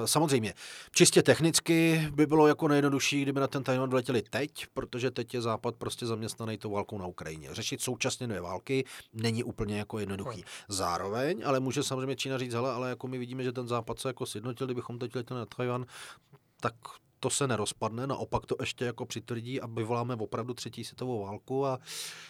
samozřejmě, 0.04 0.54
čistě 0.90 1.22
technicky 1.22 2.08
by 2.14 2.26
bylo 2.26 2.46
jako 2.46 2.68
nejjednodušší, 2.68 3.22
kdyby 3.22 3.40
na 3.40 3.46
ten 3.46 3.64
Tajvan 3.64 3.90
vletěli 3.90 4.22
teď, 4.22 4.66
protože 4.74 5.10
teď 5.10 5.34
je 5.34 5.40
Západ 5.40 5.76
prostě 5.76 6.06
zaměstnaný 6.06 6.58
tou 6.58 6.70
válkou 6.70 6.98
na 6.98 7.06
Ukrajině. 7.06 7.48
Řešit 7.52 7.80
současně 7.80 8.26
dvě 8.26 8.40
války 8.40 8.84
není 9.26 9.44
úplně 9.44 9.78
jako 9.78 9.98
jednoduchý. 9.98 10.44
Zároveň, 10.68 11.42
ale 11.46 11.60
může 11.60 11.82
samozřejmě 11.82 12.16
Čína 12.16 12.38
říct, 12.38 12.54
hele, 12.54 12.72
ale 12.72 12.88
jako 12.88 13.08
my 13.08 13.18
vidíme, 13.18 13.44
že 13.44 13.52
ten 13.52 13.68
Západ 13.68 13.98
se 13.98 14.08
jako 14.08 14.26
sjednotil, 14.26 14.66
kdybychom 14.66 14.98
teď 14.98 15.14
letěli 15.14 15.40
na 15.40 15.46
Tajvan, 15.46 15.86
tak 16.60 16.74
to 17.20 17.30
se 17.30 17.46
nerozpadne, 17.46 18.06
naopak 18.06 18.46
to 18.46 18.56
ještě 18.60 18.84
jako 18.84 19.06
přitvrdí 19.06 19.60
a 19.60 19.66
vyvoláme 19.66 20.14
opravdu 20.14 20.54
třetí 20.54 20.84
světovou 20.84 21.24
válku 21.24 21.66
a 21.66 21.78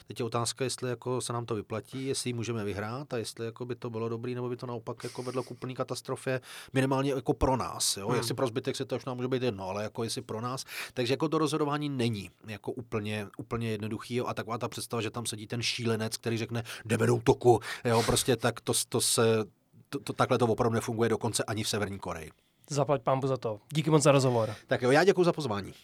teď 0.07 0.20
je 0.20 0.26
otázka, 0.26 0.64
jestli 0.64 0.91
jako 0.91 1.20
se 1.20 1.32
nám 1.32 1.47
to 1.47 1.55
vyplatí, 1.55 2.07
jestli 2.07 2.30
ji 2.30 2.34
můžeme 2.34 2.64
vyhrát 2.64 3.12
a 3.14 3.16
jestli 3.16 3.47
jako 3.47 3.64
by 3.64 3.74
to 3.74 3.91
bylo 3.91 4.09
dobrý, 4.09 4.34
nebo 4.34 4.49
by 4.49 4.57
to 4.57 4.66
naopak 4.66 5.05
jako 5.05 5.22
vedlo 5.22 5.43
k 5.43 5.51
úplný 5.51 5.74
katastrofě, 5.74 6.41
minimálně 6.72 7.11
jako 7.11 7.34
pro 7.34 7.57
nás. 7.57 7.97
Jo? 7.97 8.09
Hmm. 8.09 8.16
Jestli 8.16 8.34
pro 8.34 8.47
zbytek 8.47 8.76
se 8.76 8.84
to 8.84 8.97
už 8.97 9.05
nám 9.05 9.16
může 9.16 9.28
být 9.28 9.43
jedno, 9.43 9.68
ale 9.68 9.82
jako 9.82 10.05
jestli 10.05 10.22
pro 10.22 10.41
nás. 10.41 10.64
Takže 10.95 11.12
jako 11.12 11.28
to 11.28 11.39
rozhodování 11.39 11.89
není 11.89 12.30
jako 12.47 12.72
úplně, 12.72 13.26
úplně 13.39 13.70
jednoduchý 13.70 14.14
jo? 14.14 14.26
a 14.26 14.34
taková 14.34 14.59
ta 14.59 14.68
představa, 14.68 15.03
že 15.03 15.11
tam 15.11 15.26
sedí 15.26 15.47
ten 15.47 15.62
šílenec, 15.62 16.16
který 16.16 16.39
řekne, 16.39 16.62
jdeme 16.84 17.07
do 17.07 17.16
útoku, 17.16 17.61
jo? 17.84 18.03
prostě 18.07 18.37
tak 18.37 18.61
to, 18.61 18.72
to 18.89 19.01
se 19.01 19.45
to, 19.89 19.99
to, 19.99 20.12
takhle 20.12 20.39
to 20.39 20.47
opravdu 20.47 20.74
nefunguje 20.74 21.09
dokonce 21.09 21.45
ani 21.45 21.64
v 21.64 21.68
Severní 21.68 21.99
Koreji. 21.99 22.30
Zaplať 22.70 23.02
pán 23.02 23.20
za 23.24 23.36
to. 23.36 23.60
Díky 23.72 23.90
moc 23.90 24.02
za 24.02 24.12
rozhovor. 24.12 24.54
Tak 24.66 24.82
jo, 24.82 24.90
já 24.90 25.04
děkuji 25.04 25.24
za 25.24 25.32
pozvání. 25.32 25.74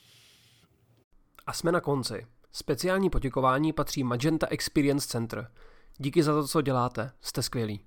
A 1.47 1.53
jsme 1.53 1.73
na 1.73 1.81
konci. 1.81 2.27
Speciální 2.53 3.11
poděkování 3.11 3.73
patří 3.73 4.05
Magenta 4.05 4.47
Experience 4.47 5.09
Center. 5.09 5.51
Díky 5.99 6.23
za 6.23 6.33
to, 6.33 6.49
co 6.49 6.63
děláte. 6.63 7.13
Jste 7.21 7.43
skvělí. 7.43 7.81